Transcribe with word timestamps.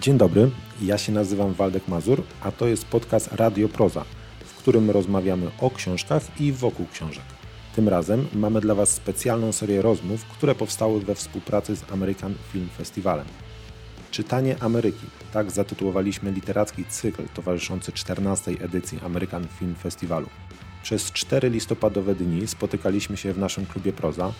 Dzień 0.00 0.18
dobry, 0.18 0.50
ja 0.82 0.98
się 0.98 1.12
nazywam 1.12 1.52
Waldek 1.52 1.88
Mazur, 1.88 2.22
a 2.40 2.52
to 2.52 2.66
jest 2.66 2.84
podcast 2.84 3.32
Radio 3.32 3.68
Proza, 3.68 4.04
w 4.44 4.54
którym 4.54 4.90
rozmawiamy 4.90 5.50
o 5.60 5.70
książkach 5.70 6.40
i 6.40 6.52
wokół 6.52 6.86
książek. 6.92 7.24
Tym 7.74 7.88
razem 7.88 8.28
mamy 8.34 8.60
dla 8.60 8.74
Was 8.74 8.90
specjalną 8.90 9.52
serię 9.52 9.82
rozmów, 9.82 10.24
które 10.24 10.54
powstały 10.54 11.00
we 11.00 11.14
współpracy 11.14 11.76
z 11.76 11.92
American 11.92 12.34
Film 12.52 12.68
Festivalem. 12.76 13.26
Czytanie 14.10 14.56
Ameryki, 14.60 15.06
tak 15.32 15.50
zatytułowaliśmy 15.50 16.32
literacki 16.32 16.84
cykl 16.84 17.22
towarzyszący 17.34 17.92
14. 17.92 18.50
edycji 18.50 18.98
American 19.04 19.46
Film 19.58 19.74
Festivalu. 19.74 20.28
Przez 20.82 21.12
cztery 21.12 21.50
listopadowe 21.50 22.14
dni 22.14 22.46
spotykaliśmy 22.46 23.16
się 23.16 23.32
w 23.32 23.38
naszym 23.38 23.66
klubie 23.66 23.92
Proza, 23.92 24.32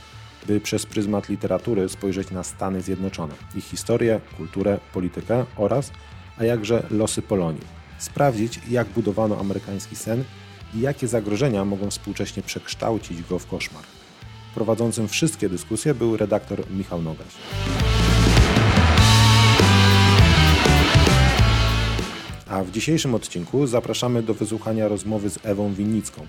by 0.49 0.61
przez 0.61 0.87
pryzmat 0.87 1.29
literatury 1.29 1.89
spojrzeć 1.89 2.30
na 2.30 2.43
Stany 2.43 2.83
Zjednoczone, 2.83 3.34
ich 3.55 3.65
historię, 3.65 4.20
kulturę, 4.37 4.79
politykę 4.93 5.45
oraz, 5.56 5.93
a 6.39 6.45
jakże 6.45 6.87
losy 6.91 7.23
Polonii. 7.23 7.79
Sprawdzić, 7.98 8.61
jak 8.70 8.89
budowano 8.89 9.39
amerykański 9.39 9.97
sen 9.97 10.25
i 10.75 10.80
jakie 10.80 11.09
zagrożenia 11.09 11.65
mogą 11.65 11.91
współcześnie 11.91 12.42
przekształcić 12.42 13.23
go 13.23 13.39
w 13.39 13.47
koszmar. 13.47 13.83
Prowadzącym 14.55 15.09
wszystkie 15.09 15.48
dyskusje 15.48 15.95
był 15.95 16.16
redaktor 16.16 16.70
Michał 16.70 17.03
Nogaś. 17.03 17.34
A 22.48 22.65
w 22.65 22.70
dzisiejszym 22.70 23.15
odcinku 23.15 23.67
zapraszamy 23.67 24.23
do 24.23 24.34
wysłuchania 24.34 24.89
rozmowy 24.89 25.30
z 25.30 25.39
Ewą 25.42 25.75
Winnicką, 25.75 26.27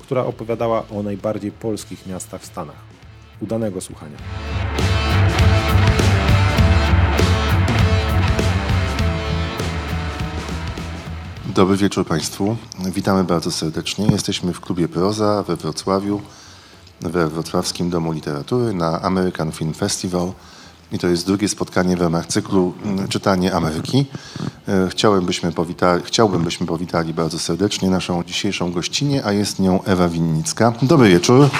która 0.00 0.24
opowiadała 0.24 0.88
o 0.88 1.02
najbardziej 1.02 1.52
polskich 1.52 2.06
miastach 2.06 2.40
w 2.40 2.46
Stanach. 2.46 2.89
Udanego 3.40 3.80
słuchania. 3.80 4.16
Dobry 11.54 11.76
wieczór 11.76 12.06
Państwu. 12.06 12.56
Witamy 12.94 13.24
bardzo 13.24 13.50
serdecznie. 13.50 14.06
Jesteśmy 14.06 14.52
w 14.52 14.60
klubie 14.60 14.88
Proza 14.88 15.42
we 15.42 15.56
Wrocławiu, 15.56 16.20
we 17.00 17.28
Wrocławskim 17.28 17.90
Domu 17.90 18.12
Literatury 18.12 18.74
na 18.74 19.02
American 19.02 19.52
Film 19.52 19.74
Festival. 19.74 20.32
I 20.92 20.98
to 20.98 21.08
jest 21.08 21.26
drugie 21.26 21.48
spotkanie 21.48 21.96
w 21.96 22.00
ramach 22.00 22.26
cyklu 22.26 22.74
mm, 22.84 23.08
Czytanie 23.08 23.54
Ameryki. 23.54 24.06
E, 24.68 25.20
byśmy 25.22 25.52
powitali, 25.52 26.02
chciałbym, 26.06 26.44
byśmy 26.44 26.66
powitali 26.66 27.14
bardzo 27.14 27.38
serdecznie 27.38 27.90
naszą 27.90 28.24
dzisiejszą 28.24 28.72
gościnę, 28.72 29.24
a 29.24 29.32
jest 29.32 29.58
nią 29.58 29.84
Ewa 29.84 30.08
Winnicka. 30.08 30.72
Dobry 30.82 31.08
wieczór. 31.08 31.50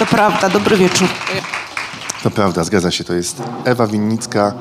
To 0.00 0.06
prawda, 0.06 0.48
dobry 0.48 0.76
wieczór. 0.76 1.08
To 2.22 2.30
prawda, 2.30 2.64
zgadza 2.64 2.90
się. 2.90 3.04
To 3.04 3.14
jest 3.14 3.42
Ewa 3.64 3.86
Winnicka 3.86 4.54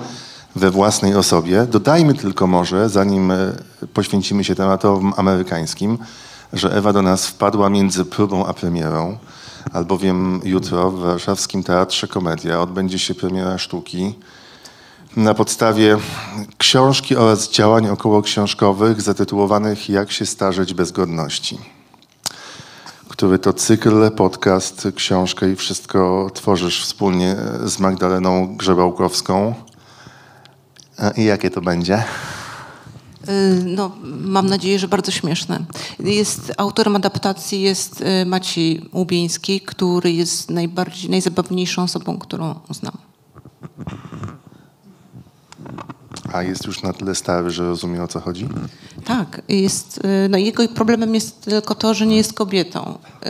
we 0.56 0.72
własnej 0.72 1.16
osobie. 1.16 1.66
Dodajmy 1.66 2.14
tylko 2.14 2.48
może, 2.48 2.90
zanim 2.90 3.32
e, 3.32 3.54
poświęcimy 3.94 4.44
się 4.44 4.56
tematom 4.56 5.14
amerykańskim, 5.18 5.98
że 6.54 6.74
Ewa 6.78 6.94
do 6.94 7.02
nas 7.02 7.28
wpadła 7.28 7.70
między 7.70 8.06
próbą 8.06 8.46
a 8.46 8.54
premierą, 8.54 9.18
albowiem 9.74 10.42
jutro 10.44 10.92
w 10.92 11.00
warszawskim 11.00 11.64
Teatrze 11.64 12.08
Komedia 12.08 12.62
odbędzie 12.62 13.00
się 13.00 13.16
premiera 13.16 13.58
sztuki 13.58 14.14
na 15.16 15.34
podstawie 15.34 15.98
książki 16.58 17.16
oraz 17.16 17.50
działań 17.50 17.90
okołoksiążkowych 17.90 19.02
zatytułowanych 19.02 19.90
Jak 19.90 20.12
się 20.12 20.26
starzeć 20.26 20.74
bez 20.74 20.92
godności 20.92 21.79
który 23.20 23.40
to 23.40 23.54
cykl, 23.54 24.12
podcast, 24.12 24.88
książkę 24.96 25.52
i 25.52 25.56
wszystko 25.56 26.30
tworzysz 26.34 26.84
wspólnie 26.84 27.36
z 27.66 27.80
Magdaleną 27.80 28.56
Grzebałkowską. 28.58 29.54
A 30.98 31.10
I 31.10 31.24
jakie 31.24 31.50
to 31.50 31.62
będzie? 31.62 32.04
Y, 33.30 33.64
No, 33.66 33.92
mam 34.04 34.48
nadzieję, 34.48 34.80
że 34.80 34.88
bardzo 34.88 35.12
śmieszne. 35.12 35.66
Jest, 36.00 36.54
autorem 36.58 36.96
adaptacji 36.96 37.62
jest 37.62 38.02
y, 38.02 38.26
Maciej 38.26 38.90
Łubieński, 38.94 39.62
który 39.62 40.12
jest 40.12 40.50
najbardziej, 40.50 41.10
najzabawniejszą 41.10 41.84
osobą, 41.84 42.20
którą 42.20 42.60
znam. 42.70 42.98
A 46.34 46.44
jest 46.44 46.66
już 46.66 46.84
na 46.84 46.94
tyle 46.94 47.16
stary, 47.16 47.50
że 47.50 47.64
rozumie 47.64 48.04
o 48.04 48.08
co 48.08 48.20
chodzi? 48.20 48.48
Tak, 49.06 49.42
jest, 49.50 49.98
y, 50.26 50.30
no 50.30 50.38
jego 50.38 50.68
problemem 50.68 51.16
jest 51.16 51.42
tylko 51.42 51.76
to, 51.76 51.94
że 51.94 52.06
nie 52.08 52.18
jest 52.18 52.34
kobietą 52.34 52.82
y, 52.90 53.28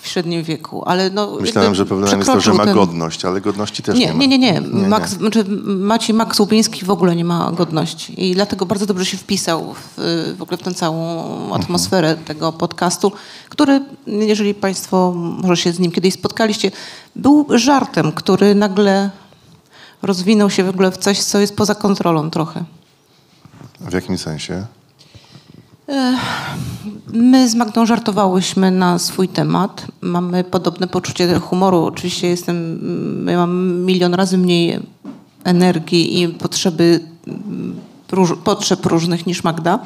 w 0.00 0.06
średnim 0.06 0.42
wieku, 0.42 0.82
ale 0.86 1.10
no... 1.10 1.36
Myślałem, 1.40 1.74
że 1.74 1.86
problemem 1.86 2.18
jest 2.18 2.32
to, 2.32 2.40
że 2.40 2.54
ma 2.54 2.64
ten- 2.64 2.74
godność, 2.74 3.24
ale 3.24 3.40
godności 3.40 3.82
też 3.82 3.98
nie, 3.98 4.06
Nie, 4.06 4.12
ma. 4.12 4.18
nie, 4.24 4.38
nie, 4.38 4.38
nie. 4.38 4.88
Max, 4.88 5.10
Znaczy, 5.10 5.44
Maciej 5.64 6.14
Max 6.16 6.40
Łubiński 6.40 6.84
w 6.84 6.90
ogóle 6.90 7.16
nie 7.16 7.24
ma 7.24 7.52
godności 7.52 8.30
i 8.30 8.34
dlatego 8.34 8.66
bardzo 8.66 8.86
dobrze 8.86 9.06
się 9.06 9.16
wpisał 9.16 9.74
w, 9.74 10.34
w 10.38 10.42
ogóle 10.42 10.58
w 10.58 10.62
tę 10.62 10.74
całą 10.74 11.54
atmosferę 11.54 12.16
tego 12.24 12.52
podcastu, 12.52 13.12
który, 13.48 13.80
jeżeli 14.06 14.54
Państwo 14.54 15.12
może 15.16 15.56
się 15.56 15.72
z 15.72 15.78
nim 15.78 15.92
kiedyś 15.92 16.14
spotkaliście, 16.14 16.70
był 17.16 17.46
żartem, 17.50 18.12
który 18.12 18.54
nagle 18.54 19.10
rozwinął 20.02 20.50
się 20.50 20.64
w 20.64 20.68
ogóle 20.68 20.90
w 20.90 20.98
coś, 20.98 21.18
co 21.18 21.38
jest 21.38 21.56
poza 21.56 21.74
kontrolą 21.74 22.30
trochę. 22.30 22.64
W 23.80 23.92
jakim 23.92 24.18
sensie? 24.18 24.66
My 27.12 27.48
z 27.48 27.54
Magdą 27.54 27.86
żartowałyśmy 27.86 28.70
na 28.70 28.98
swój 28.98 29.28
temat. 29.28 29.86
Mamy 30.00 30.44
podobne 30.44 30.86
poczucie 30.86 31.38
humoru. 31.38 31.84
Oczywiście 31.84 32.28
jestem, 32.28 32.80
ja 33.28 33.36
mam 33.36 33.80
milion 33.84 34.14
razy 34.14 34.38
mniej 34.38 34.80
energii 35.44 36.22
i 36.22 36.28
potrzeby, 36.28 37.00
mm, 37.26 37.80
róż, 38.12 38.32
potrzeb 38.44 38.86
różnych 38.86 39.26
niż 39.26 39.44
Magda, 39.44 39.78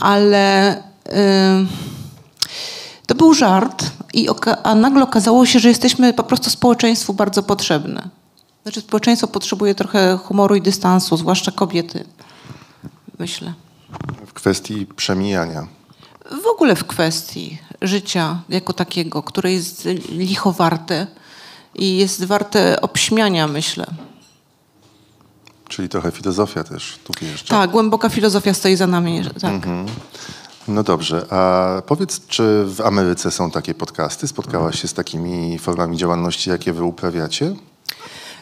ale 0.00 0.76
y, 0.76 1.12
to 3.06 3.14
był 3.14 3.34
żart, 3.34 3.90
i 4.14 4.28
a 4.62 4.74
nagle 4.74 5.02
okazało 5.02 5.46
się, 5.46 5.58
że 5.58 5.68
jesteśmy 5.68 6.12
po 6.12 6.22
prostu 6.22 6.50
społeczeństwu 6.50 7.14
bardzo 7.14 7.42
potrzebne. 7.42 8.08
Znaczy 8.62 8.80
społeczeństwo 8.80 9.26
potrzebuje 9.26 9.74
trochę 9.74 10.18
humoru 10.24 10.54
i 10.54 10.62
dystansu, 10.62 11.16
zwłaszcza 11.16 11.52
kobiety, 11.52 12.04
myślę. 13.18 13.65
W 14.26 14.32
kwestii 14.32 14.86
przemijania. 14.86 15.66
W 16.42 16.46
ogóle 16.46 16.76
w 16.76 16.84
kwestii 16.84 17.58
życia 17.82 18.42
jako 18.48 18.72
takiego, 18.72 19.22
które 19.22 19.52
jest 19.52 19.88
licho 20.08 20.52
warte 20.52 21.06
i 21.74 21.96
jest 21.96 22.24
warte 22.24 22.80
obśmiania, 22.80 23.48
myślę. 23.48 23.86
Czyli 25.68 25.88
trochę 25.88 26.10
filozofia 26.10 26.64
też 26.64 26.98
tu 27.04 27.12
wjeżdża. 27.20 27.48
Tak, 27.48 27.70
głęboka 27.70 28.08
filozofia 28.08 28.54
stoi 28.54 28.76
za 28.76 28.86
nami. 28.86 29.22
Tak. 29.40 29.66
No 30.68 30.82
dobrze, 30.82 31.26
a 31.30 31.82
powiedz, 31.86 32.26
czy 32.26 32.64
w 32.66 32.80
Ameryce 32.80 33.30
są 33.30 33.50
takie 33.50 33.74
podcasty? 33.74 34.28
Spotkałaś 34.28 34.82
się 34.82 34.88
z 34.88 34.94
takimi 34.94 35.58
formami 35.58 35.96
działalności, 35.96 36.50
jakie 36.50 36.72
wy 36.72 36.84
uprawiacie? 36.84 37.54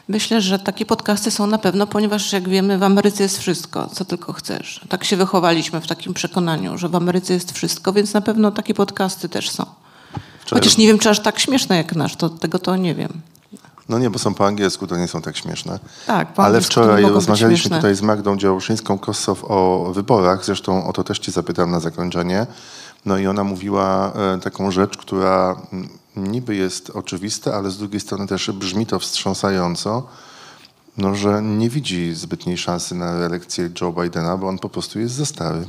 Myślę, 0.09 0.41
że 0.41 0.59
takie 0.59 0.87
podcasty 0.87 1.31
są 1.31 1.47
na 1.47 1.59
pewno, 1.59 1.87
ponieważ 1.87 2.33
jak 2.33 2.49
wiemy, 2.49 2.79
w 2.79 2.83
Ameryce 2.83 3.23
jest 3.23 3.39
wszystko, 3.39 3.87
co 3.93 4.05
tylko 4.05 4.33
chcesz. 4.33 4.81
Tak 4.89 5.05
się 5.05 5.17
wychowaliśmy 5.17 5.81
w 5.81 5.87
takim 5.87 6.15
przekonaniu, 6.15 6.79
że 6.79 6.89
w 6.89 6.95
Ameryce 6.95 7.35
jest 7.35 7.53
wszystko, 7.53 7.93
więc 7.93 8.15
na 8.15 8.21
pewno 8.21 8.51
takie 8.51 8.75
podcasty 8.75 9.29
też 9.29 9.51
są. 9.51 9.65
Wczoraj- 10.45 10.61
Chociaż 10.61 10.77
nie 10.77 10.87
wiem, 10.87 10.99
czy 10.99 11.11
aż 11.11 11.21
tak 11.21 11.39
śmieszne 11.39 11.77
jak 11.77 11.97
nasz, 11.97 12.17
to 12.17 12.29
tego 12.29 12.59
to 12.59 12.77
nie 12.77 12.95
wiem. 12.95 13.13
No 13.89 13.99
nie, 13.99 14.11
bo 14.11 14.19
są 14.19 14.35
po 14.35 14.47
angielsku, 14.47 14.87
to 14.87 14.97
nie 14.97 15.09
są 15.09 15.23
tak 15.23 15.37
śmieszne. 15.37 15.79
Tak, 16.07 16.33
po 16.35 16.45
Ale 16.45 16.61
wczoraj 16.61 17.03
rozmawialiśmy 17.03 17.77
tutaj 17.77 17.95
z 17.95 18.03
Magdą 18.03 18.37
Działoszyńską-Kossow 18.37 19.45
o 19.49 19.93
wyborach, 19.95 20.45
zresztą 20.45 20.87
o 20.87 20.93
to 20.93 21.05
też 21.05 21.19
cię 21.19 21.33
zapytam 21.33 21.71
na 21.71 21.81
zakończenie. 21.81 22.47
No 23.05 23.19
i 23.19 23.27
ona 23.27 23.45
mówiła 23.45 24.13
e, 24.35 24.39
taką 24.41 24.71
rzecz, 24.71 24.97
która 24.97 25.57
mm, 25.73 25.89
niby 26.17 26.57
jest 26.57 26.91
oczywista, 26.91 27.55
ale 27.55 27.71
z 27.71 27.79
drugiej 27.79 28.01
strony 28.01 28.27
też 28.27 28.51
brzmi 28.51 28.87
to 28.87 28.99
wstrząsająco, 28.99 30.07
no, 30.97 31.15
że 31.15 31.43
nie 31.43 31.71
widzi 31.71 32.15
zbytniej 32.15 32.59
szansy 32.59 32.95
na 32.95 33.19
reelekcję 33.19 33.71
Joe 33.81 33.93
Bidena, 33.93 34.37
bo 34.37 34.49
on 34.49 34.59
po 34.59 34.69
prostu 34.69 35.01
jest 35.01 35.15
za 35.15 35.27
stary. 35.27 35.67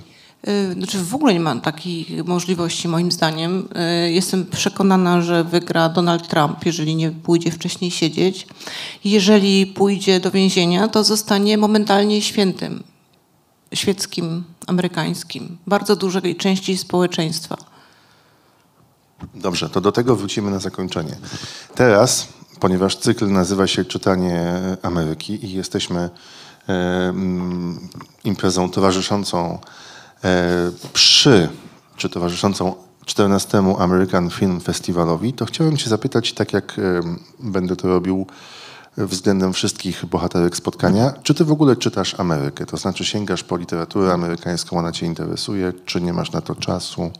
Y, 0.47 0.73
Znaczy 0.73 1.03
w 1.03 1.15
ogóle 1.15 1.33
nie 1.33 1.39
ma 1.39 1.55
takiej 1.55 2.23
możliwości 2.25 2.87
moim 2.87 3.11
zdaniem. 3.11 3.67
Y, 4.07 4.11
Jestem 4.11 4.45
przekonana, 4.45 5.21
że 5.21 5.43
wygra 5.43 5.89
Donald 5.89 6.27
Trump, 6.27 6.65
jeżeli 6.65 6.95
nie 6.95 7.11
pójdzie 7.11 7.51
wcześniej 7.51 7.91
siedzieć. 7.91 8.47
Jeżeli 9.03 9.67
pójdzie 9.67 10.19
do 10.19 10.31
więzienia, 10.31 10.87
to 10.87 11.03
zostanie 11.03 11.57
momentalnie 11.57 12.21
świętym 12.21 12.83
świeckim, 13.73 14.43
amerykańskim, 14.67 15.57
bardzo 15.67 15.95
dużej 15.95 16.35
części 16.35 16.77
społeczeństwa. 16.77 17.74
Dobrze, 19.35 19.69
to 19.69 19.81
do 19.81 19.91
tego 19.91 20.15
wrócimy 20.15 20.51
na 20.51 20.59
zakończenie. 20.59 21.17
Teraz, 21.75 22.27
ponieważ 22.59 22.97
cykl 22.97 23.31
nazywa 23.31 23.67
się 23.67 23.85
Czytanie 23.85 24.53
Ameryki 24.81 25.45
i 25.45 25.53
jesteśmy 25.53 25.99
e, 25.99 26.73
mm, 27.09 27.89
imprezą 28.23 28.69
towarzyszącą 28.69 29.59
e, 30.23 30.71
przy, 30.93 31.49
czy 31.97 32.09
towarzyszącą 32.09 32.75
14 33.05 33.63
American 33.79 34.29
Film 34.29 34.61
Festiwalowi, 34.61 35.33
to 35.33 35.45
chciałem 35.45 35.77
Cię 35.77 35.89
zapytać, 35.89 36.33
tak 36.33 36.53
jak 36.53 36.79
e, 36.79 37.01
będę 37.39 37.75
to 37.75 37.87
robił 37.87 38.27
względem 38.97 39.53
wszystkich 39.53 40.05
bohaterek 40.05 40.55
spotkania. 40.55 41.13
Czy 41.23 41.33
ty 41.33 41.45
w 41.45 41.51
ogóle 41.51 41.75
czytasz 41.75 42.19
Amerykę? 42.19 42.65
To 42.65 42.77
znaczy 42.77 43.05
sięgasz 43.05 43.43
po 43.43 43.57
literaturę 43.57 44.13
amerykańską, 44.13 44.77
ona 44.77 44.91
cię 44.91 45.05
interesuje, 45.05 45.73
czy 45.85 46.01
nie 46.01 46.13
masz 46.13 46.31
na 46.31 46.41
to 46.41 46.55
czasu? 46.55 47.11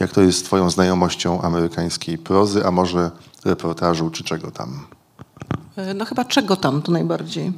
Jak 0.00 0.12
to 0.12 0.20
jest 0.20 0.38
z 0.38 0.42
twoją 0.42 0.70
znajomością 0.70 1.42
amerykańskiej 1.42 2.18
prozy, 2.18 2.66
a 2.66 2.70
może 2.70 3.10
reportażu, 3.44 4.10
czy 4.10 4.24
czego 4.24 4.50
tam? 4.50 4.86
E, 5.76 5.94
no 5.94 6.04
chyba 6.04 6.24
czego 6.24 6.56
tam 6.56 6.82
to 6.82 6.92
najbardziej. 6.92 7.52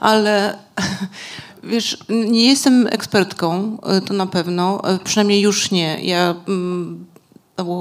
Ale 0.00 0.58
wiesz, 1.62 1.98
nie 2.08 2.48
jestem 2.48 2.86
ekspertką, 2.86 3.78
e, 3.82 4.00
to 4.00 4.14
na 4.14 4.26
pewno. 4.26 4.80
E, 4.84 4.98
przynajmniej 4.98 5.40
już 5.40 5.70
nie. 5.70 6.04
Ja 6.04 6.34
mm, 6.48 7.06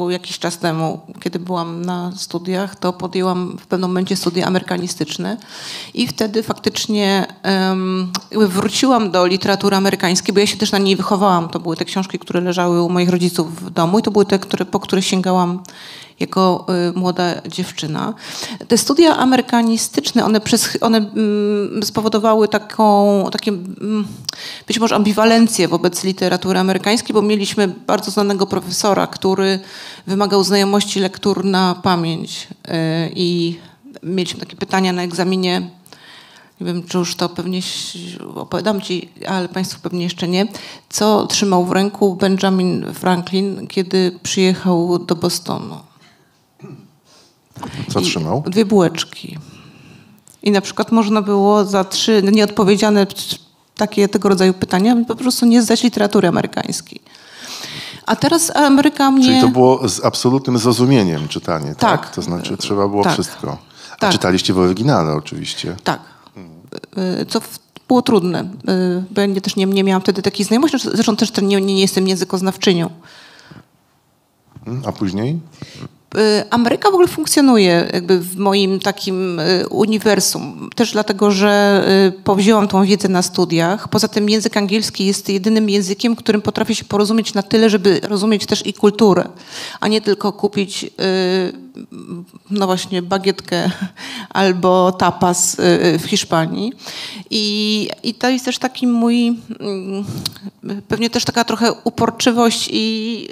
jakiś 0.09 0.39
czas 0.39 0.57
temu, 0.57 0.99
kiedy 1.19 1.39
byłam 1.39 1.85
na 1.85 2.11
studiach, 2.15 2.75
to 2.75 2.93
podjęłam 2.93 3.57
w 3.57 3.67
pewnym 3.67 3.89
momencie 3.89 4.15
studia 4.15 4.47
amerykanistyczne 4.47 5.37
i 5.93 6.07
wtedy 6.07 6.43
faktycznie 6.43 7.27
um, 7.43 8.11
wróciłam 8.31 9.11
do 9.11 9.25
literatury 9.25 9.75
amerykańskiej, 9.75 10.33
bo 10.33 10.39
ja 10.39 10.47
się 10.47 10.57
też 10.57 10.71
na 10.71 10.77
niej 10.77 10.95
wychowałam. 10.95 11.49
To 11.49 11.59
były 11.59 11.77
te 11.77 11.85
książki, 11.85 12.19
które 12.19 12.41
leżały 12.41 12.81
u 12.81 12.89
moich 12.89 13.09
rodziców 13.09 13.61
w 13.61 13.69
domu 13.69 13.99
i 13.99 14.01
to 14.01 14.11
były 14.11 14.25
te, 14.25 14.39
które, 14.39 14.65
po 14.65 14.79
które 14.79 15.01
sięgałam 15.01 15.63
jako 16.23 16.65
y, 16.89 16.99
młoda 16.99 17.41
dziewczyna. 17.47 18.13
Te 18.67 18.77
studia 18.77 19.17
amerykanistyczne, 19.17 20.25
one, 20.25 20.41
przez, 20.41 20.77
one 20.81 20.97
mm, 20.97 21.83
spowodowały 21.83 22.47
taką, 22.47 23.25
takie 23.31 23.51
mm, 23.51 24.07
być 24.67 24.79
może 24.79 24.95
ambiwalencję 24.95 25.67
wobec 25.67 26.03
literatury 26.03 26.59
amerykańskiej, 26.59 27.13
bo 27.13 27.21
mieliśmy 27.21 27.67
bardzo 27.67 28.11
znanego 28.11 28.47
profesora, 28.47 29.07
który 29.07 29.59
wymagał 30.07 30.43
znajomości 30.43 30.99
lektur 30.99 31.45
na 31.45 31.75
pamięć 31.83 32.47
y, 32.47 32.71
i 33.15 33.57
mieliśmy 34.03 34.39
takie 34.39 34.55
pytania 34.55 34.93
na 34.93 35.03
egzaminie 35.03 35.61
nie 36.61 36.67
wiem, 36.67 36.83
czy 36.83 36.97
już 36.97 37.15
to 37.15 37.29
pewnie 37.29 37.59
opowiadam 38.35 38.81
ci, 38.81 39.09
ale 39.27 39.49
Państwu 39.49 39.81
pewnie 39.81 40.03
jeszcze 40.03 40.27
nie. 40.27 40.47
Co 40.89 41.27
trzymał 41.27 41.65
w 41.65 41.71
ręku 41.71 42.15
Benjamin 42.15 42.85
Franklin, 42.93 43.67
kiedy 43.67 44.19
przyjechał 44.23 44.99
do 44.99 45.15
Bostonu? 45.15 45.92
Co 47.93 48.01
trzymał? 48.01 48.43
Dwie 48.47 48.65
bułeczki. 48.65 49.37
I 50.43 50.51
na 50.51 50.61
przykład 50.61 50.91
można 50.91 51.21
było 51.21 51.65
za 51.65 51.83
trzy 51.83 52.23
nieodpowiedziane 52.31 53.07
takie 53.75 54.07
tego 54.07 54.29
rodzaju 54.29 54.53
pytania 54.53 54.95
po 55.07 55.15
prostu 55.15 55.45
nie 55.45 55.61
zdać 55.61 55.83
literatury 55.83 56.27
amerykańskiej. 56.27 57.01
A 58.05 58.15
teraz 58.15 58.55
Ameryka 58.55 59.11
mnie... 59.11 59.25
Czyli 59.25 59.41
to 59.41 59.47
było 59.47 59.89
z 59.89 60.05
absolutnym 60.05 60.57
zrozumieniem 60.57 61.27
czytanie, 61.27 61.75
tak? 61.75 62.01
tak. 62.01 62.15
To 62.15 62.21
znaczy 62.21 62.57
trzeba 62.57 62.87
było 62.87 63.03
tak. 63.03 63.13
wszystko. 63.13 63.57
A 63.91 63.95
tak. 63.95 64.11
czytaliście 64.11 64.53
w 64.53 64.59
oryginale 64.59 65.13
oczywiście. 65.13 65.75
Tak. 65.83 65.99
Y, 67.21 67.25
co 67.25 67.41
było 67.87 68.01
trudne, 68.01 68.41
y, 68.41 69.03
bo 69.11 69.21
ja 69.21 69.41
też 69.41 69.55
nie, 69.55 69.65
nie 69.65 69.83
miałam 69.83 70.01
wtedy 70.01 70.21
takiej 70.21 70.45
znajomości. 70.45 70.77
Zresztą 70.93 71.15
też 71.15 71.31
nie, 71.41 71.61
nie 71.61 71.81
jestem 71.81 72.07
językoznawczynią. 72.07 72.89
Hmm, 74.65 74.83
a 74.85 74.91
później? 74.91 75.39
Y, 76.17 76.43
Ameryka 76.49 76.91
w 76.91 76.93
ogóle 76.93 77.07
funkcjonuje 77.07 77.89
jakby 77.93 78.19
w 78.19 78.37
moim 78.37 78.79
takim 78.79 79.39
y, 79.39 79.67
uniwersum, 79.69 80.69
też 80.75 80.91
dlatego, 80.91 81.31
że 81.31 81.83
y, 82.07 82.11
powzięłam 82.11 82.67
tą 82.67 82.85
wiedzę 82.85 83.09
na 83.09 83.21
studiach. 83.21 83.87
Poza 83.87 84.07
tym 84.07 84.29
język 84.29 84.57
angielski 84.57 85.05
jest 85.05 85.29
jedynym 85.29 85.69
językiem, 85.69 86.15
którym 86.15 86.41
potrafię 86.41 86.75
się 86.75 86.85
porozumieć 86.85 87.33
na 87.33 87.43
tyle, 87.43 87.69
żeby 87.69 87.99
rozumieć 88.03 88.45
też 88.45 88.65
i 88.67 88.73
kulturę, 88.73 89.29
a 89.79 89.87
nie 89.87 90.01
tylko 90.01 90.33
kupić 90.33 90.85
no 92.49 92.65
właśnie 92.65 93.01
bagietkę 93.01 93.71
albo 94.29 94.91
tapas 94.91 95.57
w 95.99 96.03
Hiszpanii. 96.07 96.73
I, 97.29 97.89
i 98.03 98.13
to 98.13 98.29
jest 98.29 98.45
też 98.45 98.57
taki 98.57 98.87
mój, 98.87 99.39
mm, 99.59 100.05
pewnie 100.87 101.09
też 101.09 101.25
taka 101.25 101.43
trochę 101.43 101.73
uporczywość 101.73 102.69
i 102.71 103.27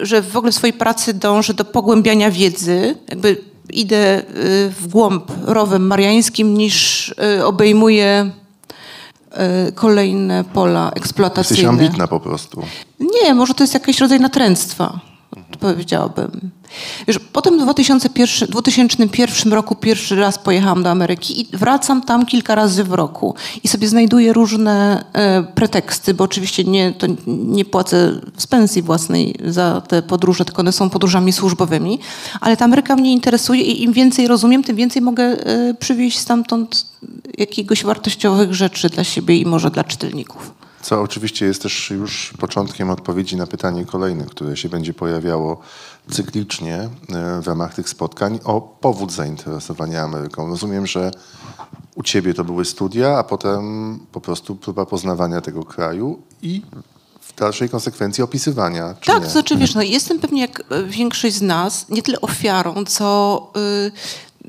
że 0.00 0.22
w 0.22 0.36
ogóle 0.36 0.52
w 0.52 0.54
swojej 0.54 0.72
pracy 0.72 1.14
dążę 1.14 1.54
do 1.54 1.64
pogłębiania 1.64 2.30
wiedzy, 2.30 2.96
jakby 3.08 3.36
idę 3.70 4.18
y, 4.18 4.24
w 4.80 4.88
głąb 4.88 5.32
rowem 5.44 5.86
mariańskim 5.86 6.54
niż 6.54 7.08
y, 7.38 7.46
obejmuję 7.46 8.30
y, 9.68 9.72
kolejne 9.72 10.44
pola 10.44 10.90
eksploatacyjne. 10.94 11.62
Jesteś 11.62 11.84
ambitna 11.84 12.06
po 12.06 12.20
prostu. 12.20 12.62
Nie, 13.00 13.34
może 13.34 13.54
to 13.54 13.62
jest 13.62 13.74
jakiś 13.74 14.00
rodzaj 14.00 14.20
natręctwa, 14.20 15.00
powiedziałabym. 15.60 16.50
Wiesz, 17.08 17.18
potem 17.32 17.58
w 17.58 17.62
2001, 17.62 18.48
2001 18.48 19.52
roku 19.52 19.74
pierwszy 19.74 20.16
raz 20.16 20.38
pojechałam 20.38 20.82
do 20.82 20.90
Ameryki 20.90 21.40
i 21.40 21.56
wracam 21.56 22.02
tam 22.02 22.26
kilka 22.26 22.54
razy 22.54 22.84
w 22.84 22.92
roku 22.92 23.34
i 23.64 23.68
sobie 23.68 23.88
znajduję 23.88 24.32
różne 24.32 25.04
e, 25.12 25.42
preteksty, 25.42 26.14
bo 26.14 26.24
oczywiście 26.24 26.64
nie, 26.64 26.92
to 26.92 27.06
nie 27.26 27.64
płacę 27.64 28.20
z 28.36 28.46
pensji 28.46 28.82
własnej 28.82 29.34
za 29.44 29.80
te 29.88 30.02
podróże, 30.02 30.44
tylko 30.44 30.60
one 30.60 30.72
są 30.72 30.90
podróżami 30.90 31.32
służbowymi, 31.32 31.98
ale 32.40 32.56
ta 32.56 32.64
Ameryka 32.64 32.96
mnie 32.96 33.12
interesuje 33.12 33.62
i 33.62 33.82
im 33.82 33.92
więcej 33.92 34.28
rozumiem, 34.28 34.64
tym 34.64 34.76
więcej 34.76 35.02
mogę 35.02 35.24
e, 35.24 35.74
przywieźć 35.74 36.18
stamtąd 36.18 36.86
jakiegoś 37.38 37.84
wartościowych 37.84 38.54
rzeczy 38.54 38.88
dla 38.88 39.04
siebie 39.04 39.36
i 39.36 39.46
może 39.46 39.70
dla 39.70 39.84
czytelników. 39.84 40.60
Co 40.82 41.02
oczywiście 41.02 41.46
jest 41.46 41.62
też 41.62 41.90
już 41.90 42.32
początkiem 42.38 42.90
odpowiedzi 42.90 43.36
na 43.36 43.46
pytanie 43.46 43.84
kolejne, 43.84 44.26
które 44.26 44.56
się 44.56 44.68
będzie 44.68 44.94
pojawiało 44.94 45.60
cyklicznie 46.10 46.76
e, 46.76 46.88
w 47.42 47.46
ramach 47.46 47.74
tych 47.74 47.88
spotkań 47.88 48.38
o 48.44 48.60
powód 48.60 49.12
zainteresowania 49.12 50.02
Ameryką. 50.02 50.48
Rozumiem, 50.48 50.86
że 50.86 51.10
u 51.94 52.02
ciebie 52.02 52.34
to 52.34 52.44
były 52.44 52.64
studia, 52.64 53.18
a 53.18 53.24
potem 53.24 53.98
po 54.12 54.20
prostu 54.20 54.56
próba 54.56 54.86
poznawania 54.86 55.40
tego 55.40 55.64
kraju 55.64 56.22
i 56.42 56.62
w 57.20 57.34
dalszej 57.34 57.68
konsekwencji 57.68 58.24
opisywania. 58.24 58.94
tak, 58.94 59.08
nie? 59.08 59.24
to 59.24 59.30
znaczy 59.30 59.56
wiesz, 59.56 59.74
no, 59.74 59.82
jestem 59.82 60.18
pewnie 60.18 60.40
jak 60.40 60.64
większość 60.86 61.36
z 61.36 61.42
nas 61.42 61.88
nie 61.88 62.02
tyle 62.02 62.20
ofiarą, 62.20 62.84
co, 62.84 63.52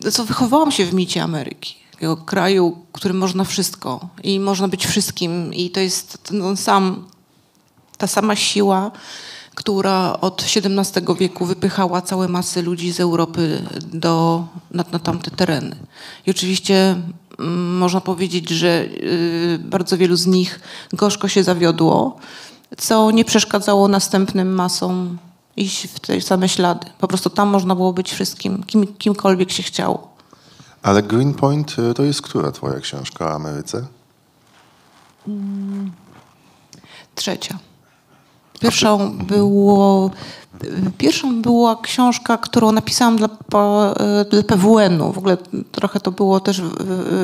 yy, 0.03 0.11
co 0.11 0.25
wychowałam 0.25 0.71
się 0.71 0.85
w 0.85 0.93
micie 0.93 1.23
Ameryki 1.23 1.81
takiego 2.01 2.17
kraju, 2.17 2.77
w 2.89 2.91
którym 2.91 3.17
można 3.17 3.43
wszystko 3.43 4.09
i 4.23 4.39
można 4.39 4.67
być 4.67 4.85
wszystkim. 4.85 5.53
I 5.53 5.69
to 5.69 5.79
jest 5.79 6.17
ten 6.23 6.57
sam, 6.57 7.07
ta 7.97 8.07
sama 8.07 8.35
siła, 8.35 8.91
która 9.55 10.17
od 10.21 10.43
XVII 10.55 11.15
wieku 11.19 11.45
wypychała 11.45 12.01
całe 12.01 12.27
masy 12.27 12.61
ludzi 12.61 12.91
z 12.91 12.99
Europy 12.99 13.61
do, 13.93 14.45
na, 14.71 14.85
na 14.91 14.99
tamte 14.99 15.31
tereny. 15.31 15.75
I 16.25 16.31
oczywiście 16.31 16.95
mm, 17.39 17.77
można 17.77 18.01
powiedzieć, 18.01 18.49
że 18.49 18.85
y, 18.85 19.59
bardzo 19.63 19.97
wielu 19.97 20.15
z 20.15 20.27
nich 20.27 20.59
gorzko 20.93 21.27
się 21.27 21.43
zawiodło, 21.43 22.17
co 22.77 23.11
nie 23.11 23.25
przeszkadzało 23.25 23.87
następnym 23.87 24.53
masom 24.53 25.17
iść 25.57 25.87
w 25.87 25.99
te 25.99 26.21
same 26.21 26.49
ślady. 26.49 26.87
Po 26.99 27.07
prostu 27.07 27.29
tam 27.29 27.49
można 27.49 27.75
było 27.75 27.93
być 27.93 28.11
wszystkim, 28.11 28.63
kim, 28.63 28.87
kimkolwiek 28.87 29.51
się 29.51 29.63
chciało. 29.63 30.11
Ale 30.83 31.03
Greenpoint 31.03 31.79
y, 31.79 31.93
to 31.93 32.03
jest 32.03 32.21
która 32.21 32.51
twoja 32.51 32.79
książka 32.79 33.25
o 33.25 33.31
Ameryce? 33.33 33.85
Trzecia. 37.15 37.70
Pierwszą, 38.61 39.17
było, 39.17 40.11
pierwszą 40.97 41.41
była 41.41 41.81
książka, 41.81 42.37
którą 42.37 42.71
napisałam 42.71 43.17
dla, 43.17 43.29
dla 44.29 44.43
PWN-u. 44.47 45.13
W 45.13 45.17
ogóle 45.17 45.37
trochę 45.71 45.99
to 45.99 46.11
było 46.11 46.39
też 46.39 46.61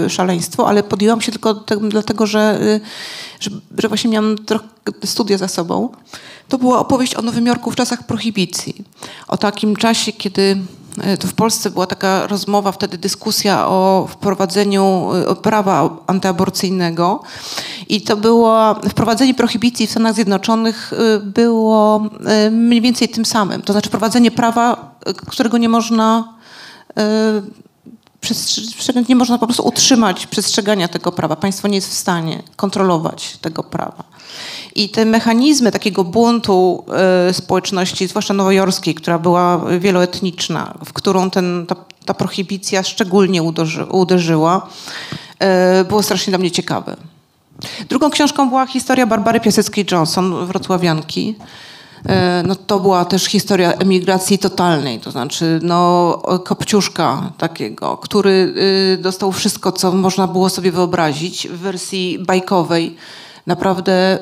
szaleństwo, 0.07 0.67
ale 0.67 0.83
podjęłam 0.83 1.21
się 1.21 1.31
tylko 1.31 1.53
dlatego, 1.81 2.25
że, 2.25 2.59
że, 3.39 3.51
że 3.77 3.87
właśnie 3.87 4.09
miałam 4.09 4.37
trochę 4.37 4.65
studia 5.05 5.37
za 5.37 5.47
sobą. 5.47 5.89
To 6.47 6.57
była 6.57 6.79
opowieść 6.79 7.15
o 7.15 7.21
Nowym 7.21 7.45
Jorku 7.45 7.71
w 7.71 7.75
czasach 7.75 8.03
prohibicji. 8.03 8.75
O 9.27 9.37
takim 9.37 9.75
czasie, 9.75 10.11
kiedy 10.11 10.57
to 11.19 11.27
w 11.27 11.33
Polsce 11.33 11.71
była 11.71 11.87
taka 11.87 12.27
rozmowa, 12.27 12.71
wtedy 12.71 12.97
dyskusja 12.97 13.67
o 13.67 14.07
wprowadzeniu 14.11 15.09
e, 15.31 15.35
prawa 15.35 15.97
antyaborcyjnego 16.07 17.23
i 17.89 18.01
to 18.01 18.17
było, 18.17 18.75
wprowadzenie 18.89 19.33
prohibicji 19.33 19.87
w 19.87 19.91
Stanach 19.91 20.15
Zjednoczonych 20.15 20.93
e, 20.93 21.19
było 21.19 22.03
mniej 22.51 22.81
więcej 22.81 23.09
tym 23.09 23.25
samym. 23.25 23.61
To 23.61 23.73
znaczy 23.73 23.89
wprowadzenie 23.89 24.31
prawa, 24.31 24.95
którego 25.27 25.57
nie 25.57 25.69
można 25.69 26.37
nie 29.09 29.15
można 29.15 29.37
po 29.37 29.47
prostu 29.47 29.67
utrzymać 29.67 30.27
przestrzegania 30.27 30.87
tego 30.87 31.11
prawa. 31.11 31.35
Państwo 31.35 31.67
nie 31.67 31.75
jest 31.75 31.89
w 31.89 31.93
stanie 31.93 32.43
kontrolować 32.55 33.37
tego 33.37 33.63
prawa. 33.63 34.03
I 34.75 34.89
te 34.89 35.05
mechanizmy 35.05 35.71
takiego 35.71 36.03
buntu 36.03 36.85
y, 37.29 37.33
społeczności, 37.33 38.07
zwłaszcza 38.07 38.33
nowojorskiej, 38.33 38.95
która 38.95 39.19
była 39.19 39.61
wieloetniczna, 39.79 40.73
w 40.85 40.93
którą 40.93 41.29
ten, 41.29 41.65
ta, 41.67 41.75
ta 42.05 42.13
prohibicja 42.13 42.83
szczególnie 42.83 43.43
uderzy, 43.43 43.85
uderzyła, 43.85 44.67
y, 45.81 45.85
było 45.85 46.03
strasznie 46.03 46.31
dla 46.31 46.37
mnie 46.37 46.51
ciekawe. 46.51 46.97
Drugą 47.89 48.09
książką 48.09 48.49
była 48.49 48.67
historia 48.67 49.05
Barbary 49.05 49.39
Piaseckiej-Johnson, 49.39 50.45
wrocławianki. 50.45 51.35
E, 52.05 52.43
no 52.47 52.55
to 52.55 52.79
była 52.79 53.05
też 53.05 53.25
historia 53.25 53.73
emigracji 53.73 54.39
totalnej, 54.39 54.99
to 54.99 55.11
znaczy 55.11 55.59
no, 55.63 56.21
Kopciuszka 56.45 57.31
takiego, 57.37 57.97
który 57.97 58.53
y, 58.93 58.97
dostał 59.01 59.31
wszystko, 59.31 59.71
co 59.71 59.91
można 59.91 60.27
było 60.27 60.49
sobie 60.49 60.71
wyobrazić 60.71 61.47
w 61.47 61.57
wersji 61.57 62.19
bajkowej. 62.19 62.95
Naprawdę 63.47 64.19
y, 64.19 64.21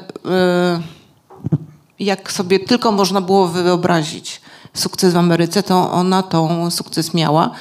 jak 2.00 2.32
sobie 2.32 2.60
tylko 2.60 2.92
można 2.92 3.22
było 3.22 3.48
wyobrazić 3.48 4.42
sukces 4.74 5.14
w 5.14 5.18
Ameryce, 5.18 5.64
to 5.64 5.92
ona 5.92 6.24
tą 6.24 6.72
sukces 6.72 7.14
miała. 7.14 7.52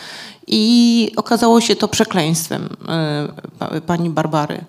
I 0.46 1.12
okazało 1.16 1.60
się 1.60 1.76
to 1.76 1.88
przekleństwem 1.88 2.68
y, 3.76 3.80
pani 3.80 4.10
Barbary. 4.10 4.64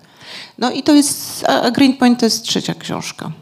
No 0.58 0.70
i 0.70 0.82
to 0.82 0.94
jest, 0.94 1.44
a 1.48 1.70
Greenpoint 1.70 2.20
to 2.20 2.26
jest 2.26 2.42
trzecia 2.42 2.74
książka. 2.74 3.32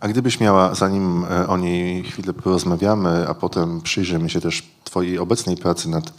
A 0.00 0.08
gdybyś 0.08 0.40
miała, 0.40 0.74
zanim 0.74 1.24
e, 1.24 1.48
o 1.48 1.56
niej 1.56 2.04
chwilę 2.04 2.32
porozmawiamy, 2.32 3.28
a 3.28 3.34
potem 3.34 3.80
przyjrzymy 3.80 4.30
się 4.30 4.40
też 4.40 4.62
Twojej 4.84 5.18
obecnej 5.18 5.56
pracy 5.56 5.88
nad 5.88 6.12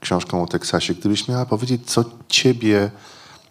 książką 0.00 0.42
o 0.42 0.46
Teksasie, 0.46 0.94
gdybyś 0.94 1.28
miała 1.28 1.46
powiedzieć, 1.46 1.82
co 1.86 2.04
Ciebie 2.28 2.90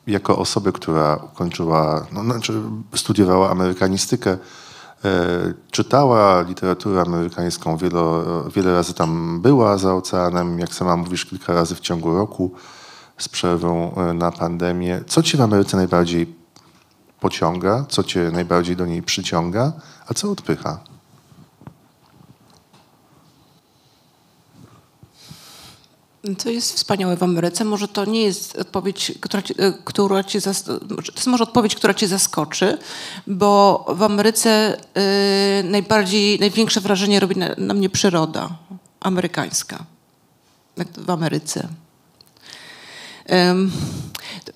jako 0.07 0.37
osobę, 0.37 0.71
która 0.71 1.15
ukończyła, 1.15 2.05
no, 2.11 2.23
znaczy 2.23 2.61
studiowała 2.95 3.49
amerykanistykę, 3.49 4.37
e, 5.05 5.53
czytała 5.71 6.41
literaturę 6.41 7.01
amerykańską, 7.01 7.77
wiele, 7.77 8.01
wiele 8.55 8.73
razy 8.73 8.93
tam 8.93 9.41
była 9.41 9.77
za 9.77 9.95
oceanem, 9.95 10.59
jak 10.59 10.73
sama 10.73 10.97
mówisz, 10.97 11.25
kilka 11.25 11.53
razy 11.53 11.75
w 11.75 11.79
ciągu 11.79 12.15
roku 12.15 12.51
z 13.17 13.29
przerwą 13.29 13.95
e, 13.95 14.13
na 14.13 14.31
pandemię. 14.31 15.01
Co 15.07 15.23
Cię 15.23 15.37
w 15.37 15.41
Ameryce 15.41 15.77
najbardziej 15.77 16.35
pociąga, 17.19 17.85
co 17.89 18.03
cię 18.03 18.31
najbardziej 18.31 18.75
do 18.75 18.85
niej 18.85 19.03
przyciąga, 19.03 19.73
a 20.07 20.13
co 20.13 20.31
odpycha? 20.31 20.94
Co 26.37 26.49
jest 26.49 26.73
wspaniałe 26.73 27.17
w 27.17 27.23
Ameryce, 27.23 27.65
może 27.65 27.87
to 27.87 28.05
nie 28.05 28.21
jest 28.21 28.55
odpowiedź, 28.57 29.11
która 29.21 29.43
ci, 29.43 29.53
e, 29.57 29.73
która 29.83 30.23
ci 30.23 30.41
to 30.41 30.49
jest 31.15 31.27
może 31.27 31.43
odpowiedź, 31.43 31.75
która 31.75 31.93
cię 31.93 32.07
zaskoczy, 32.07 32.77
bo 33.27 33.85
w 33.89 34.03
Ameryce 34.03 34.77
y, 35.59 35.63
najbardziej, 35.63 36.39
największe 36.39 36.81
wrażenie 36.81 37.19
robi 37.19 37.35
na, 37.35 37.49
na 37.57 37.73
mnie 37.73 37.89
przyroda 37.89 38.49
amerykańska. 38.99 39.85
w 40.97 41.09
Ameryce. 41.09 41.67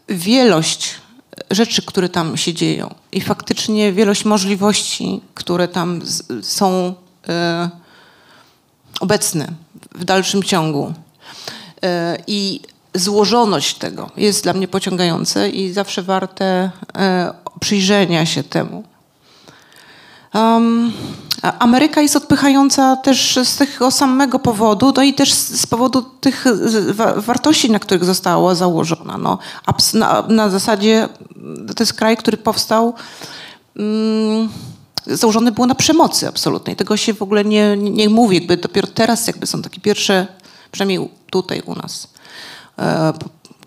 wielość 0.09 0.95
rzeczy, 1.51 1.81
które 1.81 2.09
tam 2.09 2.37
się 2.37 2.53
dzieją 2.53 2.95
i 3.11 3.21
faktycznie 3.21 3.93
wielość 3.93 4.25
możliwości, 4.25 5.21
które 5.33 5.67
tam 5.67 6.01
z, 6.03 6.45
są 6.45 6.93
e, 7.27 7.69
obecne 8.99 9.47
w 9.91 10.03
dalszym 10.03 10.43
ciągu. 10.43 10.93
I 12.27 12.61
złożoność 12.93 13.75
tego 13.75 14.09
jest 14.17 14.43
dla 14.43 14.53
mnie 14.53 14.67
pociągające 14.67 15.49
i 15.49 15.73
zawsze 15.73 16.03
warte 16.03 16.71
e, 16.97 17.33
przyjrzenia 17.59 18.25
się 18.25 18.43
temu. 18.43 18.83
Um, 20.33 20.93
Ameryka 21.59 22.01
jest 22.01 22.15
odpychająca 22.15 22.95
też 22.95 23.39
z 23.43 23.57
tego 23.57 23.91
samego 23.91 24.39
powodu, 24.39 24.93
no 24.95 25.03
i 25.03 25.13
też 25.13 25.33
z 25.33 25.67
powodu 25.67 26.01
tych 26.01 26.45
wartości, 27.15 27.71
na 27.71 27.79
których 27.79 28.05
została 28.05 28.55
założona. 28.55 29.17
No, 29.17 29.37
na, 29.93 30.21
na 30.21 30.49
zasadzie 30.49 31.09
to 31.75 31.83
jest 31.83 31.93
kraj, 31.93 32.17
który 32.17 32.37
powstał. 32.37 32.93
Um, 33.75 34.49
założony 35.07 35.51
było 35.51 35.67
na 35.67 35.75
przemocy 35.75 36.27
absolutnej. 36.27 36.75
Tego 36.75 36.97
się 36.97 37.13
w 37.13 37.21
ogóle 37.21 37.45
nie, 37.45 37.77
nie 37.77 38.09
mówi. 38.09 38.35
Jakby 38.35 38.57
dopiero 38.57 38.87
teraz 38.87 39.27
jakby 39.27 39.47
są 39.47 39.61
takie 39.61 39.81
pierwsze, 39.81 40.27
przynajmniej 40.71 41.09
tutaj 41.29 41.61
u 41.65 41.75
nas, 41.75 42.07
e, 42.79 43.13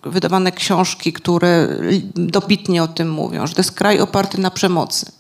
wydawane 0.03 0.53
książki, 0.53 1.13
które 1.13 1.69
dobitnie 2.15 2.83
o 2.83 2.89
tym 2.89 3.11
mówią, 3.11 3.47
że 3.47 3.55
to 3.55 3.61
jest 3.61 3.73
kraj 3.73 4.01
oparty 4.01 4.41
na 4.41 4.51
przemocy. 4.51 5.13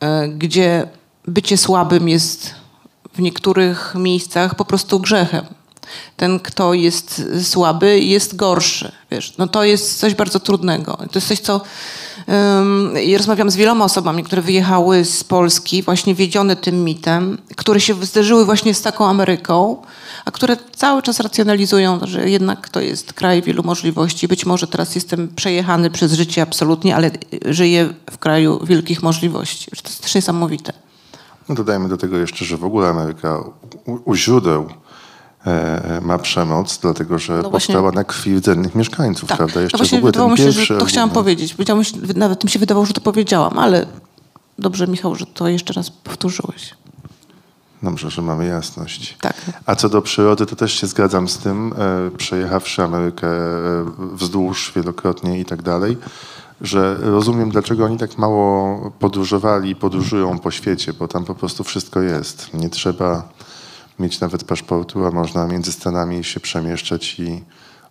E, 0.00 0.28
gdzie 0.28 0.88
bycie 1.26 1.56
słabym 1.56 2.08
jest 2.08 2.54
w 3.14 3.20
niektórych 3.20 3.94
miejscach 3.98 4.54
po 4.54 4.64
prostu 4.64 5.00
grzechem. 5.00 5.44
Ten, 6.16 6.40
kto 6.40 6.74
jest 6.74 7.22
słaby, 7.42 8.00
jest 8.00 8.36
gorszy. 8.36 8.92
Wiesz, 9.10 9.34
no 9.38 9.48
to 9.48 9.64
jest 9.64 9.98
coś 9.98 10.14
bardzo 10.14 10.40
trudnego. 10.40 10.96
To 10.96 11.08
jest 11.14 11.28
coś, 11.28 11.40
co 11.40 11.60
um, 12.26 12.94
ja 13.04 13.18
rozmawiam 13.18 13.50
z 13.50 13.56
wieloma 13.56 13.84
osobami, 13.84 14.24
które 14.24 14.42
wyjechały 14.42 15.04
z 15.04 15.24
Polski, 15.24 15.82
właśnie 15.82 16.14
wiedzione 16.14 16.56
tym 16.56 16.84
mitem, 16.84 17.38
które 17.56 17.80
się 17.80 18.04
zderzyły 18.04 18.44
właśnie 18.44 18.74
z 18.74 18.82
taką 18.82 19.06
Ameryką, 19.06 19.82
a 20.26 20.30
które 20.30 20.56
cały 20.76 21.02
czas 21.02 21.20
racjonalizują, 21.20 21.98
że 22.02 22.30
jednak 22.30 22.68
to 22.68 22.80
jest 22.80 23.12
kraj 23.12 23.42
wielu 23.42 23.62
możliwości. 23.62 24.28
Być 24.28 24.46
może 24.46 24.66
teraz 24.66 24.94
jestem 24.94 25.28
przejechany 25.28 25.90
przez 25.90 26.12
życie 26.12 26.42
absolutnie, 26.42 26.96
ale 26.96 27.10
żyję 27.44 27.94
w 28.10 28.18
kraju 28.18 28.64
wielkich 28.64 29.02
możliwości. 29.02 29.70
To 29.70 29.88
jest 29.88 30.02
też 30.02 30.14
niesamowite. 30.14 30.72
No 31.48 31.54
dodajmy 31.54 31.88
do 31.88 31.96
tego 31.96 32.16
jeszcze, 32.16 32.44
że 32.44 32.56
w 32.56 32.64
ogóle 32.64 32.88
Ameryka 32.88 33.38
u, 33.86 33.98
u 34.04 34.14
źródeł 34.14 34.68
e, 35.46 36.00
ma 36.02 36.18
przemoc, 36.18 36.78
dlatego 36.78 37.18
że 37.18 37.40
no 37.42 37.50
powstała 37.50 37.92
na 37.92 38.04
krwi 38.04 38.34
rdzennych 38.36 38.74
mieszkańców, 38.74 39.28
tak. 39.28 39.38
prawda? 39.38 39.60
Jeszcze 39.60 39.76
no 39.76 39.78
właśnie 39.78 39.98
w 39.98 40.00
ogóle 40.00 40.12
wydawało 40.12 40.32
mi 40.32 40.38
się, 40.38 40.52
że 40.52 40.78
to 40.78 40.84
chciałam 40.84 41.10
powiedzieć. 41.10 41.56
Nawet 42.16 42.44
mi 42.44 42.50
się 42.50 42.58
wydawało, 42.58 42.86
że 42.86 42.92
to 42.92 43.00
powiedziałam, 43.00 43.58
ale 43.58 43.86
dobrze 44.58 44.86
Michał, 44.86 45.14
że 45.14 45.26
to 45.26 45.48
jeszcze 45.48 45.72
raz 45.72 45.90
powtórzyłeś. 45.90 46.74
Dobrze, 47.86 48.10
że 48.10 48.22
mamy 48.22 48.46
jasność. 48.46 49.16
Tak. 49.20 49.34
A 49.66 49.74
co 49.74 49.88
do 49.88 50.02
przyrody, 50.02 50.46
to 50.46 50.56
też 50.56 50.72
się 50.72 50.86
zgadzam 50.86 51.28
z 51.28 51.38
tym, 51.38 51.72
e, 51.78 52.10
przejechawszy 52.16 52.82
Amerykę 52.82 53.28
e, 53.28 53.84
wzdłuż 54.12 54.72
wielokrotnie 54.76 55.40
i 55.40 55.44
tak 55.44 55.62
dalej, 55.62 55.96
że 56.60 56.96
rozumiem, 57.00 57.50
dlaczego 57.50 57.84
oni 57.84 57.98
tak 57.98 58.18
mało 58.18 58.90
podróżowali 58.98 59.70
i 59.70 59.76
podróżują 59.76 60.38
po 60.38 60.50
świecie, 60.50 60.92
bo 60.92 61.08
tam 61.08 61.24
po 61.24 61.34
prostu 61.34 61.64
wszystko 61.64 62.02
jest. 62.02 62.54
Nie 62.54 62.70
trzeba 62.70 63.28
mieć 63.98 64.20
nawet 64.20 64.44
paszportu, 64.44 65.06
a 65.06 65.10
można 65.10 65.46
między 65.46 65.72
Stanami 65.72 66.24
się 66.24 66.40
przemieszczać 66.40 67.20
i 67.20 67.44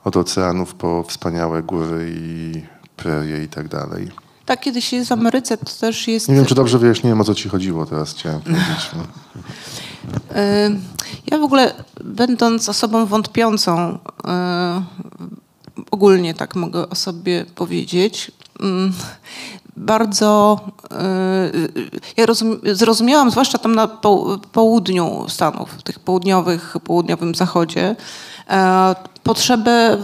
od 0.04 0.18
oceanów 0.18 0.74
po 0.74 1.04
wspaniałe 1.04 1.64
góry 1.64 2.14
i 2.18 2.64
prerie 2.96 3.44
i 3.44 3.48
tak 3.48 3.68
dalej. 3.68 4.25
Tak, 4.46 4.60
kiedy 4.60 4.82
się 4.82 4.98
jest 4.98 5.10
w 5.10 5.12
Ameryce, 5.12 5.58
to 5.58 5.72
też 5.80 6.08
jest... 6.08 6.30
Nie 6.30 6.36
wiem, 6.36 6.46
czy 6.46 6.56
dobrze 6.56 6.80
wyjaśniłem, 6.80 7.22
o 7.22 7.24
co 7.24 7.36
ci 7.36 7.50
chodziło 7.50 7.86
teraz, 7.86 8.14
chciałem 8.14 8.42
powiedzieć. 8.42 8.90
No. 8.96 9.04
Ja 11.32 11.38
w 11.38 11.44
ogóle, 11.44 11.74
będąc 12.04 12.70
osobą 12.70 13.06
wątpiącą, 13.06 14.00
ogólnie 15.92 16.34
tak 16.34 16.56
mogę 16.56 16.90
o 16.90 16.96
sobie 16.96 17.46
powiedzieć, 17.56 18.32
bardzo. 19.78 20.60
Ja 22.18 22.25
zrozumiałam, 22.74 23.32
zwłaszcza 23.32 23.58
tam 23.58 23.75
na 23.75 23.88
południu 24.52 25.25
Stanów, 25.28 25.70
w 25.70 25.84
tych 25.84 26.00
południowych, 26.00 26.78
południowym 26.84 27.36
zachodzie, 27.36 27.96
potrzebę 29.24 29.98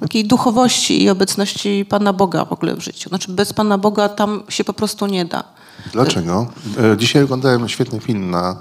takiej 0.00 0.24
duchowości 0.24 1.02
i 1.02 1.10
obecności 1.10 1.86
Pana 1.88 2.12
Boga 2.12 2.44
w 2.44 2.52
ogóle 2.52 2.76
w 2.76 2.80
życiu. 2.80 3.08
Znaczy 3.08 3.32
bez 3.32 3.52
Pana 3.52 3.78
Boga 3.78 4.08
tam 4.08 4.42
się 4.48 4.64
po 4.64 4.72
prostu 4.72 5.06
nie 5.06 5.24
da. 5.24 5.44
Dlaczego? 5.92 6.46
E, 6.92 6.96
dzisiaj 6.96 7.22
oglądałem 7.22 7.68
świetny 7.68 8.00
film 8.00 8.30
na 8.30 8.56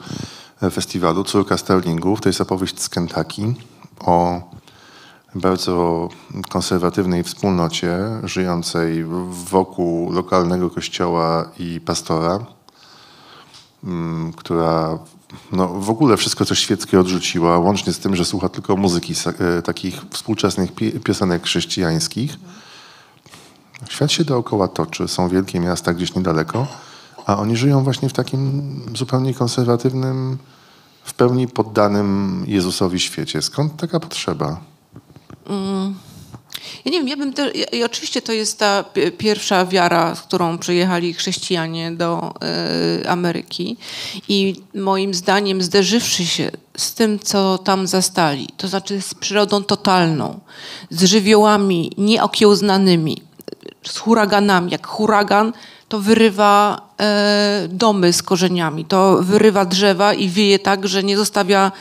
festiwalu 0.72 1.24
Córka 1.24 1.58
Sterlingów. 1.58 2.22
To 2.22 2.30
jest 2.30 2.42
opowieść 2.42 2.82
z 2.82 2.90
Kentucky 2.90 3.54
o 4.00 4.42
bardzo 5.36 6.10
konserwatywnej 6.50 7.24
wspólnocie 7.24 7.98
żyjącej 8.24 9.06
wokół 9.30 10.12
lokalnego 10.12 10.70
kościoła 10.70 11.52
i 11.60 11.82
pastora, 11.86 12.40
mm, 13.84 14.34
która 14.34 15.00
no, 15.52 15.68
w 15.68 15.90
ogóle 15.90 16.18
wszystko 16.18 16.46
coś 16.46 16.60
świeckie 16.60 17.00
odrzuciła, 17.00 17.58
łącznie 17.58 17.94
z 17.94 18.00
tym, 18.00 18.16
że 18.16 18.26
słucha 18.26 18.50
tylko 18.50 18.78
muzyki 18.78 19.14
e, 19.58 19.62
takich 19.62 20.02
współczesnych 20.10 20.72
piosenek 21.04 21.44
chrześcijańskich. 21.44 22.38
Świat 23.90 24.12
się 24.12 24.24
dookoła 24.24 24.68
toczy, 24.68 25.08
są 25.08 25.30
wielkie 25.30 25.60
miasta 25.60 25.94
gdzieś 25.94 26.16
niedaleko, 26.16 26.68
a 27.26 27.38
oni 27.38 27.58
żyją 27.58 27.84
właśnie 27.84 28.10
w 28.10 28.14
takim 28.14 28.62
zupełnie 28.96 29.34
konserwatywnym, 29.34 30.38
w 31.04 31.14
pełni 31.14 31.48
poddanym 31.48 32.44
Jezusowi 32.48 33.00
świecie. 33.00 33.42
Skąd 33.42 33.78
taka 33.78 34.00
potrzeba? 34.00 34.60
Mm. 35.48 35.96
Ja 36.86 36.92
nie 36.92 36.98
wiem, 36.98 37.08
ja 37.08 37.18
bym 37.18 37.34
te, 37.34 37.52
i 37.52 37.84
oczywiście 37.84 38.22
to 38.22 38.32
jest 38.34 38.60
ta 38.60 38.86
pierwsza 39.18 39.66
wiara, 39.66 40.16
z 40.16 40.22
którą 40.22 40.58
przyjechali 40.58 41.14
chrześcijanie 41.14 41.92
do 41.92 42.34
y, 43.04 43.10
Ameryki. 43.10 43.78
I 44.28 44.56
moim 44.76 45.14
zdaniem 45.14 45.62
zderzywszy 45.62 46.26
się 46.26 46.52
z 46.78 46.94
tym, 46.94 47.20
co 47.20 47.58
tam 47.58 47.88
zastali, 47.88 48.48
to 48.58 48.68
znaczy 48.68 49.02
z 49.02 49.14
przyrodą 49.14 49.64
totalną, 49.64 50.40
z 50.90 51.04
żywiołami 51.04 51.92
nieokiełznanymi, 51.98 53.22
z 53.84 53.98
huraganami, 53.98 54.72
jak 54.72 54.88
huragan, 54.88 55.54
to 55.90 56.00
wyrywa 56.00 56.82
e, 57.00 57.68
domy 57.70 58.14
z 58.14 58.24
korzeniami, 58.24 58.86
to 58.86 59.18
wyrywa 59.22 59.66
drzewa 59.66 60.14
i 60.14 60.30
wieje 60.30 60.60
tak, 60.60 60.88
że 60.88 61.04
nie 61.04 61.18
zostawia 61.18 61.72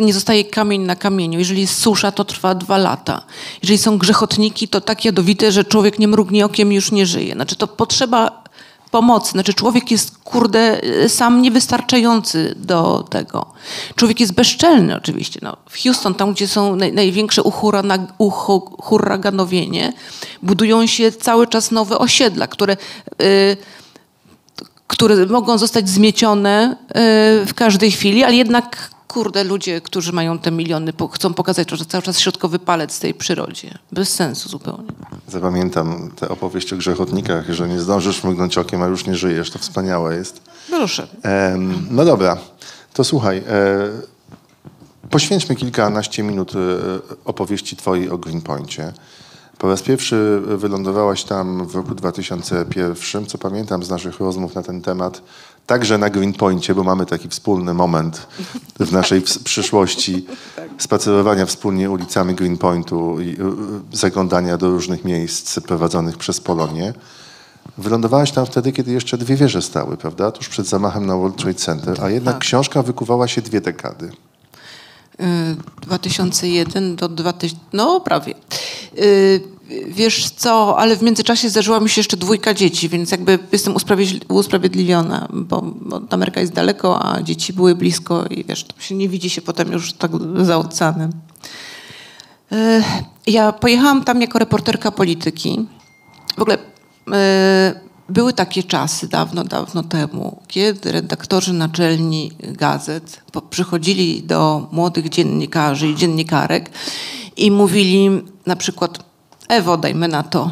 nie 0.00 0.14
zostaje 0.14 0.44
kamień 0.44 0.82
na 0.82 0.96
kamieniu. 0.96 1.38
Jeżeli 1.38 1.60
jest 1.60 1.80
susza, 1.80 2.12
to 2.12 2.24
trwa 2.24 2.54
dwa 2.54 2.78
lata. 2.78 3.22
Jeżeli 3.62 3.78
są 3.78 3.98
grzechotniki, 3.98 4.68
to 4.68 4.80
tak 4.80 5.04
jadowite, 5.04 5.52
że 5.52 5.64
człowiek 5.64 5.98
nie 5.98 6.08
mrugnie 6.08 6.44
okiem 6.44 6.72
już 6.72 6.92
nie 6.92 7.06
żyje. 7.06 7.34
Znaczy 7.34 7.56
to 7.56 7.66
potrzeba 7.66 8.44
pomocy. 8.90 9.30
Znaczy 9.30 9.54
człowiek 9.54 9.90
jest, 9.90 10.18
kurde, 10.18 10.80
sam 11.08 11.42
niewystarczający 11.42 12.54
do 12.56 13.06
tego. 13.10 13.46
Człowiek 13.94 14.20
jest 14.20 14.32
bezczelny 14.32 14.96
oczywiście. 14.96 15.40
No, 15.42 15.56
w 15.70 15.82
Houston, 15.82 16.14
tam 16.14 16.32
gdzie 16.32 16.48
są 16.48 16.76
naj, 16.76 16.92
największe 16.92 17.42
uhuraganowienie, 18.18 19.92
budują 20.42 20.86
się 20.86 21.12
cały 21.12 21.46
czas 21.46 21.70
nowe 21.70 21.98
osiedla, 21.98 22.46
które... 22.46 22.76
Yy, 23.18 23.56
które 24.86 25.26
mogą 25.26 25.58
zostać 25.58 25.88
zmiecione 25.88 26.76
yy, 26.88 27.46
w 27.46 27.52
każdej 27.54 27.90
chwili, 27.90 28.24
ale 28.24 28.34
jednak 28.34 28.90
kurde, 29.08 29.44
ludzie, 29.44 29.80
którzy 29.80 30.12
mają 30.12 30.38
te 30.38 30.50
miliony, 30.50 30.92
chcą 31.12 31.34
pokazać, 31.34 31.70
że 31.70 31.84
cały 31.84 32.02
czas 32.02 32.18
środkowy 32.18 32.58
palec 32.58 32.96
w 32.96 33.00
tej 33.00 33.14
przyrodzie. 33.14 33.78
Bez 33.92 34.14
sensu 34.14 34.48
zupełnie. 34.48 34.88
Zapamiętam 35.28 36.10
tę 36.16 36.28
opowieść 36.28 36.72
o 36.72 36.76
grzechotnikach, 36.76 37.50
że 37.50 37.68
nie 37.68 37.80
zdążysz 37.80 38.24
mrugnąć 38.24 38.58
okiem, 38.58 38.82
a 38.82 38.86
już 38.86 39.06
nie 39.06 39.14
żyjesz. 39.14 39.50
To 39.50 39.58
wspaniałe 39.58 40.16
jest. 40.16 40.42
Proszę. 40.70 41.08
Ehm, 41.22 41.86
no 41.90 42.04
dobra, 42.04 42.36
to 42.92 43.04
słuchaj. 43.04 43.38
E, 43.38 43.44
poświęćmy 45.10 45.56
kilkanaście 45.56 46.22
minut 46.22 46.52
e, 46.54 46.58
opowieści 47.24 47.76
twojej 47.76 48.10
o 48.10 48.18
Greenpointie. 48.18 48.92
Po 49.58 49.68
raz 49.68 49.82
pierwszy 49.82 50.40
wylądowałaś 50.46 51.24
tam 51.24 51.66
w 51.66 51.74
roku 51.74 51.94
2001, 51.94 53.26
co 53.26 53.38
pamiętam 53.38 53.82
z 53.82 53.90
naszych 53.90 54.20
rozmów 54.20 54.54
na 54.54 54.62
ten 54.62 54.82
temat, 54.82 55.22
także 55.68 55.98
na 55.98 56.10
Greenpointie, 56.10 56.74
bo 56.74 56.84
mamy 56.84 57.06
taki 57.06 57.28
wspólny 57.28 57.74
moment 57.74 58.26
w 58.80 58.92
naszej 58.92 59.22
przyszłości 59.44 60.26
spacerowania 60.78 61.46
wspólnie 61.46 61.90
ulicami 61.90 62.34
Greenpointu 62.34 63.20
i 63.20 63.28
y, 63.92 63.96
zaglądania 63.96 64.56
do 64.56 64.70
różnych 64.70 65.04
miejsc 65.04 65.60
prowadzonych 65.60 66.16
przez 66.16 66.40
Polonię. 66.40 66.94
Wylądowałaś 67.78 68.32
tam 68.32 68.46
wtedy, 68.46 68.72
kiedy 68.72 68.92
jeszcze 68.92 69.18
dwie 69.18 69.36
wieże 69.36 69.62
stały, 69.62 69.96
prawda? 69.96 70.30
Tuż 70.30 70.48
przed 70.48 70.66
zamachem 70.66 71.06
na 71.06 71.16
World 71.16 71.36
Trade 71.36 71.58
Center, 71.58 72.00
a 72.02 72.10
jednak 72.10 72.34
tak. 72.34 72.42
książka 72.42 72.82
wykuwała 72.82 73.28
się 73.28 73.42
dwie 73.42 73.60
dekady. 73.60 74.10
2001 75.80 76.96
do 76.96 77.08
2000, 77.08 77.56
no 77.72 78.00
prawie. 78.00 78.34
Wiesz 79.88 80.30
co, 80.30 80.78
ale 80.78 80.96
w 80.96 81.02
międzyczasie 81.02 81.48
zdarzyła 81.50 81.80
mi 81.80 81.90
się 81.90 82.00
jeszcze 82.00 82.16
dwójka 82.16 82.54
dzieci, 82.54 82.88
więc 82.88 83.10
jakby 83.10 83.38
jestem 83.52 83.74
usprawiedliwiona, 84.28 85.28
bo, 85.32 85.74
Ameryka 86.10 86.40
jest 86.40 86.52
daleko, 86.52 87.06
a 87.06 87.22
dzieci 87.22 87.52
były 87.52 87.74
blisko 87.74 88.24
i 88.26 88.44
wiesz, 88.44 88.64
to 88.64 88.82
się 88.82 88.94
nie 88.94 89.08
widzi 89.08 89.30
się 89.30 89.42
potem 89.42 89.72
już 89.72 89.92
tak 89.92 90.10
za 90.40 90.56
oceanem. 90.56 91.10
Y, 92.52 92.82
ja 93.26 93.52
pojechałam 93.52 94.04
tam 94.04 94.20
jako 94.20 94.38
reporterka 94.38 94.90
polityki. 94.90 95.66
W 96.36 96.42
ogóle 96.42 96.56
y, 96.56 96.60
były 98.08 98.32
takie 98.32 98.62
czasy 98.62 99.08
dawno, 99.08 99.44
dawno 99.44 99.82
temu, 99.82 100.42
kiedy 100.48 100.92
redaktorzy 100.92 101.52
naczelni 101.52 102.32
gazet 102.42 103.22
przychodzili 103.50 104.22
do 104.22 104.68
młodych 104.72 105.08
dziennikarzy 105.08 105.88
i 105.88 105.96
dziennikarek 105.96 106.70
i 107.36 107.50
mówili 107.50 108.10
na 108.46 108.56
przykład 108.56 109.07
Ewo, 109.48 109.76
dajmy 109.76 110.08
na 110.08 110.22
to, 110.22 110.50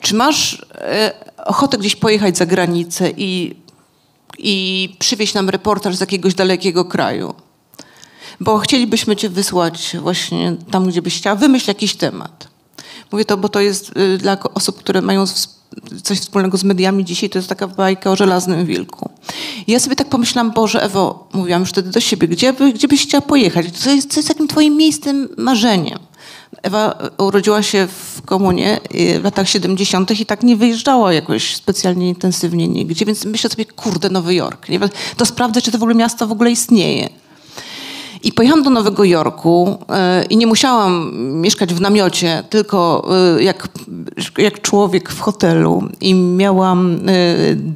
czy 0.00 0.14
masz 0.14 0.66
e, 0.74 1.12
ochotę 1.44 1.78
gdzieś 1.78 1.96
pojechać 1.96 2.36
za 2.36 2.46
granicę 2.46 3.10
i, 3.16 3.56
i 4.38 4.88
przywieźć 4.98 5.34
nam 5.34 5.48
reportaż 5.48 5.96
z 5.96 6.00
jakiegoś 6.00 6.34
dalekiego 6.34 6.84
kraju? 6.84 7.34
Bo 8.40 8.58
chcielibyśmy 8.58 9.16
cię 9.16 9.28
wysłać 9.28 9.96
właśnie 10.00 10.56
tam, 10.70 10.88
gdzie 10.88 11.02
byś 11.02 11.16
chciała. 11.16 11.36
Wymyśl 11.36 11.70
jakiś 11.70 11.96
temat. 11.96 12.48
Mówię 13.12 13.24
to, 13.24 13.36
bo 13.36 13.48
to 13.48 13.60
jest 13.60 13.96
y, 13.96 14.18
dla 14.18 14.38
osób, 14.54 14.78
które 14.78 15.02
mają 15.02 15.24
coś 16.02 16.18
wspólnego 16.18 16.56
z 16.56 16.64
mediami 16.64 17.04
dzisiaj, 17.04 17.30
to 17.30 17.38
jest 17.38 17.48
taka 17.48 17.66
bajka 17.66 18.10
o 18.10 18.16
żelaznym 18.16 18.66
wilku. 18.66 19.10
I 19.66 19.72
ja 19.72 19.80
sobie 19.80 19.96
tak 19.96 20.08
pomyślałam, 20.08 20.52
Boże, 20.52 20.82
Ewo, 20.82 21.28
mówiłam 21.32 21.62
już 21.62 21.70
wtedy 21.70 21.90
do 21.90 22.00
siebie, 22.00 22.28
gdzie, 22.28 22.52
by, 22.52 22.72
gdzie 22.72 22.88
byś 22.88 23.02
chciała 23.02 23.22
pojechać? 23.22 23.70
Co 23.70 23.90
jest, 23.90 24.12
co 24.12 24.20
jest 24.20 24.28
takim 24.28 24.48
twoim 24.48 24.76
miejscem, 24.76 25.28
marzeniem? 25.36 25.98
Ewa 26.62 26.98
urodziła 27.18 27.62
się 27.62 27.86
w 27.86 28.22
komunie 28.22 28.80
y, 28.94 29.20
w 29.20 29.24
latach 29.24 29.48
70. 29.48 30.20
i 30.20 30.26
tak 30.26 30.42
nie 30.42 30.56
wyjeżdżała 30.56 31.12
jakoś 31.12 31.56
specjalnie 31.56 32.08
intensywnie 32.08 32.68
nigdzie, 32.68 33.04
więc 33.04 33.24
myślę 33.24 33.50
sobie, 33.50 33.64
kurde, 33.64 34.10
Nowy 34.10 34.34
Jork. 34.34 34.68
Nie? 34.68 34.80
To 35.16 35.26
sprawdzę, 35.26 35.62
czy 35.62 35.72
to 35.72 35.78
w 35.78 35.82
ogóle 35.82 35.94
miasto 35.94 36.26
w 36.26 36.32
ogóle 36.32 36.50
istnieje. 36.50 37.08
I 38.22 38.32
pojechałam 38.32 38.64
do 38.64 38.70
Nowego 38.70 39.04
Jorku 39.04 39.78
e, 39.88 40.24
i 40.24 40.36
nie 40.36 40.46
musiałam 40.46 41.12
mieszkać 41.40 41.74
w 41.74 41.80
namiocie, 41.80 42.42
tylko 42.50 43.08
e, 43.36 43.42
jak, 43.42 43.68
jak 44.38 44.60
człowiek 44.60 45.10
w 45.12 45.20
hotelu 45.20 45.82
i 46.00 46.14
miałam 46.14 46.96
e, 46.96 47.00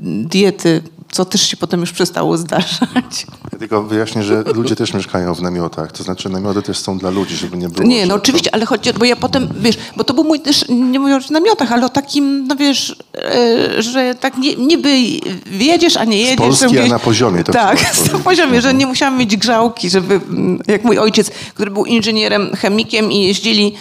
diety 0.02 0.82
co 1.14 1.24
też 1.24 1.48
się 1.48 1.56
potem 1.56 1.80
już 1.80 1.92
przestało 1.92 2.36
zdarzać. 2.36 3.26
Ja 3.52 3.58
tylko 3.58 3.82
wyjaśnię, 3.82 4.22
że 4.22 4.42
ludzie 4.42 4.76
też 4.76 4.94
mieszkają 4.94 5.34
w 5.34 5.42
namiotach, 5.42 5.92
to 5.92 6.04
znaczy 6.04 6.28
namioty 6.28 6.62
też 6.62 6.78
są 6.78 6.98
dla 6.98 7.10
ludzi, 7.10 7.36
żeby 7.36 7.56
nie 7.56 7.68
było... 7.68 7.88
Nie, 7.88 8.06
no 8.06 8.14
oczywiście, 8.14 8.54
ale 8.54 8.66
chodzi, 8.66 8.92
bo 8.92 9.04
ja 9.04 9.16
potem, 9.16 9.48
wiesz, 9.60 9.78
bo 9.96 10.04
to 10.04 10.14
był 10.14 10.24
mój 10.24 10.40
też, 10.40 10.64
nie 10.68 11.00
mówię 11.00 11.16
o 11.16 11.32
namiotach, 11.32 11.72
ale 11.72 11.86
o 11.86 11.88
takim, 11.88 12.46
no 12.46 12.56
wiesz, 12.56 12.96
e, 13.14 13.82
że 13.82 14.14
tak 14.14 14.38
nie, 14.38 14.54
niby 14.54 14.90
jedziesz, 15.50 15.96
a 15.96 16.04
nie 16.04 16.18
jedziesz. 16.18 16.34
Z 16.34 16.38
Polski, 16.38 16.66
gdzieś, 16.66 16.86
a 16.86 16.88
na 16.88 16.98
poziomie. 16.98 17.44
To 17.44 17.52
tak, 17.52 17.78
na 18.12 18.18
poziomie, 18.18 18.62
że 18.62 18.74
nie 18.74 18.86
musiałam 18.86 19.18
mieć 19.18 19.36
grzałki, 19.36 19.90
żeby, 19.90 20.20
jak 20.68 20.84
mój 20.84 20.98
ojciec, 20.98 21.30
który 21.54 21.70
był 21.70 21.84
inżynierem, 21.84 22.56
chemikiem 22.56 23.12
i 23.12 23.22
jeździli 23.22 23.74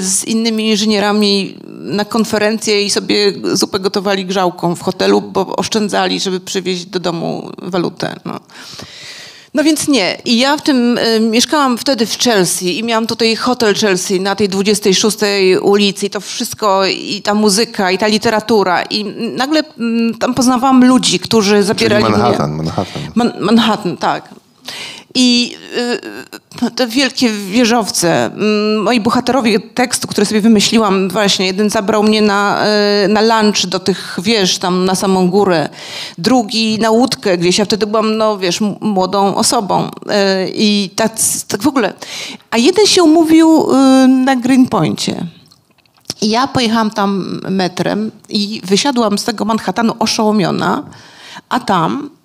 z 0.00 0.24
innymi 0.24 0.70
inżynierami 0.70 1.58
na 1.68 2.04
konferencję 2.04 2.82
i 2.82 2.90
sobie 2.90 3.32
zupę 3.52 3.80
gotowali 3.80 4.26
grzałką 4.26 4.74
w 4.74 4.82
hotelu, 4.82 5.20
bo 5.22 5.56
oszczędzali, 5.56 6.20
żeby 6.20 6.40
przywieźć 6.40 6.86
do 6.86 7.00
domu 7.00 7.50
walutę. 7.62 8.16
No. 8.24 8.40
No 9.54 9.64
więc 9.64 9.88
nie. 9.88 10.18
I 10.24 10.38
ja 10.38 10.56
w 10.56 10.62
tym 10.62 10.98
y, 10.98 11.20
mieszkałam 11.20 11.78
wtedy 11.78 12.06
w 12.06 12.18
Chelsea 12.18 12.78
i 12.78 12.84
miałam 12.84 13.06
tutaj 13.06 13.36
hotel 13.36 13.74
Chelsea 13.74 14.20
na 14.20 14.34
tej 14.34 14.48
26 14.48 15.16
ulicy 15.62 16.06
i 16.06 16.10
to 16.10 16.20
wszystko, 16.20 16.86
i 16.86 17.22
ta 17.22 17.34
muzyka, 17.34 17.90
i 17.90 17.98
ta 17.98 18.06
literatura. 18.06 18.82
I 18.82 19.04
nagle 19.36 19.60
y, 19.60 19.64
tam 20.18 20.34
poznawałam 20.34 20.84
ludzi, 20.84 21.18
którzy 21.18 21.62
zabierali 21.62 22.04
Czyli 22.04 22.16
Manhattan, 22.16 22.50
mnie... 22.50 22.62
Manhattan. 22.62 23.02
Man 23.14 23.32
Manhattan, 23.40 23.96
tak. 23.96 24.28
I 25.18 25.56
y, 26.62 26.70
te 26.70 26.86
wielkie 26.86 27.30
wieżowce, 27.30 28.24
mm, 28.24 28.82
moi 28.82 29.00
bohaterowie 29.00 29.60
tekstu, 29.60 30.08
który 30.08 30.26
sobie 30.26 30.40
wymyśliłam, 30.40 31.08
właśnie, 31.08 31.46
jeden 31.46 31.70
zabrał 31.70 32.02
mnie 32.02 32.22
na, 32.22 32.64
y, 33.04 33.08
na 33.08 33.20
lunch 33.20 33.66
do 33.66 33.78
tych 33.78 34.18
wież, 34.22 34.58
tam 34.58 34.84
na 34.84 34.94
samą 34.94 35.30
górę, 35.30 35.68
drugi 36.18 36.78
na 36.78 36.90
łódkę 36.90 37.38
gdzieś, 37.38 37.58
ja 37.58 37.64
wtedy 37.64 37.86
byłam, 37.86 38.16
no 38.16 38.38
wiesz, 38.38 38.60
młodą 38.80 39.34
osobą. 39.34 39.84
Y, 39.84 39.90
I 40.54 40.90
tak, 40.96 41.12
tak 41.48 41.62
w 41.62 41.66
ogóle. 41.66 41.92
A 42.50 42.58
jeden 42.58 42.86
się 42.86 43.02
umówił 43.02 43.66
na 44.08 44.36
Greenpointie. 44.36 45.26
I 46.22 46.28
ja 46.28 46.46
pojechałam 46.46 46.90
tam 46.90 47.40
metrem 47.50 48.10
i 48.28 48.60
wysiadłam 48.64 49.18
z 49.18 49.24
tego 49.24 49.44
Manhattanu 49.44 49.94
oszołomiona, 49.98 50.82
a 51.48 51.60
tam 51.60 52.15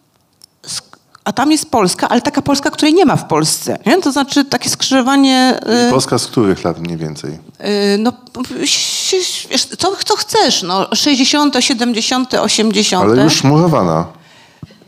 a 1.24 1.32
tam 1.32 1.52
jest 1.52 1.72
Polska, 1.72 2.10
ale 2.10 2.22
taka 2.22 2.42
Polska, 2.42 2.72
której 2.72 2.94
nie 2.94 3.06
ma 3.06 3.16
w 3.16 3.28
Polsce. 3.28 3.80
Nie? 3.86 4.02
To 4.02 4.12
znaczy 4.12 4.46
takie 4.46 4.70
skrzyżowanie... 4.70 5.60
Y, 5.88 5.92
Polska 5.92 6.18
z 6.18 6.28
których 6.28 6.64
lat 6.64 6.80
mniej 6.80 6.98
więcej? 6.98 7.32
Y, 7.32 7.98
no, 8.00 8.14
co, 9.78 9.96
co 10.06 10.16
chcesz, 10.16 10.64
no, 10.64 10.88
60., 10.96 11.56
70., 11.60 12.34
80. 12.34 13.04
Ale 13.04 13.24
już 13.24 13.44
murowana. 13.44 14.06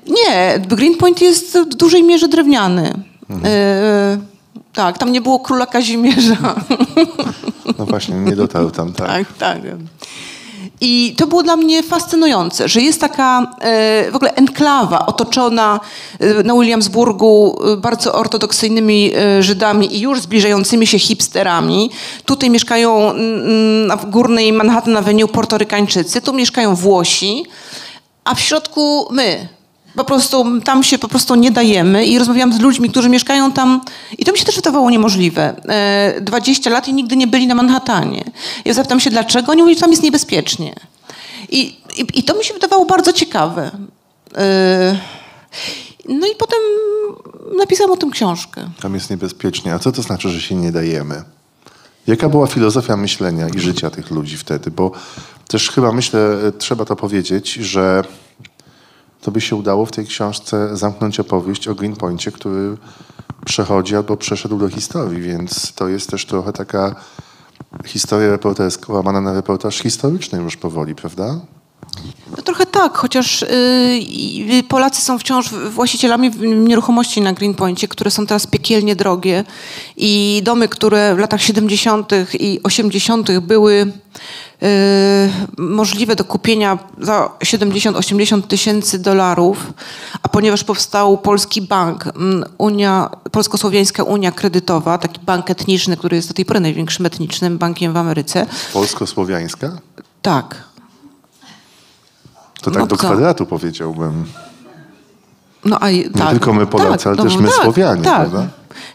Nie, 0.07 0.59
Greenpoint 0.67 1.21
jest 1.21 1.57
w 1.57 1.75
dużej 1.75 2.03
mierze 2.03 2.27
drewniany. 2.27 2.93
Mhm. 3.29 3.53
Y, 3.53 4.19
tak, 4.73 4.97
tam 4.97 5.11
nie 5.11 5.21
było 5.21 5.39
króla 5.39 5.65
Kazimierza. 5.65 6.55
No 7.79 7.85
właśnie, 7.85 8.15
nie 8.15 8.35
dotarł 8.35 8.71
tam, 8.71 8.93
tak. 8.93 9.07
tak, 9.07 9.33
tak. 9.37 9.61
I 10.85 11.15
to 11.17 11.27
było 11.27 11.43
dla 11.43 11.55
mnie 11.55 11.83
fascynujące, 11.83 12.67
że 12.67 12.81
jest 12.81 13.01
taka 13.01 13.55
e, 13.61 14.11
w 14.11 14.15
ogóle 14.15 14.35
enklawa 14.35 15.05
otoczona 15.05 15.79
e, 16.19 16.43
na 16.43 16.53
Williamsburgu 16.53 17.59
e, 17.73 17.77
bardzo 17.77 18.13
ortodoksyjnymi 18.13 19.11
Żydami 19.39 19.95
i 19.95 20.01
już 20.01 20.21
zbliżającymi 20.21 20.87
się 20.87 20.99
hipsterami. 20.99 21.89
Tutaj 22.25 22.49
mieszkają 22.49 23.13
w 24.01 24.09
górnej 24.09 24.53
Manhattan 24.53 24.97
Avenue 24.97 25.27
portorykańczycy, 25.27 26.21
tu 26.21 26.33
mieszkają 26.33 26.75
Włosi, 26.75 27.45
a 28.23 28.35
w 28.35 28.39
środku 28.39 29.07
my, 29.11 29.47
po 29.95 30.03
prostu 30.03 30.61
tam 30.61 30.83
się 30.83 30.97
po 30.97 31.07
prostu 31.07 31.35
nie 31.35 31.51
dajemy 31.51 32.05
i 32.05 32.19
rozmawiam 32.19 32.53
z 32.53 32.59
ludźmi, 32.59 32.89
którzy 32.89 33.09
mieszkają 33.09 33.51
tam 33.51 33.81
i 34.17 34.25
to 34.25 34.31
mi 34.31 34.37
się 34.37 34.45
też 34.45 34.55
wydawało 34.55 34.89
niemożliwe. 34.89 35.55
20 36.21 36.69
lat 36.69 36.87
i 36.87 36.93
nigdy 36.93 37.15
nie 37.15 37.27
byli 37.27 37.47
na 37.47 37.55
Manhattanie. 37.55 38.23
Ja 38.65 38.73
zapytam 38.73 38.99
się 38.99 39.09
dlaczego, 39.09 39.51
oni 39.51 39.61
mówią, 39.61 39.75
że 39.75 39.81
tam 39.81 39.91
jest 39.91 40.03
niebezpiecznie. 40.03 40.75
I 41.49 41.83
i, 41.97 42.19
i 42.19 42.23
to 42.23 42.37
mi 42.37 42.43
się 42.43 42.53
wydawało 42.53 42.85
bardzo 42.85 43.13
ciekawe. 43.13 43.71
E, 44.37 44.99
no 46.09 46.27
i 46.27 46.35
potem 46.35 46.59
napisałam 47.57 47.91
o 47.91 47.97
tym 47.97 48.11
książkę. 48.11 48.69
Tam 48.81 48.93
jest 48.93 49.09
niebezpiecznie. 49.09 49.73
A 49.73 49.79
co 49.79 49.91
to 49.91 50.01
znaczy, 50.01 50.29
że 50.29 50.41
się 50.41 50.55
nie 50.55 50.71
dajemy? 50.71 51.23
Jaka 52.07 52.29
była 52.29 52.47
filozofia 52.47 52.97
myślenia 52.97 53.47
i 53.47 53.59
życia 53.59 53.89
tych 53.89 54.11
ludzi 54.11 54.37
wtedy? 54.37 54.71
Bo 54.71 54.91
też 55.47 55.69
chyba 55.71 55.91
myślę, 55.91 56.37
trzeba 56.57 56.85
to 56.85 56.95
powiedzieć, 56.95 57.53
że 57.53 58.03
to 59.23 59.31
by 59.31 59.41
się 59.41 59.55
udało 59.55 59.85
w 59.85 59.91
tej 59.91 60.05
książce 60.05 60.77
zamknąć 60.77 61.19
opowieść 61.19 61.67
o 61.67 61.75
Greenpoincie, 61.75 62.31
który 62.31 62.77
przechodzi 63.45 63.95
albo 63.95 64.17
przeszedł 64.17 64.57
do 64.57 64.69
historii, 64.69 65.21
więc 65.21 65.73
to 65.73 65.87
jest 65.87 66.09
też 66.09 66.25
trochę 66.25 66.53
taka 66.53 66.95
historia 67.85 68.29
reporterska 68.29 68.93
łamana 68.93 69.21
na 69.21 69.33
reportaż 69.33 69.79
historyczny 69.79 70.39
już 70.39 70.57
powoli, 70.57 70.95
prawda? 70.95 71.39
No 72.37 72.43
trochę 72.43 72.65
tak, 72.65 72.97
chociaż 72.97 73.45
yy, 74.47 74.63
Polacy 74.63 75.01
są 75.01 75.19
wciąż 75.19 75.49
właścicielami 75.49 76.31
nieruchomości 76.39 77.21
na 77.21 77.33
Greenpointie, 77.33 77.87
które 77.87 78.11
są 78.11 78.25
teraz 78.27 78.47
piekielnie 78.47 78.95
drogie 78.95 79.43
i 79.97 80.41
domy, 80.45 80.67
które 80.67 81.15
w 81.15 81.19
latach 81.19 81.41
70. 81.41 82.11
i 82.33 82.59
80. 82.63 83.39
były 83.39 83.93
możliwe 85.57 86.15
do 86.15 86.23
kupienia 86.25 86.77
za 87.01 87.29
70-80 87.39 88.41
tysięcy 88.41 88.99
dolarów, 88.99 89.73
a 90.23 90.29
ponieważ 90.29 90.63
powstał 90.63 91.17
Polski 91.17 91.61
Bank, 91.61 92.05
Unia, 92.57 93.09
Polsko-Słowiańska 93.31 94.03
Unia 94.03 94.31
Kredytowa, 94.31 94.97
taki 94.97 95.19
bank 95.21 95.49
etniczny, 95.49 95.97
który 95.97 96.15
jest 96.15 96.27
do 96.27 96.33
tej 96.33 96.45
pory 96.45 96.59
największym 96.59 97.05
etnicznym 97.05 97.57
bankiem 97.57 97.93
w 97.93 97.97
Ameryce. 97.97 98.45
Polsko-słowiańska? 98.73 99.71
Tak. 100.21 100.55
To 102.61 102.71
tak 102.71 102.79
No 102.79 102.87
do 102.87 102.97
co? 102.97 103.05
kwadratu 103.07 103.45
powiedziałbym. 103.45 104.25
No, 105.65 105.79
a, 105.79 105.89
Nie 105.91 106.03
tylko 106.31 106.53
my 106.53 106.67
Polacy, 106.67 107.09
ale 107.09 107.17
też 107.17 107.37
my 107.37 107.49
Słowianie, 107.51 108.01
tak. 108.01 108.29
prawda? 108.29 108.47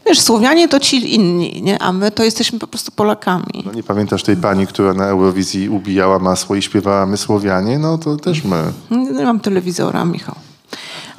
Wiesz, 0.07 0.21
Słowianie 0.21 0.69
to 0.69 0.81
ci 0.81 1.15
inni, 1.15 1.63
nie? 1.63 1.83
a 1.83 1.93
my 1.93 2.11
to 2.11 2.25
jesteśmy 2.25 2.59
po 2.59 2.67
prostu 2.67 2.93
Polakami. 2.93 3.63
No 3.67 3.73
nie 3.73 3.83
pamiętasz 3.83 4.23
tej 4.23 4.37
pani, 4.37 4.67
która 4.67 4.95
na 4.95 5.07
Eurowizji 5.07 5.69
ubijała 5.69 6.19
masło 6.19 6.57
i 6.57 6.63
śpiewała 6.63 7.07
My 7.07 7.17
Słowianie? 7.17 7.79
No 7.79 7.99
to 7.99 8.17
też 8.17 8.45
my. 8.45 8.63
Nie, 8.91 9.25
mam 9.25 9.41
telewizora, 9.41 10.05
Michał. 10.05 10.35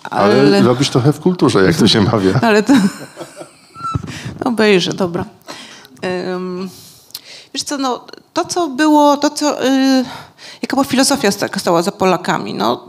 Ale, 0.04 0.42
Ale, 0.42 0.62
robisz 0.62 0.90
trochę 0.90 1.14
w 1.14 1.20
kulturze, 1.20 1.64
jak 1.64 1.76
to 1.76 1.88
się 1.88 2.02
mawia. 2.02 2.40
ale 2.48 2.64
to... 2.64 2.74
No 4.40 4.52
obejrzę, 4.52 4.94
dobra. 4.94 5.26
Ym, 6.36 6.70
wiesz 7.54 7.64
co, 7.64 7.78
no, 7.78 8.06
to 8.34 8.46
co 8.46 8.68
było, 8.68 9.18
to 9.18 9.30
co... 9.30 9.64
Yy, 9.64 10.04
jaka 10.62 10.76
była 10.76 10.84
filozofia 10.84 11.32
sta- 11.32 11.60
stała 11.60 11.82
za 11.82 11.92
Polakami? 11.92 12.54
No, 12.54 12.88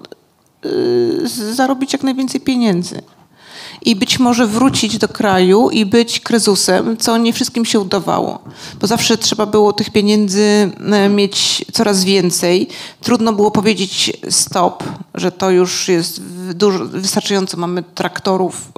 yy, 0.65 1.55
zarobić 1.55 1.93
jak 1.93 2.03
najwięcej 2.03 2.41
pieniędzy. 2.41 3.03
I 3.83 3.97
być 3.97 4.19
może 4.19 4.47
wrócić 4.47 4.99
do 4.99 5.09
kraju 5.09 5.71
i 5.71 5.87
być 5.87 6.21
krezusem, 6.21 6.97
co 6.97 7.19
nie 7.19 7.33
wszystkim 7.33 7.65
się 7.65 7.81
udawało. 7.81 8.45
Bo 8.81 8.87
zawsze 8.87 9.19
trzeba 9.19 9.47
było 9.47 9.73
tych 9.73 9.91
pieniędzy 9.91 10.71
e, 10.93 11.09
mieć 11.09 11.65
coraz 11.73 12.05
więcej. 12.05 12.69
Trudno 13.01 13.33
było 13.33 13.51
powiedzieć 13.51 14.13
stop, 14.31 14.85
że 15.15 15.33
to 15.33 15.51
już 15.51 15.89
jest 15.89 16.23
dużo, 16.55 16.85
wystarczająco. 16.85 17.57
Mamy 17.57 17.83
traktorów 17.83 18.55
y, 18.57 18.71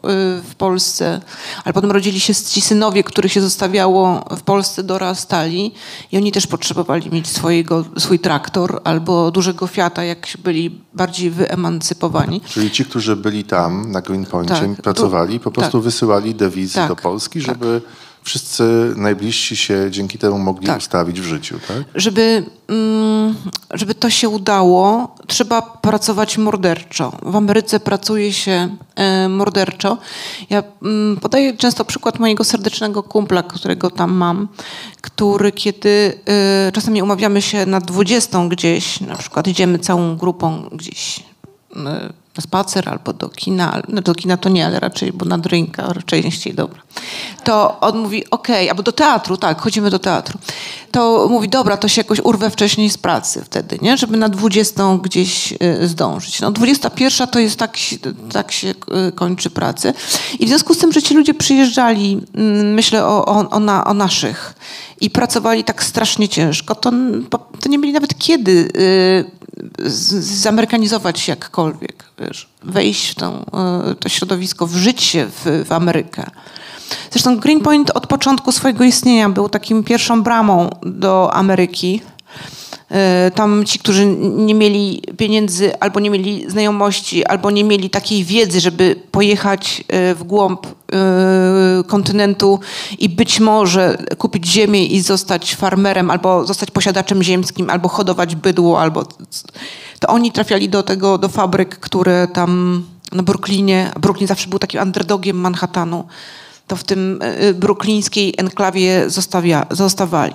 w 0.42 0.54
Polsce, 0.58 1.20
ale 1.64 1.72
potem 1.72 1.90
rodzili 1.90 2.20
się 2.20 2.34
ci 2.34 2.60
synowie, 2.60 3.04
których 3.04 3.32
się 3.32 3.40
zostawiało 3.40 4.24
w 4.36 4.42
Polsce, 4.42 4.82
dorastali 4.82 5.72
i 6.12 6.16
oni 6.16 6.32
też 6.32 6.46
potrzebowali 6.46 7.10
mieć 7.10 7.28
swojego, 7.28 7.84
swój 7.98 8.18
traktor 8.18 8.80
albo 8.84 9.30
dużego 9.30 9.66
Fiata, 9.66 10.04
jak 10.04 10.26
byli 10.44 10.80
bardziej 10.94 11.30
wyemancypowani. 11.30 12.40
Czyli 12.40 12.70
ci, 12.70 12.84
którzy 12.84 13.16
byli 13.16 13.44
tam 13.44 13.90
na 13.90 14.00
Greenpointie, 14.00 14.54
Tak, 14.54 14.82
pracowali, 14.82 15.40
po 15.40 15.50
tak. 15.50 15.54
prostu 15.54 15.80
wysyłali 15.80 16.34
dewizy 16.34 16.74
Tak, 16.74 16.88
do 16.88 16.96
Polski, 16.96 17.42
tak. 17.44 17.58
Wszyscy 18.22 18.64
najbliżsi 18.96 19.56
się 19.56 19.86
dzięki 19.90 20.18
temu 20.18 20.38
mogli 20.38 20.66
Tak. 20.66 20.78
ustawić 20.78 21.20
w 21.20 21.24
życiu, 21.24 21.58
tak? 21.68 21.76
Żeby, 21.94 22.44
mm, 22.68 23.34
żeby 23.70 23.94
to 23.94 24.10
się 24.10 24.28
udało, 24.28 25.14
trzeba 25.26 25.62
pracować 25.62 26.38
morderczo. 26.38 27.12
W 27.22 27.36
Ameryce 27.36 27.80
pracuje 27.80 28.32
się 28.32 28.76
e, 28.94 29.28
morderczo. 29.28 29.98
Ja 30.50 30.62
mm, 30.82 31.16
podaję 31.16 31.56
często 31.56 31.84
przykład 31.84 32.18
mojego 32.18 32.44
serdecznego 32.44 33.02
kumpla, 33.02 33.42
którego 33.42 33.90
tam 33.90 34.12
mam, 34.12 34.48
który 35.00 35.52
kiedy 35.52 36.20
e, 36.28 36.72
czasami 36.72 37.02
umawiamy 37.02 37.42
się 37.42 37.66
na 37.66 37.80
20 37.80 38.48
gdzieś, 38.48 39.00
na 39.00 39.16
przykład 39.16 39.48
idziemy 39.48 39.78
całą 39.78 40.16
grupą 40.16 40.68
gdzieś 40.72 41.22
na 42.36 42.42
spacer 42.42 42.88
albo 42.88 43.12
do 43.12 43.28
kina, 43.28 43.82
no 43.88 44.00
do 44.00 44.14
kina 44.14 44.36
to 44.36 44.48
nie, 44.48 44.66
ale 44.66 44.80
raczej, 44.80 45.12
bo 45.12 45.24
na 45.24 45.38
drinka, 45.38 45.94
częściej, 46.06 46.54
dobra. 46.54 46.82
To 47.44 47.80
on 47.80 47.98
mówi, 47.98 48.30
okej, 48.30 48.70
albo 48.70 48.82
do 48.82 48.92
teatru, 48.92 49.36
tak, 49.36 49.60
chodzimy 49.60 49.90
do 49.90 49.98
teatru. 49.98 50.38
To 50.90 51.28
mówi, 51.30 51.48
dobra, 51.48 51.76
to 51.76 51.88
się 51.88 52.00
jakoś 52.00 52.20
urwę 52.20 52.50
wcześniej 52.50 52.90
z 52.90 52.98
pracy 52.98 53.42
wtedy, 53.44 53.78
nie? 53.82 53.96
Żeby 53.96 54.16
na 54.16 54.28
20 54.28 54.98
gdzieś 55.02 55.52
y, 55.52 55.88
zdążyć. 55.88 56.40
No 56.40 56.50
21 56.50 57.28
to 57.28 57.38
jest 57.38 57.58
tak, 57.58 57.76
tak 58.32 58.52
się 58.52 58.68
y, 59.08 59.12
kończy 59.12 59.50
pracę. 59.50 59.94
I 60.38 60.46
w 60.46 60.48
związku 60.48 60.74
z 60.74 60.78
tym, 60.78 60.92
że 60.92 61.02
ci 61.02 61.14
ludzie 61.14 61.34
przyjeżdżali, 61.34 62.20
mm, 62.34 62.74
myślę 62.74 63.06
o, 63.06 63.24
o, 63.24 63.50
o, 63.50 63.60
na, 63.60 63.84
o 63.84 63.94
naszych 63.94 64.54
i 65.00 65.10
pracowali 65.10 65.64
tak 65.64 65.84
strasznie 65.84 66.28
ciężko, 66.28 66.74
to, 66.74 66.92
to 67.60 67.68
nie 67.68 67.78
mieli 67.78 67.92
nawet 67.92 68.18
kiedy 68.18 68.68
y, 68.76 69.90
zamerykanizować 70.20 71.20
się 71.20 71.32
jakkolwiek, 71.32 72.04
wiesz, 72.26 72.48
wejść 72.62 73.10
w 73.10 73.14
tą, 73.14 73.44
y, 73.90 73.94
to 73.94 74.08
środowisko, 74.08 74.66
wżyć 74.66 75.02
się 75.02 75.26
w, 75.26 75.64
w 75.68 75.72
Amerykę. 75.72 76.30
Zresztą 77.10 77.38
Greenpoint 77.38 77.90
od 77.90 78.06
początku 78.06 78.52
swojego 78.52 78.84
istnienia 78.84 79.28
był 79.28 79.48
takim 79.48 79.84
pierwszą 79.84 80.22
bramą 80.22 80.70
do 80.82 81.34
Ameryki. 81.34 82.00
Y, 82.92 83.30
Tam 83.30 83.64
ci, 83.64 83.78
którzy 83.78 84.06
nie 84.20 84.54
mieli 84.54 85.02
pieniędzy, 85.16 85.80
albo 85.80 86.00
nie 86.00 86.10
mieli 86.10 86.50
znajomości, 86.50 87.24
albo 87.24 87.50
nie 87.50 87.64
mieli 87.64 87.90
takiej 87.90 88.24
wiedzy, 88.24 88.60
żeby 88.60 88.96
pojechać 89.10 89.84
y, 90.10 90.14
w 90.14 90.22
głąb 90.22 90.66
y, 90.66 90.70
kontynentu 91.84 92.60
i 92.98 93.08
być 93.08 93.40
może 93.40 93.98
kupić 94.18 94.46
ziemię 94.46 94.86
i 94.86 95.00
zostać 95.00 95.54
farmerem, 95.54 96.10
albo 96.10 96.46
zostać 96.46 96.70
posiadaczem 96.70 97.22
ziemskim, 97.22 97.70
albo 97.70 97.88
hodować 97.88 98.36
bydło, 98.36 98.80
albo 98.80 99.04
to 100.00 100.08
oni 100.08 100.32
trafiali 100.32 100.68
do 100.68 100.82
tego, 100.82 101.18
do 101.18 101.28
fabryk, 101.28 101.78
które 101.78 102.28
tam 102.32 102.82
na 103.12 103.22
Brooklynie, 103.22 103.90
Brooklyn 104.00 104.28
zawsze 104.28 104.48
był 104.48 104.58
takim 104.58 104.82
underdogiem 104.82 105.36
Manhattanu, 105.36 106.04
to 106.72 106.76
w 106.76 106.84
tym 106.84 107.18
y, 107.42 107.54
brooklińskiej 107.54 108.34
enklawie 108.38 109.10
zostawia, 109.10 109.66
zostawali. 109.70 110.34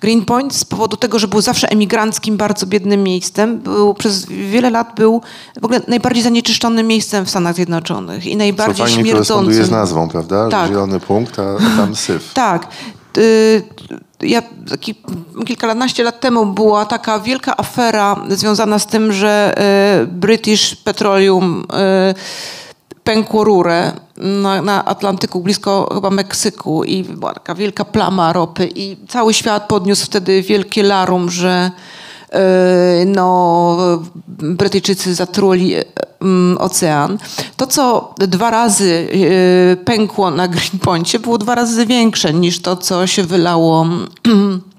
Greenpoint 0.00 0.54
z 0.54 0.64
powodu 0.64 0.96
tego, 0.96 1.18
że 1.18 1.28
był 1.28 1.40
zawsze 1.40 1.68
emigranckim, 1.70 2.36
bardzo 2.36 2.66
biednym 2.66 3.02
miejscem, 3.02 3.58
był, 3.58 3.94
przez 3.94 4.26
wiele 4.26 4.70
lat 4.70 4.94
był 4.96 5.22
w 5.60 5.64
ogóle 5.64 5.80
najbardziej 5.88 6.22
zanieczyszczonym 6.22 6.86
miejscem 6.86 7.26
w 7.26 7.30
Stanach 7.30 7.54
Zjednoczonych 7.54 8.26
i 8.26 8.32
Co 8.32 8.38
najbardziej 8.38 8.86
fajnie 8.86 9.12
koresponduje 9.12 9.54
z 9.54 9.56
śmierdzącym. 9.56 9.78
nazwą, 9.80 10.08
prawda? 10.08 10.48
Tak. 10.48 10.68
Zielony 10.68 11.00
punkt, 11.00 11.38
a 11.38 11.56
tam 11.76 11.96
syf. 11.96 12.32
Tak. 12.44 12.66
Y, 13.18 13.62
Ja 14.22 14.42
taki, 14.70 14.94
kilkanaście 15.46 16.02
lat 16.04 16.20
temu 16.20 16.46
była 16.46 16.84
taka 16.86 17.20
wielka 17.20 17.56
afera 17.56 18.16
związana 18.28 18.78
z 18.78 18.86
tym, 18.86 19.12
że 19.12 19.54
y, 20.02 20.06
British 20.06 20.74
Petroleum 20.76 21.64
y, 22.10 22.14
pękło 23.14 23.44
rurę 23.44 23.92
na, 24.16 24.62
na 24.62 24.84
Atlantyku, 24.84 25.40
blisko 25.40 25.90
chyba 25.94 26.10
Meksyku 26.10 26.84
i 26.84 27.04
była 27.04 27.34
taka 27.34 27.54
wielka 27.54 27.84
plama 27.84 28.32
ropy 28.32 28.68
i 28.74 28.96
cały 29.08 29.34
świat 29.34 29.68
podniósł 29.68 30.06
wtedy 30.06 30.42
wielkie 30.42 30.82
larum, 30.82 31.30
że 31.30 31.70
y, 33.02 33.06
no, 33.06 33.76
Brytyjczycy 34.28 35.14
zatruli 35.14 35.76
y, 35.76 35.84
mm, 36.20 36.58
ocean. 36.58 37.18
To, 37.56 37.66
co 37.66 38.14
dwa 38.18 38.50
razy 38.50 39.08
y, 39.14 39.76
pękło 39.84 40.30
na 40.30 40.48
Greenpointie, 40.48 41.18
było 41.18 41.38
dwa 41.38 41.54
razy 41.54 41.86
większe 41.86 42.34
niż 42.34 42.62
to, 42.62 42.76
co 42.76 43.06
się 43.06 43.22
wylało 43.22 43.86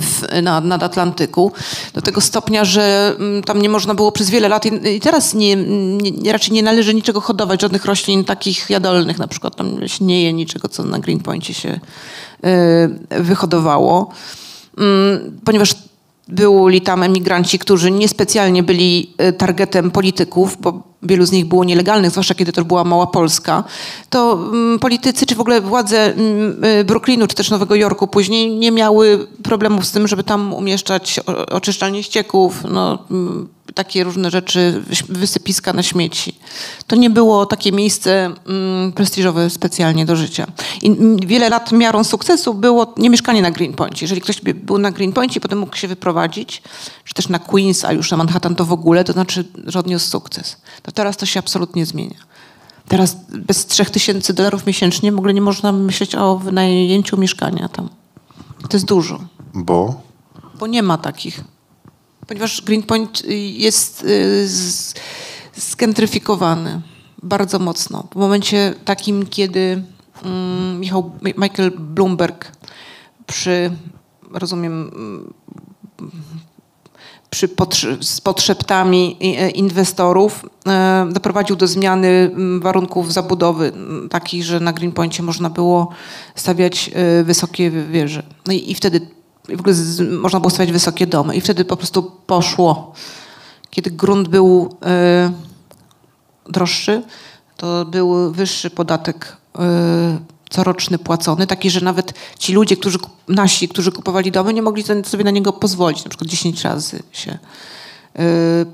w, 0.00 0.42
na, 0.42 0.60
nad 0.60 0.82
Atlantyku. 0.82 1.52
Do 1.94 2.02
tego 2.02 2.20
stopnia, 2.20 2.64
że 2.64 3.14
mm, 3.18 3.42
tam 3.42 3.62
nie 3.62 3.68
można 3.68 3.94
było 3.94 4.12
przez 4.12 4.30
wiele 4.30 4.48
lat 4.48 4.66
i 4.66 4.96
i 4.96 5.00
teraz 5.00 5.34
nie, 5.34 5.56
nie, 5.56 6.32
raczej 6.32 6.52
nie 6.52 6.62
należy 6.62 6.94
niczego 6.94 7.20
hodować, 7.20 7.62
żadnych 7.62 7.84
roślin 7.84 8.24
takich 8.24 8.70
jadalnych, 8.70 9.18
na 9.18 9.28
przykład 9.28 9.56
tam 9.56 9.88
się 9.88 10.04
nie 10.04 10.22
je 10.22 10.32
niczego, 10.32 10.68
co 10.68 10.84
na 10.84 10.98
Greenpointie 10.98 11.54
się 11.54 11.80
y, 13.10 13.22
wyhodowało, 13.22 14.10
Mm, 14.76 15.40
ponieważ 15.44 15.74
byli 16.28 16.80
tam 16.80 17.02
emigranci, 17.02 17.58
którzy 17.58 17.90
niespecjalnie 17.90 18.62
byli 18.62 19.14
y, 19.28 19.32
targetem 19.32 19.90
polityków, 19.90 20.56
bo 20.60 20.82
wielu 21.02 21.26
z 21.26 21.32
nich 21.32 21.44
było 21.44 21.64
nielegalnych, 21.64 22.10
zwłaszcza 22.10 22.34
kiedy 22.34 22.52
to 22.52 22.64
była 22.64 22.84
mała 22.84 23.06
Polska, 23.06 23.64
to 24.10 24.32
mm, 24.32 24.78
politycy, 24.78 25.26
czy 25.26 25.34
w 25.34 25.40
ogóle 25.40 25.60
władze 25.60 26.14
y, 26.80 26.84
Brooklynu, 26.84 27.26
czy 27.26 27.34
też 27.36 27.50
Nowego 27.50 27.74
Jorku 27.74 28.06
później 28.06 28.56
nie 28.56 28.70
miały 28.70 29.26
problemów 29.46 29.86
z 29.86 29.92
tym, 29.92 30.08
żeby 30.08 30.24
tam 30.24 30.54
umieszczać 30.54 31.20
oczyszczalnie 31.50 32.02
ścieków, 32.02 32.64
no, 32.70 32.98
takie 33.74 34.04
różne 34.04 34.30
rzeczy, 34.30 34.82
wysypiska 35.08 35.72
na 35.72 35.82
śmieci. 35.82 36.38
To 36.86 36.96
nie 36.96 37.10
było 37.10 37.46
takie 37.46 37.72
miejsce 37.72 38.32
mm, 38.46 38.92
prestiżowe 38.92 39.50
specjalnie 39.50 40.06
do 40.06 40.16
życia. 40.16 40.46
I 40.82 40.86
mm, 40.86 41.16
wiele 41.16 41.48
lat 41.48 41.72
miarą 41.72 42.04
sukcesu 42.04 42.54
było 42.54 42.94
nie 42.96 43.10
mieszkanie 43.10 43.42
na 43.42 43.50
Greenpointie. 43.50 44.04
Jeżeli 44.04 44.20
ktoś 44.20 44.40
by 44.40 44.54
był 44.54 44.78
na 44.78 44.90
Greenpointie 44.90 45.38
i 45.38 45.40
potem 45.40 45.58
mógł 45.58 45.76
się 45.76 45.88
wyprowadzić, 45.88 46.62
czy 47.04 47.14
też 47.14 47.28
na 47.28 47.38
Queens, 47.38 47.84
a 47.84 47.92
już 47.92 48.10
na 48.10 48.16
Manhattan 48.16 48.54
to 48.54 48.64
w 48.64 48.72
ogóle, 48.72 49.04
to 49.04 49.12
znaczy, 49.12 49.44
że 49.66 49.78
odniósł 49.78 50.10
sukces. 50.10 50.56
To 50.82 50.92
teraz 50.92 51.16
to 51.16 51.26
się 51.26 51.40
absolutnie 51.40 51.86
zmienia. 51.86 52.18
Teraz 52.88 53.16
bez 53.28 53.66
3000 53.66 54.32
dolarów 54.32 54.66
miesięcznie 54.66 55.12
w 55.12 55.18
ogóle 55.18 55.34
nie 55.34 55.40
można 55.40 55.72
myśleć 55.72 56.14
o 56.14 56.36
wynajęciu 56.36 57.16
mieszkania 57.16 57.68
tam. 57.68 57.88
To 58.68 58.76
jest 58.76 58.86
dużo 58.86 59.35
Bo 59.56 60.06
bo 60.58 60.66
nie 60.66 60.82
ma 60.82 60.98
takich. 60.98 61.44
Ponieważ 62.26 62.62
Greenpoint 62.62 63.22
y, 63.24 63.34
jest 63.36 64.04
y, 64.04 64.48
skentryfikowany 65.52 66.80
bardzo 67.22 67.58
mocno. 67.58 68.08
W 68.12 68.16
momencie 68.16 68.74
takim, 68.84 69.26
kiedy 69.26 69.82
mm, 70.24 70.80
Michał, 70.80 71.10
Michael 71.22 71.70
Bloomberg 71.78 72.52
przy, 73.26 73.70
rozumiem, 74.32 74.90
mm, 74.94 75.34
przy 77.30 77.48
z 78.00 78.20
podszeptami 78.20 79.16
e, 79.20 79.50
inwestorów 79.50 80.46
doprowadził 81.12 81.56
do 81.56 81.66
zmiany 81.66 82.08
mm, 82.08 82.60
warunków 82.60 83.12
zabudowy, 83.12 83.72
takich, 84.10 84.44
że 84.44 84.60
na 84.60 84.72
Greenpointie 84.72 85.22
można 85.22 85.50
było 85.50 85.88
stawiać 86.34 86.90
wysokie 87.24 87.70
wieże. 87.70 88.22
No 88.46 88.52
i, 88.52 88.70
i 88.70 88.74
wtedy 88.74 89.15
w 89.48 89.60
ogóle 89.60 89.74
z, 89.74 90.00
można 90.20 90.40
było 90.40 90.50
stawiać 90.50 90.72
wysokie 90.72 91.06
domy 91.06 91.36
i 91.36 91.40
wtedy 91.40 91.64
po 91.64 91.76
prostu 91.76 92.12
poszło. 92.26 92.92
Kiedy 93.70 93.90
grunt 93.90 94.28
był 94.28 94.76
e, 94.84 95.32
droższy, 96.48 97.02
to 97.56 97.84
był 97.84 98.32
wyższy 98.32 98.70
podatek 98.70 99.36
e, 99.58 100.18
coroczny 100.50 100.98
płacony, 100.98 101.46
taki, 101.46 101.70
że 101.70 101.80
nawet 101.80 102.14
ci 102.38 102.52
ludzie, 102.52 102.76
którzy, 102.76 102.98
nasi, 103.28 103.68
którzy 103.68 103.92
kupowali 103.92 104.32
domy, 104.32 104.54
nie 104.54 104.62
mogli 104.62 104.84
sobie 105.04 105.24
na 105.24 105.30
niego 105.30 105.52
pozwolić. 105.52 106.04
Na 106.04 106.10
przykład 106.10 106.30
10 106.30 106.62
razy 106.62 107.02
się 107.12 107.38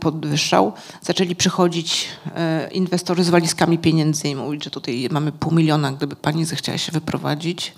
podwyższał. 0.00 0.72
Zaczęli 1.02 1.37
przychodzić 1.37 2.07
e, 2.37 2.68
inwestorzy 2.72 3.24
z 3.24 3.31
walizkami 3.31 3.78
pieniędzy 3.78 4.28
i 4.28 4.37
mówić, 4.37 4.64
że 4.64 4.70
tutaj 4.70 5.09
mamy 5.11 5.33
pół 5.33 5.52
miliona, 5.55 5.92
gdyby 5.92 6.16
pani 6.16 6.44
zechciała 6.44 6.78
się 6.78 6.92
wyprowadzić. 6.92 7.74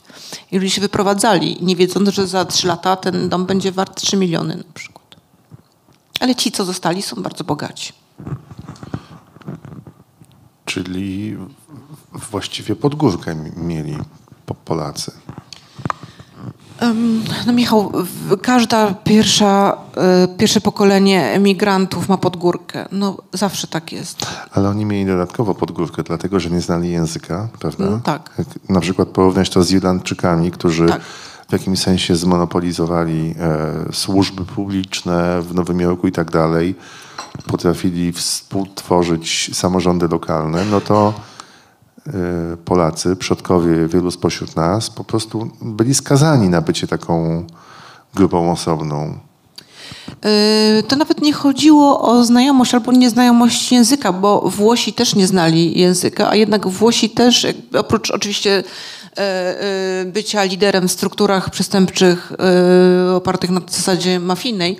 I 0.52 0.56
ludzie 0.58 0.70
się 0.70 0.80
wyprowadzali, 0.80 1.58
nie 1.60 1.76
wiedząc, 1.76 2.08
że 2.08 2.26
za 2.26 2.44
3 2.44 2.66
lata 2.66 2.96
ten 2.96 3.28
dom 3.28 3.46
będzie 3.46 3.72
wart 3.72 4.00
3 4.00 4.16
miliony 4.16 4.56
na 4.56 4.64
przykład. 4.74 5.04
Ale 6.20 6.34
ci, 6.34 6.52
co 6.52 6.64
zostali, 6.64 7.02
są 7.02 7.22
bardzo 7.22 7.44
bogaci. 7.44 7.92
czyli 10.64 11.36
właściwie 12.12 12.76
podgórkę 12.76 13.34
mi- 13.34 13.52
mieli 13.56 13.96
po- 14.46 14.54
Polacy. 14.54 15.12
No 17.46 17.52
Michał, 17.52 17.92
każda 18.42 18.94
pierwsza, 18.94 19.76
e, 19.96 20.28
pierwsze 20.28 20.60
pokolenie 20.60 21.30
emigrantów 21.32 22.08
ma 22.08 22.16
podgórkę. 22.18 22.88
No 22.92 23.16
zawsze 23.32 23.66
tak 23.66 23.92
jest. 23.92 24.26
Ale 24.52 24.68
oni 24.68 24.84
mieli 24.84 25.06
dodatkowo 25.06 25.54
podgórkę, 25.54 26.02
dlatego 26.02 26.40
że 26.40 26.50
nie 26.50 26.60
znali 26.60 26.90
języka, 26.90 27.48
prawda? 27.60 27.84
No, 27.90 28.00
tak. 28.04 28.30
Jak 28.38 28.46
na 28.68 28.80
przykład 28.80 29.08
porównać 29.08 29.50
to 29.50 29.62
z 29.62 29.72
Irlandczykami, 29.72 30.50
którzy 30.50 30.86
Tak. 30.86 31.00
w 31.48 31.52
jakimś 31.52 31.78
sensie 31.78 32.16
zmonopolizowali 32.16 33.34
e, 33.40 33.92
służby 33.92 34.44
publiczne 34.44 35.42
w 35.42 35.54
Nowym 35.54 35.80
Jorku 35.80 36.06
i 36.06 36.12
tak 36.12 36.30
dalej, 36.30 36.74
potrafili 37.46 38.12
współtworzyć 38.12 39.50
samorządy 39.56 40.08
lokalne, 40.08 40.64
no 40.64 40.80
to 40.80 41.14
Polacy, 42.64 43.16
przodkowie 43.16 43.88
wielu 43.88 44.10
spośród 44.10 44.56
nas, 44.56 44.90
po 44.90 45.04
prostu 45.04 45.50
byli 45.62 45.94
skazani 45.94 46.48
na 46.48 46.60
bycie 46.60 46.86
taką 46.86 47.44
grupą 48.14 48.52
osobną. 48.52 49.18
E, 50.24 50.82
To 50.82 50.96
nawet 50.96 51.22
nie 51.22 51.32
chodziło 51.32 52.00
o 52.00 52.24
znajomość 52.24 52.74
albo 52.74 52.92
nieznajomość 52.92 53.72
języka, 53.72 54.12
bo 54.12 54.40
Włosi 54.40 54.92
też 54.92 55.14
nie 55.14 55.26
znali 55.26 55.78
języka, 55.78 56.30
a 56.30 56.34
jednak 56.34 56.68
Włosi 56.68 57.10
też, 57.10 57.44
jakby 57.44 57.78
oprócz 57.78 58.10
oczywiście 58.10 58.64
bycia 60.06 60.44
liderem 60.44 60.88
w 60.88 60.92
strukturach 60.92 61.50
przestępczych 61.50 62.32
opartych 63.16 63.50
na 63.50 63.60
zasadzie 63.68 64.20
mafijnej, 64.20 64.78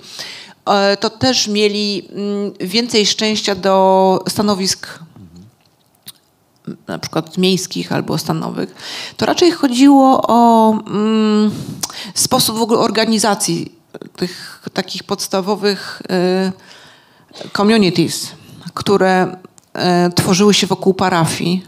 to 0.99 1.09
też 1.09 1.47
mieli 1.47 2.07
mm, 2.09 2.51
więcej 2.59 3.05
szczęścia 3.05 3.55
do 3.55 4.23
stanowisk 4.29 4.87
na 6.87 6.99
przykład 6.99 7.37
miejskich 7.37 7.91
albo 7.91 8.17
stanowych, 8.17 8.75
to 9.17 9.25
raczej 9.25 9.51
chodziło 9.51 10.21
o 10.27 10.71
mm, 10.71 11.51
sposób 12.13 12.57
w 12.57 12.61
ogóle 12.61 12.79
organizacji 12.79 13.71
tych 14.15 14.61
takich 14.73 15.03
podstawowych 15.03 16.01
y, 17.45 17.51
communities, 17.57 18.31
które 18.73 19.35
y, 20.07 20.13
tworzyły 20.13 20.53
się 20.53 20.67
wokół 20.67 20.93
parafii. 20.93 21.65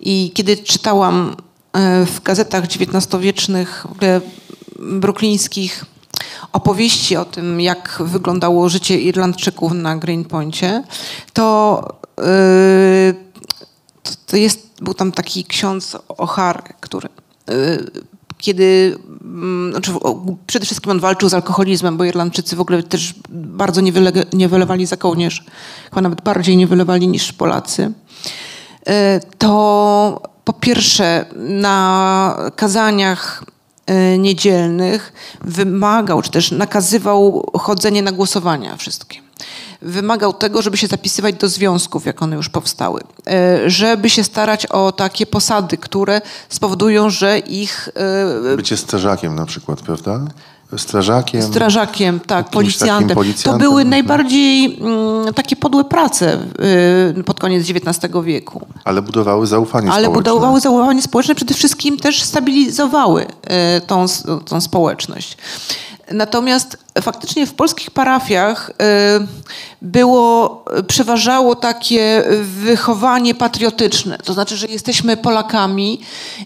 I 0.00 0.30
kiedy 0.34 0.56
czytałam 0.56 1.36
y, 2.02 2.06
w 2.06 2.22
gazetach 2.22 2.64
XIX-wiecznych, 2.64 3.86
w 3.88 3.92
ogóle 3.92 4.20
brooklińskich, 4.78 5.84
opowieści 6.52 7.16
o 7.16 7.24
tym, 7.24 7.60
jak 7.60 8.02
wyglądało 8.04 8.68
życie 8.68 9.00
Irlandczyków 9.00 9.72
na 9.72 9.96
Greenpointie, 9.96 10.82
to 11.32 11.82
yy, 12.18 12.24
to, 14.26 14.36
jest, 14.36 14.68
był 14.80 14.94
tam 14.94 15.12
taki 15.12 15.44
ksiądz 15.44 15.96
O'Hare, 16.08 16.62
który 16.80 17.08
y, 17.50 17.90
kiedy, 18.38 18.98
mm, 19.22 19.72
znaczy, 19.72 19.92
przede 20.46 20.64
wszystkim 20.64 20.90
on 20.90 21.00
walczył 21.00 21.28
z 21.28 21.34
alkoholizmem, 21.34 21.96
bo 21.96 22.04
Irlandczycy 22.04 22.56
w 22.56 22.60
ogóle 22.60 22.82
też 22.82 23.14
bardzo 23.30 23.80
nie, 23.80 23.92
wyle, 23.92 24.12
nie 24.32 24.48
wylewali 24.48 24.86
za 24.86 24.96
kołnierz, 24.96 25.44
chyba 25.90 26.00
nawet 26.00 26.22
bardziej 26.22 26.56
nie 26.56 26.66
wylewali 26.66 27.08
niż 27.08 27.32
Polacy, 27.32 27.92
y, 28.88 28.92
to 29.38 30.22
po 30.44 30.52
pierwsze 30.52 31.26
na 31.36 32.36
kazaniach 32.56 33.44
niedzielnych 34.18 35.12
wymagał, 35.40 36.22
czy 36.22 36.30
też 36.30 36.50
nakazywał 36.50 37.50
chodzenie 37.58 38.02
na 38.02 38.12
głosowania 38.12 38.76
wszystkie 38.76 39.24
wymagał 39.82 40.32
tego, 40.32 40.62
żeby 40.62 40.76
się 40.76 40.86
zapisywać 40.86 41.34
do 41.34 41.48
związków, 41.48 42.06
jak 42.06 42.22
one 42.22 42.36
już 42.36 42.48
powstały, 42.48 43.00
E, 43.26 43.70
żeby 43.70 44.10
się 44.10 44.24
starać 44.24 44.66
o 44.66 44.92
takie 44.92 45.26
posady, 45.26 45.76
które 45.76 46.20
spowodują, 46.48 47.10
że 47.10 47.38
ich 47.38 47.88
e, 48.52 48.56
Bycie 48.56 48.76
strażakiem 48.76 49.34
na 49.34 49.46
przykład, 49.46 49.80
prawda? 49.80 50.20
Strażakiem. 50.76 51.42
strażakiem, 51.42 52.20
tak, 52.20 52.28
takim 52.28 52.52
policjantem. 52.52 53.08
To 53.08 53.14
policjantem, 53.14 53.60
były 53.60 53.82
mhm. 53.82 53.90
najbardziej 53.90 54.78
mm, 54.80 55.34
takie 55.34 55.56
podłe 55.56 55.84
prace 55.84 56.38
y, 57.18 57.24
pod 57.24 57.40
koniec 57.40 57.70
XIX 57.70 58.14
wieku. 58.24 58.66
Ale 58.84 59.02
budowały 59.02 59.46
zaufanie 59.46 59.92
Ale 59.92 60.04
społeczne. 60.04 60.32
budowały 60.32 60.60
zaufanie 60.60 61.02
społeczne, 61.02 61.34
przede 61.34 61.54
wszystkim 61.54 61.98
też 61.98 62.22
stabilizowały 62.22 63.26
e, 63.42 63.80
tą, 63.80 64.06
tą 64.44 64.60
społeczność. 64.60 65.36
Natomiast 66.12 66.76
faktycznie 67.02 67.46
w 67.46 67.54
polskich 67.54 67.90
parafiach 67.90 68.70
e, 68.70 68.74
było, 69.82 70.64
przeważało 70.88 71.54
takie 71.54 72.24
wychowanie 72.42 73.34
patriotyczne. 73.34 74.18
To 74.18 74.32
znaczy, 74.32 74.56
że 74.56 74.66
jesteśmy 74.66 75.16
Polakami 75.16 76.00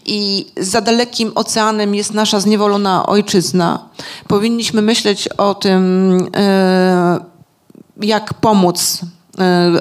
i 0.07 0.47
za 0.57 0.81
dalekim 0.81 1.33
oceanem 1.35 1.95
jest 1.95 2.15
nasza 2.15 2.41
zniewolona 2.41 3.07
ojczyzna. 3.07 3.89
Powinniśmy 4.29 4.83
myśleć 4.83 5.29
o 5.29 5.55
tym, 5.55 6.31
e, 6.37 7.21
jak 8.01 8.35
pomóc 8.35 9.01
e, 9.39 9.81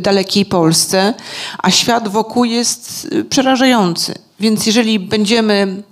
dalekiej 0.00 0.44
Polsce, 0.44 1.14
a 1.58 1.70
świat 1.70 2.08
wokół 2.08 2.44
jest 2.44 3.08
y, 3.12 3.24
przerażający. 3.24 4.14
Więc 4.40 4.66
jeżeli 4.66 4.98
będziemy 4.98 5.66
y, 5.66 5.82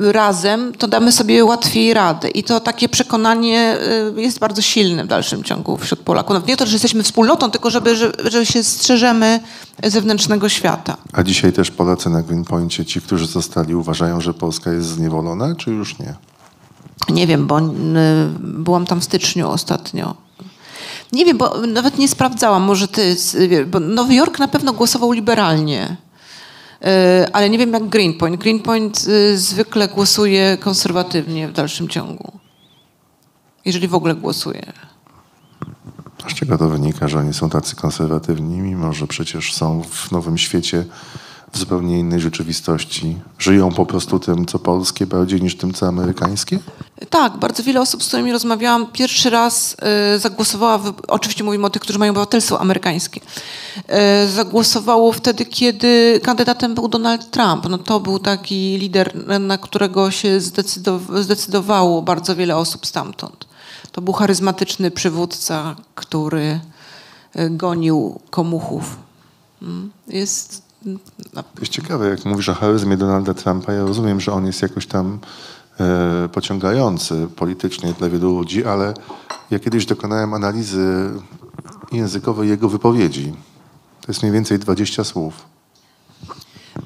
razem, 0.00 0.72
to 0.74 0.88
damy 0.88 1.12
sobie 1.12 1.44
łatwiej 1.44 1.94
radę. 1.94 2.28
I 2.28 2.44
to 2.44 2.60
takie 2.60 2.88
przekonanie 2.88 3.76
y, 4.16 4.22
jest 4.22 4.38
bardzo 4.38 4.62
silne 4.62 5.04
w 5.04 5.06
dalszym 5.06 5.44
ciągu 5.44 5.76
wśród 5.76 6.00
Polaków. 6.00 6.34
Nawet 6.34 6.48
nie 6.48 6.56
to, 6.56 6.66
że 6.66 6.72
jesteśmy 6.72 7.02
wspólnotą, 7.02 7.50
tylko 7.50 7.70
żeby, 7.70 7.96
że, 7.96 8.12
że 8.24 8.46
się 8.46 8.62
strzeżemy 8.62 9.40
zewnętrznego 9.84 10.48
świata. 10.48 10.96
A 11.12 11.22
dzisiaj 11.22 11.52
też 11.52 11.70
Polacy 11.70 12.10
na 12.10 12.22
Greenpointie, 12.22 12.84
ci, 12.84 13.00
którzy 13.00 13.26
zostali, 13.26 13.74
uważają, 13.74 14.20
że 14.20 14.34
Polska 14.34 14.72
jest 14.72 14.88
zniewolona, 14.88 15.54
czy 15.54 15.70
już 15.70 15.98
nie? 15.98 16.14
Nie 17.08 17.26
wiem, 17.26 17.46
bo 17.46 17.58
y, 17.58 17.62
byłam 18.40 18.86
tam 18.86 19.00
w 19.00 19.04
styczniu 19.04 19.48
ostatnio. 19.48 20.14
Nie 21.12 21.24
wiem, 21.24 21.38
bo 21.38 21.66
nawet 21.66 21.98
nie 21.98 22.08
sprawdzałam, 22.08 22.62
może 22.62 22.88
ty, 22.88 23.16
bo 23.66 23.80
Nowy 23.80 24.14
Jork 24.14 24.38
na 24.38 24.48
pewno 24.48 24.72
głosował 24.72 25.12
liberalnie. 25.12 25.96
Y, 26.82 27.32
ale 27.32 27.50
nie 27.50 27.58
wiem 27.58 27.72
jak 27.72 27.88
Greenpoint. 27.88 28.40
Greenpoint 28.40 29.04
y, 29.08 29.38
zwykle 29.38 29.88
głosuje 29.88 30.56
konserwatywnie 30.60 31.48
w 31.48 31.52
dalszym 31.52 31.88
ciągu. 31.88 32.32
Jeżeli 33.64 33.88
w 33.88 33.94
ogóle 33.94 34.14
głosuje. 34.14 34.72
Z 36.28 36.34
czego 36.34 36.58
to 36.58 36.68
wynika, 36.68 37.08
że 37.08 37.18
oni 37.18 37.34
są 37.34 37.50
tacy 37.50 37.76
konserwatywni, 37.76 38.58
mimo 38.58 38.92
że 38.92 39.06
przecież 39.06 39.54
są 39.54 39.82
w 39.82 40.12
nowym 40.12 40.38
świecie, 40.38 40.84
w 41.52 41.58
zupełnie 41.58 41.98
innej 41.98 42.20
rzeczywistości? 42.20 43.16
Żyją 43.38 43.72
po 43.72 43.86
prostu 43.86 44.18
tym, 44.18 44.46
co 44.46 44.58
polskie, 44.58 45.06
bardziej 45.06 45.42
niż 45.42 45.56
tym, 45.56 45.72
co 45.74 45.88
amerykańskie? 45.88 46.58
Tak, 47.10 47.36
bardzo 47.36 47.62
wiele 47.62 47.80
osób, 47.80 48.02
z 48.04 48.08
którymi 48.08 48.32
rozmawiałam, 48.32 48.86
pierwszy 48.92 49.30
raz 49.30 49.76
y, 50.14 50.18
zagłosowała, 50.18 50.80
oczywiście 51.08 51.44
mówimy 51.44 51.66
o 51.66 51.70
tych, 51.70 51.82
którzy 51.82 51.98
mają 51.98 52.10
obywatelstwo 52.12 52.60
amerykańskie, 52.60 53.20
y, 54.24 54.28
zagłosowało 54.28 55.12
wtedy, 55.12 55.44
kiedy 55.46 56.20
kandydatem 56.22 56.74
był 56.74 56.88
Donald 56.88 57.30
Trump. 57.30 57.68
No 57.68 57.78
to 57.78 58.00
był 58.00 58.18
taki 58.18 58.76
lider, 58.78 59.40
na 59.40 59.58
którego 59.58 60.10
się 60.10 60.38
zdecydow- 60.40 61.22
zdecydowało 61.22 62.02
bardzo 62.02 62.36
wiele 62.36 62.56
osób 62.56 62.86
stamtąd. 62.86 63.44
To 63.92 64.00
był 64.00 64.12
charyzmatyczny 64.14 64.90
przywódca, 64.90 65.76
który 65.94 66.60
y, 67.36 67.50
gonił 67.50 68.20
komuchów. 68.30 68.96
Mm, 69.62 69.90
Jest... 70.08 70.69
no, 71.34 71.44
Jest 71.60 71.72
ciekawe, 71.72 72.08
jak 72.08 72.24
mówisz 72.24 72.48
o 72.48 72.54
charyzmie 72.54 72.96
Donalda 72.96 73.34
Trumpa, 73.34 73.72
ja 73.72 73.84
rozumiem, 73.84 74.20
że 74.20 74.32
on 74.32 74.46
jest 74.46 74.62
jakoś 74.62 74.86
tam 74.86 75.18
e, 75.80 76.28
pociągający 76.32 77.28
politycznie 77.36 77.92
dla 77.92 78.08
wielu 78.08 78.38
ludzi, 78.38 78.64
ale 78.64 78.94
ja 79.50 79.58
kiedyś 79.58 79.86
dokonałem 79.86 80.34
analizy 80.34 81.10
językowej 81.92 82.48
jego 82.48 82.68
wypowiedzi. 82.68 83.32
To 84.00 84.12
jest 84.12 84.22
mniej 84.22 84.32
więcej 84.32 84.58
20 84.58 85.04
słów. 85.04 85.50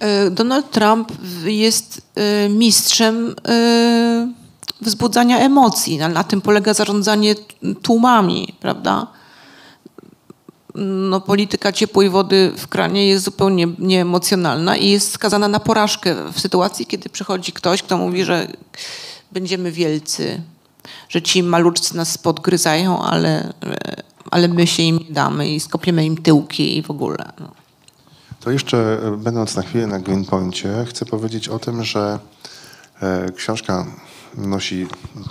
E, 0.01 0.31
Donald 0.31 0.71
Trump 0.71 1.13
jest 1.45 2.03
e, 2.15 2.49
mistrzem 2.49 3.35
e, 3.49 4.33
wzbudzania 4.81 5.39
emocji. 5.39 5.99
Na 5.99 6.25
tym 6.25 6.41
polega 6.41 6.75
zarządzanie 6.75 7.35
tłumami, 7.83 8.55
prawda? 8.61 9.07
No, 10.75 11.21
polityka 11.21 11.73
ciepłej 11.73 12.11
wody 12.11 12.53
w 12.57 12.69
kranie 12.69 13.09
jest 13.09 13.25
zupełnie 13.25 13.67
nieemocjonalna 13.79 14.77
i 14.77 14.91
jest 14.91 15.13
skazana 15.13 15.49
na 15.49 15.61
porażkę 15.61 16.33
w 16.33 16.41
sytuacji, 16.41 16.87
kiedy 16.87 17.09
przychodzi 17.09 17.53
ktoś, 17.53 17.83
kto 17.83 17.97
mówi, 17.97 18.25
że 18.25 18.49
będziemy 19.33 19.73
wielcy, 19.73 20.43
że 21.09 21.23
ci 21.23 21.43
maluczcy 21.43 21.97
nas 21.97 22.19
podgryzają, 22.19 23.03
ale, 23.03 23.53
ale 24.31 24.49
my 24.49 24.67
się 24.67 24.83
im 24.83 25.01
damy 25.11 25.49
i 25.49 25.61
skopiemy 25.61 26.07
im 26.07 26.17
tyłki 26.17 26.79
i 26.79 26.83
w 26.83 26.91
ogóle. 26.91 27.33
No. 27.41 27.49
To 28.41 28.51
jeszcze, 28.51 29.01
będąc 29.19 29.57
na 29.57 29.63
chwilę 29.63 29.87
na 29.87 30.01
Greenpoincie, 30.01 30.85
chcę 30.89 31.07
powiedzieć 31.07 31.49
o 31.49 31.59
tym, 31.59 31.85
że 31.85 32.19
e, 33.03 33.33
książka 33.33 33.87
nosi, 34.37 34.87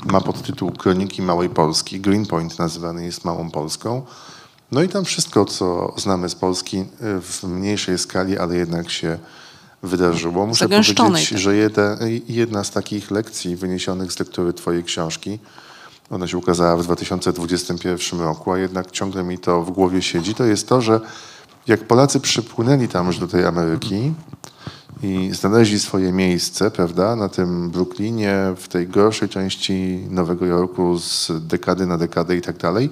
ma 0.05 0.21
podtytuł 0.21 0.71
Kroniki 0.71 1.21
Małej 1.21 1.49
Polski. 1.49 1.99
Greenpoint 1.99 2.59
nazywany 2.59 3.05
jest 3.05 3.25
Małą 3.25 3.51
Polską. 3.51 4.05
No 4.71 4.83
i 4.83 4.89
tam 4.89 5.05
wszystko, 5.05 5.45
co 5.45 5.93
znamy 5.97 6.29
z 6.29 6.35
Polski 6.35 6.77
e, 6.77 6.85
w 7.21 7.43
mniejszej 7.43 7.97
skali, 7.97 8.37
ale 8.37 8.55
jednak 8.55 8.89
się 8.89 9.17
wydarzyło. 9.83 10.47
Muszę 10.47 10.69
powiedzieć, 10.69 10.97
tak. 10.97 11.39
że 11.39 11.55
jedna, 11.55 11.97
jedna 12.27 12.63
z 12.63 12.71
takich 12.71 13.11
lekcji 13.11 13.55
wyniesionych 13.55 14.11
z 14.11 14.19
lektury 14.19 14.53
twojej 14.53 14.83
książki, 14.83 15.39
ona 16.09 16.27
się 16.27 16.37
ukazała 16.37 16.77
w 16.77 16.83
2021 16.83 18.19
roku, 18.19 18.51
a 18.51 18.57
jednak 18.57 18.91
ciągle 18.91 19.23
mi 19.23 19.37
to 19.37 19.61
w 19.61 19.71
głowie 19.71 20.01
siedzi, 20.01 20.35
to 20.35 20.45
jest 20.45 20.67
to, 20.67 20.81
że 20.81 20.99
jak 21.67 21.87
Polacy 21.87 22.19
przypłynęli 22.19 22.87
tam 22.87 23.07
już 23.07 23.17
do 23.17 23.27
tej 23.27 23.45
Ameryki 23.45 24.13
i 25.03 25.29
znaleźli 25.33 25.79
swoje 25.79 26.11
miejsce, 26.11 26.71
prawda, 26.71 27.15
na 27.15 27.29
tym 27.29 27.69
Brooklynie, 27.69 28.37
w 28.57 28.67
tej 28.67 28.87
gorszej 28.87 29.29
części 29.29 30.05
Nowego 30.09 30.45
Jorku 30.45 30.99
z 30.99 31.31
dekady 31.47 31.85
na 31.85 31.97
dekadę 31.97 32.37
i 32.37 32.41
tak 32.41 32.57
dalej, 32.57 32.89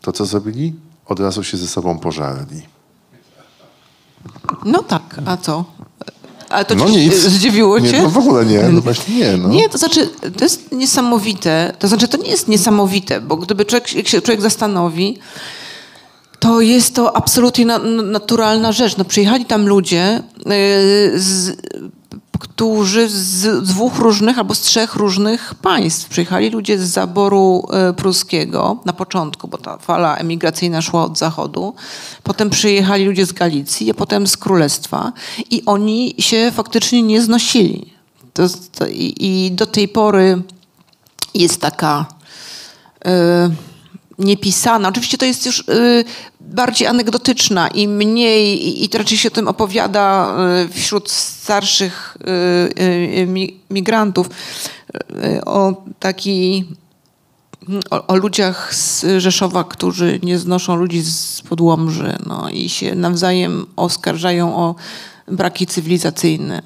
to 0.00 0.12
co 0.12 0.24
zrobili? 0.26 0.74
Od 1.06 1.20
razu 1.20 1.44
się 1.44 1.56
ze 1.56 1.66
sobą 1.66 1.98
pożarli. 1.98 2.62
No 4.64 4.82
tak, 4.82 5.02
a 5.26 5.36
co? 5.36 5.64
Ale 6.48 6.64
to 6.64 6.74
No 6.74 6.86
cię 6.90 6.96
nic. 6.96 7.14
zdziwiło 7.14 7.80
cię? 7.80 7.92
Nie, 7.92 8.02
no 8.02 8.10
w 8.10 8.18
ogóle 8.18 8.46
nie, 8.46 8.62
no 8.62 8.80
właśnie 8.86 9.14
nie. 9.16 9.36
No. 9.36 9.48
Nie, 9.48 9.68
to 9.68 9.78
znaczy, 9.78 10.06
to 10.38 10.44
jest 10.44 10.72
niesamowite. 10.72 11.74
To 11.78 11.88
znaczy, 11.88 12.08
to 12.08 12.16
nie 12.18 12.30
jest 12.30 12.48
niesamowite, 12.48 13.20
bo 13.20 13.36
gdyby 13.36 13.64
człowiek, 13.64 13.94
jak 13.94 14.08
się 14.08 14.20
człowiek 14.22 14.40
zastanowi, 14.42 15.18
to 16.40 16.60
jest 16.60 16.94
to 16.94 17.16
absolutnie 17.16 17.66
na- 17.66 17.78
naturalna 18.02 18.72
rzecz. 18.72 18.96
No, 18.96 19.04
przyjechali 19.04 19.44
tam 19.44 19.66
ludzie, 19.68 20.22
yy, 20.36 20.42
z, 21.20 21.56
którzy 22.38 23.08
z 23.08 23.64
dwóch 23.64 23.98
różnych 23.98 24.38
albo 24.38 24.54
z 24.54 24.60
trzech 24.60 24.94
różnych 24.94 25.54
państw. 25.54 26.08
Przyjechali 26.08 26.50
ludzie 26.50 26.78
z 26.78 26.82
zaboru 26.82 27.68
e, 27.72 27.92
pruskiego 27.92 28.76
na 28.84 28.92
początku, 28.92 29.48
bo 29.48 29.58
ta 29.58 29.78
fala 29.78 30.16
emigracyjna 30.16 30.82
szła 30.82 31.04
od 31.04 31.18
zachodu. 31.18 31.74
Potem 32.22 32.50
przyjechali 32.50 33.04
ludzie 33.04 33.26
z 33.26 33.32
Galicji, 33.32 33.90
a 33.90 33.94
potem 33.94 34.26
z 34.26 34.36
Królestwa 34.36 35.12
i 35.50 35.62
oni 35.66 36.14
się 36.18 36.52
faktycznie 36.54 37.02
nie 37.02 37.22
znosili. 37.22 37.92
To, 38.34 38.42
to, 38.78 38.86
i, 38.86 39.14
I 39.18 39.52
do 39.52 39.66
tej 39.66 39.88
pory 39.88 40.42
jest 41.34 41.60
taka 41.60 42.06
e, 43.04 43.50
niepisana. 44.18 44.88
Oczywiście 44.88 45.18
to 45.18 45.24
jest 45.24 45.46
już 45.46 45.60
y, 45.68 46.04
bardziej 46.52 46.88
anegdotyczna 46.88 47.68
i 47.68 47.88
mniej, 47.88 48.68
i, 48.68 48.84
i 48.84 48.98
raczej 48.98 49.18
się 49.18 49.28
o 49.28 49.32
tym 49.32 49.48
opowiada 49.48 50.36
y, 50.64 50.68
wśród 50.68 51.10
starszych 51.10 52.16
y, 52.76 52.82
y, 52.82 53.26
mi, 53.26 53.60
migrantów 53.70 54.30
o 55.46 55.82
taki 56.00 56.64
o, 57.90 58.06
o 58.06 58.16
ludziach 58.16 58.74
z 58.74 59.04
Rzeszowa, 59.18 59.64
którzy 59.64 60.20
nie 60.22 60.38
znoszą 60.38 60.76
ludzi 60.76 61.02
z 61.02 61.42
podłomży 61.48 62.16
no, 62.26 62.50
i 62.50 62.68
się 62.68 62.94
nawzajem 62.94 63.66
oskarżają 63.76 64.56
o 64.56 64.74
braki 65.28 65.66
cywilizacyjne. 65.66 66.62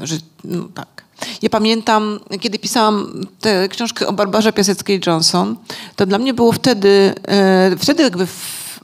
Że, 0.00 0.16
no, 0.44 0.68
tak. 0.74 0.99
Ja 1.42 1.50
pamiętam, 1.50 2.20
kiedy 2.40 2.58
pisałam 2.58 3.26
tę 3.40 3.68
książkę 3.68 4.06
o 4.06 4.12
Barbarze 4.12 4.52
Piaseckiej-Johnson, 4.52 5.54
to 5.96 6.06
dla 6.06 6.18
mnie 6.18 6.34
było 6.34 6.52
wtedy, 6.52 7.14
e, 7.28 7.76
wtedy 7.78 8.02
jakby 8.02 8.26
w, 8.26 8.80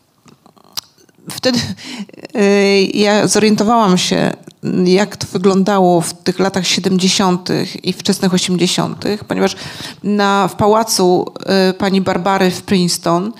wtedy 1.30 1.58
e, 2.34 2.82
ja 2.82 3.26
zorientowałam 3.26 3.98
się, 3.98 4.32
jak 4.84 5.16
to 5.16 5.26
wyglądało 5.32 6.00
w 6.00 6.14
tych 6.14 6.38
latach 6.38 6.66
70. 6.66 7.48
i 7.82 7.92
wczesnych 7.92 8.34
80., 8.34 9.04
ponieważ 9.28 9.56
na, 10.02 10.48
w 10.48 10.54
pałacu 10.56 11.32
e, 11.46 11.72
pani 11.74 12.00
Barbary 12.00 12.50
w 12.50 12.62
Princeton 12.62 13.32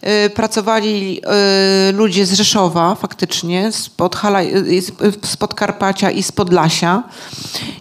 e, 0.00 0.30
pracowali 0.30 1.20
e, 1.24 1.92
ludzie 1.92 2.26
z 2.26 2.32
Rzeszowa 2.32 2.94
faktycznie, 2.94 3.72
spod, 3.72 4.16
Hala, 4.16 4.40
e, 4.42 4.80
z- 4.82 5.26
spod 5.26 5.54
Karpacia 5.54 6.10
i 6.10 6.22
z 6.22 6.32
Podlasia. 6.32 7.02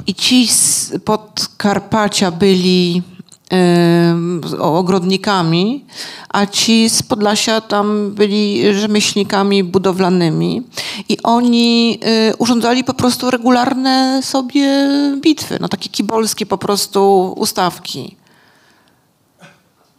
I 0.07 0.15
ci 0.15 0.47
z 0.47 0.91
Podkarpacia 1.05 2.31
byli 2.31 3.01
ogrodnikami, 4.59 5.85
a 6.29 6.45
ci 6.45 6.89
z 6.89 7.03
Podlasia 7.03 7.61
tam 7.61 8.11
byli 8.11 8.73
rzemieślnikami 8.73 9.63
budowlanymi 9.63 10.61
i 11.09 11.17
oni 11.23 11.99
y, 12.31 12.37
urządzali 12.37 12.83
po 12.83 12.93
prostu 12.93 13.31
regularne 13.31 14.21
sobie 14.23 14.89
bitwy, 15.21 15.57
no 15.61 15.67
takie 15.67 15.89
kibolskie 15.89 16.45
po 16.45 16.57
prostu 16.57 17.33
ustawki 17.37 18.17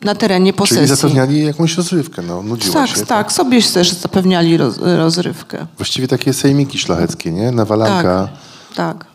na 0.00 0.14
terenie 0.14 0.52
Czyli 0.52 0.58
posesji. 0.58 0.96
zapewniali 0.96 1.44
jakąś 1.44 1.76
rozrywkę, 1.76 2.22
no, 2.22 2.42
nudziło 2.42 2.74
tak, 2.74 2.88
się. 2.88 3.06
tak, 3.06 3.32
sobie 3.32 3.62
też 3.62 3.90
zapewniali 3.90 4.56
roz, 4.56 4.78
rozrywkę. 4.78 5.66
Właściwie 5.76 6.08
takie 6.08 6.32
sejmiki 6.32 6.78
szlacheckie, 6.78 7.32
nie? 7.32 7.52
Nawalanka. 7.52 8.28
Tak, 8.74 8.98
tak. 8.98 9.06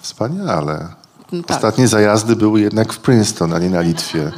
Wspaniale. 0.00 0.99
Tak. 1.30 1.56
Ostatnie 1.56 1.88
zajazdy 1.88 2.36
były 2.36 2.60
jednak 2.60 2.92
w 2.92 2.98
Princeton, 2.98 3.54
a 3.54 3.58
nie 3.58 3.70
na 3.70 3.80
Litwie. 3.80 4.32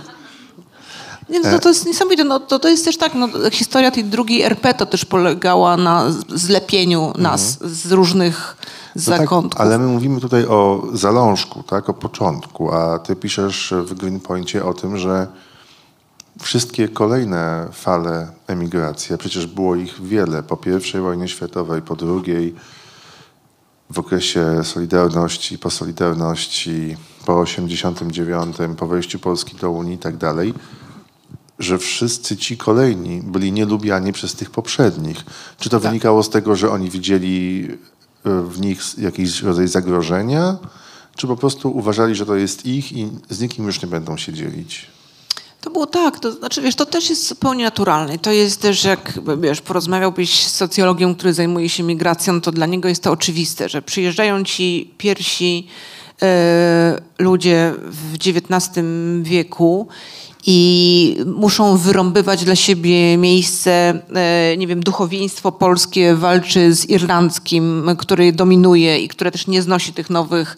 Nie, 1.29 1.41
no 1.41 1.51
to, 1.51 1.59
to 1.59 1.69
jest 1.69 1.87
niesamowite. 1.87 2.25
No, 2.25 2.41
to, 2.41 2.59
to 2.59 2.69
jest 2.69 2.85
też 2.85 2.97
tak, 2.99 3.15
no, 3.15 3.29
historia 3.51 3.91
tej 3.91 4.05
drugiej 4.05 4.43
RP 4.43 4.75
to 4.75 4.87
też 4.87 5.05
polegała 5.05 5.77
na 5.77 6.05
zlepieniu 6.29 7.13
nas 7.19 7.59
z 7.65 7.93
różnych 7.93 8.57
No 8.97 9.03
tak, 9.03 9.21
zakątków. 9.21 9.61
ale 9.61 9.79
my 9.79 9.87
mówimy 9.87 10.21
tutaj 10.21 10.47
o 10.47 10.87
zalążku, 10.93 11.63
tak, 11.63 11.89
o 11.89 11.95
początku, 11.95 12.73
a 12.73 12.99
ty 12.99 13.17
piszesz 13.17 13.75
w 13.87 13.95
Greenpointie 13.95 14.65
o 14.65 14.75
tym, 14.75 14.99
że 14.99 15.27
wszystkie 16.43 16.89
kolejne 16.89 17.69
fale 17.73 18.29
emigracji, 18.47 19.15
a 19.15 19.19
przecież 19.19 19.47
było 19.47 19.77
ich 19.77 20.03
wiele, 20.03 20.43
po 20.43 20.57
pierwszej 20.57 21.01
wojnie 21.01 21.29
światowej, 21.29 21.83
po 21.83 21.97
drugiej, 21.97 22.55
w 23.91 23.99
okresie 23.99 24.65
Solidarności, 24.65 25.59
po 25.59 25.71
Solidarności, 25.71 26.97
po 27.27 27.41
89, 27.41 28.57
po 28.77 28.87
wejściu 28.87 29.19
Polski 29.19 29.57
do 29.57 29.71
Unii 29.71 29.95
i 29.95 29.99
tak 29.99 30.17
dalej, 30.17 30.55
że 31.59 31.79
wszyscy 31.79 32.37
ci 32.37 32.57
kolejni 32.57 33.23
byli 33.25 33.53
nielubiani 33.53 34.13
przez 34.13 34.35
tych 34.35 34.51
poprzednich. 34.51 35.25
Czy 35.59 35.69
to 35.69 35.81
wynikało 35.81 36.23
z 36.23 36.31
tego, 36.31 36.57
że 36.57 36.71
oni 36.71 36.91
widzieli 36.91 37.69
e, 38.25 38.43
w 38.43 38.61
nich 38.61 38.99
jakiś 38.99 39.43
rodzaj 39.43 39.69
zagrożenia, 39.69 40.57
czy 41.17 41.27
po 41.27 41.37
prostu 41.37 41.77
uważali, 41.77 42.15
że 42.15 42.27
to 42.27 42.37
jest 42.37 42.67
ich 42.67 42.93
i 42.93 43.11
z 43.31 43.41
nikim 43.41 43.67
już 43.67 43.83
nie 43.83 43.89
będą 43.89 44.17
się 44.17 44.33
dzielić? 44.33 44.91
To 45.63 45.71
było 45.71 45.87
tak, 45.87 46.21
to 46.21 46.33
znaczy 46.33 46.63
wiesz, 46.63 46.75
to 46.75 46.87
też 46.87 47.11
jest 47.11 47.29
zupełnie 47.29 47.65
naturalne. 47.65 48.19
To 48.19 48.33
jest 48.33 48.63
też, 48.63 48.85
jak 48.85 49.13
wiesz, 49.39 49.61
porozmawiałbyś 49.61 50.47
z 50.47 50.55
socjologiem, 50.55 51.15
który 51.15 51.35
zajmuje 51.35 51.69
się 51.69 51.83
migracją, 51.83 52.41
to 52.41 52.53
dla 52.53 52.67
niego 52.67 52.89
jest 52.89 53.03
to 53.03 53.11
oczywiste, 53.13 53.69
że 53.69 53.83
przyjeżdżają 53.83 54.45
ci 54.45 54.95
pierwsi 54.99 55.67
e, 56.23 57.03
ludzie 57.19 57.75
w 57.79 58.15
XIX 58.15 58.87
wieku 59.23 59.89
i 60.47 61.17
muszą 61.27 61.77
wyrąbywać 61.77 62.45
dla 62.45 62.57
siebie 62.57 63.17
miejsce, 63.17 64.03
e, 64.15 64.57
nie 64.57 64.67
wiem, 64.67 64.83
duchowieństwo 64.83 65.53
polskie 65.53 66.15
walczy 66.15 66.75
z 66.75 66.91
irlandzkim, 66.91 67.91
który 67.99 68.33
dominuje 68.33 68.99
i 68.99 69.09
które 69.09 69.31
też 69.31 69.47
nie 69.47 69.63
znosi 69.63 69.93
tych 69.93 70.11
nowych, 70.11 70.57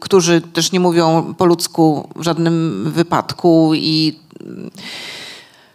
którzy 0.00 0.40
też 0.40 0.72
nie 0.72 0.80
mówią 0.80 1.34
po 1.38 1.44
ludzku 1.46 2.08
w 2.16 2.22
żadnym 2.22 2.84
wypadku 2.92 3.72
i 3.74 4.18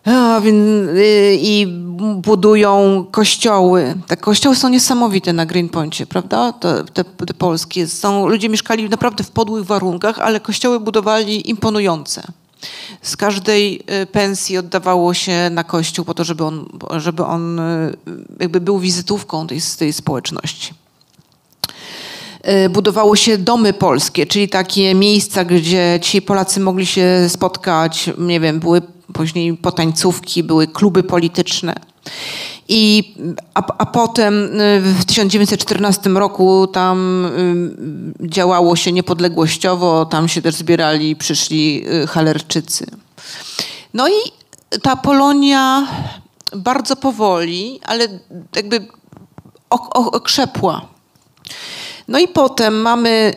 y, 0.08 1.38
I 1.42 1.68
budują 2.16 3.06
kościoły. 3.12 3.96
Te 4.08 4.18
kościoły 4.18 4.56
są 4.56 4.70
niesamowite 4.70 5.34
na 5.34 5.46
Greenpointie, 5.46 6.06
prawda? 6.06 6.54
Te, 6.54 6.84
te, 6.94 7.04
te 7.04 7.34
polskie. 7.34 7.88
Są, 7.88 8.28
ludzie 8.28 8.50
mieszkali 8.50 8.90
naprawdę 8.90 9.24
w 9.24 9.32
podłych 9.32 9.66
warunkach, 9.66 10.20
ale 10.20 10.40
kościoły 10.40 10.80
budowali 10.80 11.50
imponujące. 11.50 12.24
Z 13.02 13.18
każdej 13.18 13.82
y, 14.04 14.06
pensji 14.06 14.58
oddawało 14.58 15.14
się 15.14 15.50
na 15.52 15.64
kościół 15.64 16.06
po 16.06 16.14
to, 16.14 16.24
żeby 16.24 16.44
on, 16.44 16.66
żeby 16.98 17.26
on 17.26 17.60
y, 17.60 17.98
jakby 18.40 18.62
był 18.62 18.80
wizytówką 18.80 19.48
tej, 19.48 19.60
tej 19.80 19.94
społeczności. 19.94 20.74
Y, 22.48 22.70
Budowało 22.70 23.16
się 23.16 23.38
domy 23.38 23.74
polskie, 23.74 24.26
czyli 24.26 24.50
takie 24.50 24.96
miejsca, 24.96 25.46
gdzie 25.46 26.00
ci 26.02 26.22
Polacy 26.22 26.60
mogli 26.60 26.86
się 26.86 27.26
spotkać. 27.30 28.10
Nie 28.18 28.40
wiem, 28.40 28.60
były 28.60 28.82
później 29.14 29.58
potańcówki, 29.58 30.44
były 30.44 30.68
kluby 30.68 31.04
polityczne. 31.04 31.76
I, 32.68 33.14
a, 33.54 33.64
a 33.78 33.86
potem 33.86 34.50
w 34.82 35.06
1914 35.06 36.10
roku 36.10 36.68
tam 36.68 37.26
y, 38.22 38.28
działało 38.28 38.76
się 38.76 38.92
niepodległościowo, 38.92 40.06
tam 40.06 40.28
się 40.28 40.42
też 40.42 40.56
zbierali, 40.56 41.16
przyszli 41.16 41.86
y, 42.04 42.08
Halerczycy. 42.08 42.86
No 43.94 44.10
i 44.10 44.14
ta 44.82 44.96
Polonia 44.96 45.88
bardzo 46.56 46.96
powoli, 46.96 47.80
ale 47.86 48.08
jakby 48.56 48.88
ok- 49.70 49.90
ok- 49.96 50.16
okrzepła. 50.16 50.88
No 52.10 52.20
i 52.20 52.28
potem 52.28 52.82
mamy 52.82 53.34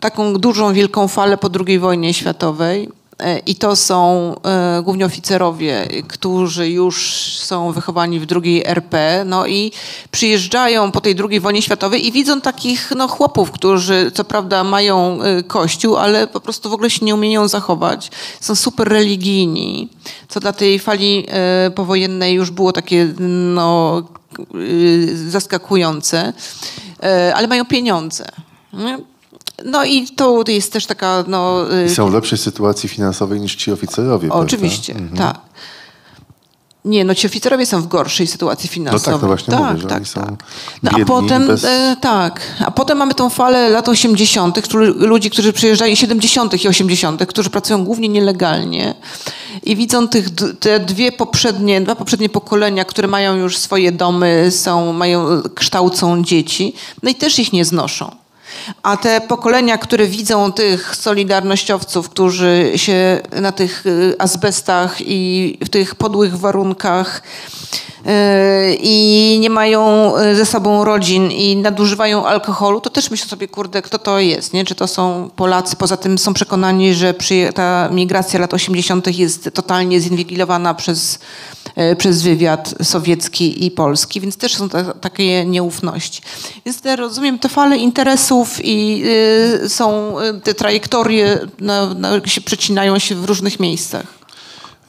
taką 0.00 0.34
dużą, 0.34 0.72
wielką 0.72 1.08
falę 1.08 1.38
po 1.38 1.50
II 1.66 1.78
wojnie 1.78 2.14
światowej. 2.14 2.88
E, 3.18 3.38
I 3.38 3.54
to 3.54 3.76
są 3.76 4.34
e, 4.44 4.82
głównie 4.82 5.06
oficerowie, 5.06 5.88
którzy 6.08 6.70
już 6.70 7.22
są 7.38 7.72
wychowani 7.72 8.20
w 8.20 8.26
drugiej 8.26 8.66
RP, 8.66 9.22
no 9.26 9.46
i 9.46 9.72
przyjeżdżają 10.10 10.92
po 10.92 11.00
tej 11.00 11.14
II 11.30 11.40
wojnie 11.40 11.62
światowej 11.62 12.06
i 12.06 12.12
widzą 12.12 12.40
takich 12.40 12.92
no, 12.96 13.08
chłopów, 13.08 13.50
którzy 13.50 14.10
co 14.14 14.24
prawda 14.24 14.64
mają 14.64 15.22
e, 15.22 15.42
kościół, 15.42 15.96
ale 15.96 16.26
po 16.26 16.40
prostu 16.40 16.70
w 16.70 16.72
ogóle 16.72 16.90
się 16.90 17.04
nie 17.04 17.14
umieją 17.14 17.48
zachować. 17.48 18.10
Są 18.40 18.54
super 18.54 18.88
religijni, 18.88 19.88
co 20.28 20.40
dla 20.40 20.52
tej 20.52 20.78
fali 20.78 21.26
powojennej 21.74 22.34
już 22.34 22.50
było 22.50 22.72
takie 22.72 23.14
no, 23.54 24.02
e, 24.38 25.16
zaskakujące, 25.30 26.32
ale 27.34 27.48
mają 27.48 27.64
pieniądze. 27.64 28.24
No 29.64 29.84
i 29.84 30.06
to 30.08 30.44
jest 30.48 30.72
też 30.72 30.86
taka, 30.86 31.24
no... 31.28 31.64
I 31.86 31.94
są 31.94 32.10
w 32.10 32.14
lepszej 32.14 32.38
sytuacji 32.38 32.88
finansowej 32.88 33.40
niż 33.40 33.54
ci 33.56 33.72
oficerowie, 33.72 34.28
prawda? 34.28 34.44
Oczywiście, 34.46 34.94
tak. 35.16 35.40
Nie, 36.84 37.04
no 37.04 37.14
ci 37.14 37.26
oficerowie 37.26 37.66
są 37.66 37.82
w 37.82 37.86
gorszej 37.88 38.26
sytuacji 38.26 38.68
finansowej. 38.68 39.06
No 39.06 39.12
tak, 39.12 39.20
to 39.20 39.26
właśnie 39.26 39.56
mówię, 39.56 39.80
że 39.88 39.96
oni 39.96 40.06
są 40.06 40.36
No 40.82 40.90
a 40.90 41.04
potem, 41.04 41.46
bez- 41.46 41.64
e, 41.64 41.96
tak, 42.00 42.40
a 42.66 42.70
potem 42.70 42.98
mamy 42.98 43.14
tą 43.14 43.30
falę 43.30 43.68
lat 43.70 43.88
80., 43.88 44.62
którzy- 44.62 44.94
ludzi, 44.96 45.30
którzy 45.30 45.52
przyjeżdżają, 45.52 45.94
70. 45.94 46.64
i 46.64 46.68
80., 46.68 47.26
którzy 47.26 47.50
pracują 47.50 47.84
głównie 47.84 48.08
nielegalnie 48.08 48.94
i 49.62 49.76
widzą 49.76 50.08
tych, 50.08 50.28
te 50.60 50.80
dwie 50.80 51.12
poprzednie, 51.12 51.80
dwa 51.80 51.94
poprzednie 51.94 52.28
pokolenia, 52.28 52.84
które 52.84 53.08
mają 53.08 53.36
już 53.36 53.58
swoje 53.58 53.92
domy, 53.92 54.50
są, 54.50 54.92
mają, 54.92 55.26
kształcą 55.54 56.24
dzieci, 56.24 56.74
no 57.02 57.10
i 57.10 57.14
też 57.14 57.38
ich 57.38 57.52
nie 57.52 57.64
znoszą. 57.64 58.21
A 58.82 58.96
te 58.96 59.20
pokolenia, 59.20 59.78
które 59.78 60.06
widzą 60.06 60.52
tych 60.52 60.96
solidarnościowców, 60.96 62.08
którzy 62.08 62.72
się 62.76 63.20
na 63.32 63.52
tych 63.52 63.86
y, 63.86 64.14
azbestach 64.18 64.96
i 65.00 65.58
w 65.64 65.68
tych 65.68 65.94
podłych 65.94 66.38
warunkach 66.38 67.22
i 68.80 69.38
nie 69.40 69.50
mają 69.50 70.12
y, 70.16 70.36
ze 70.36 70.46
sobą 70.46 70.84
rodzin 70.84 71.30
i 71.30 71.56
nadużywają 71.56 72.26
alkoholu, 72.26 72.80
to 72.80 72.90
też 72.90 73.10
myślę 73.10 73.28
sobie, 73.28 73.48
kurde, 73.48 73.82
kto 73.82 73.98
to 73.98 74.18
jest, 74.18 74.52
nie? 74.52 74.64
Czy 74.64 74.74
to 74.74 74.88
są 74.88 75.30
Polacy? 75.36 75.76
Poza 75.76 75.96
tym 75.96 76.18
są 76.18 76.34
przekonani, 76.34 76.94
że 76.94 77.14
ta 77.54 77.88
migracja 77.92 78.40
lat 78.40 78.54
80. 78.54 79.18
jest 79.18 79.50
totalnie 79.54 80.00
zinwigilowana 80.00 80.74
przez, 80.74 81.18
y, 81.92 81.96
przez 81.96 82.22
wywiad 82.22 82.74
sowiecki 82.82 83.66
i 83.66 83.70
polski, 83.70 84.20
więc 84.20 84.36
też 84.36 84.54
są 84.54 84.68
ta, 84.68 84.94
takie 84.94 85.44
nieufności. 85.44 86.22
Więc 86.64 86.80
te, 86.80 86.96
rozumiem, 86.96 87.38
te 87.38 87.48
fale 87.48 87.76
interesów 87.76 88.64
i 88.64 89.02
y, 89.64 89.68
są 89.68 90.20
y, 90.20 90.40
te 90.40 90.54
trajektorie 90.54 91.38
na, 91.60 91.94
na, 91.94 92.26
się 92.26 92.40
przecinają 92.40 92.98
się 92.98 93.14
w 93.14 93.24
różnych 93.24 93.60
miejscach. 93.60 94.21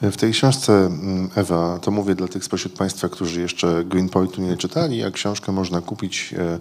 W 0.02 0.16
tej 0.16 0.32
książce, 0.32 0.72
mm, 0.72 1.30
Ewa, 1.34 1.78
to 1.78 1.90
mówię 1.90 2.14
dla 2.14 2.28
tych 2.28 2.44
spośród 2.44 2.72
Państwa, 2.72 3.08
którzy 3.08 3.40
jeszcze 3.40 3.84
Greenpointu 3.84 4.42
nie 4.42 4.56
czytali, 4.56 5.04
a 5.04 5.10
książkę 5.10 5.52
można 5.52 5.80
kupić 5.80 6.34
e, 6.38 6.58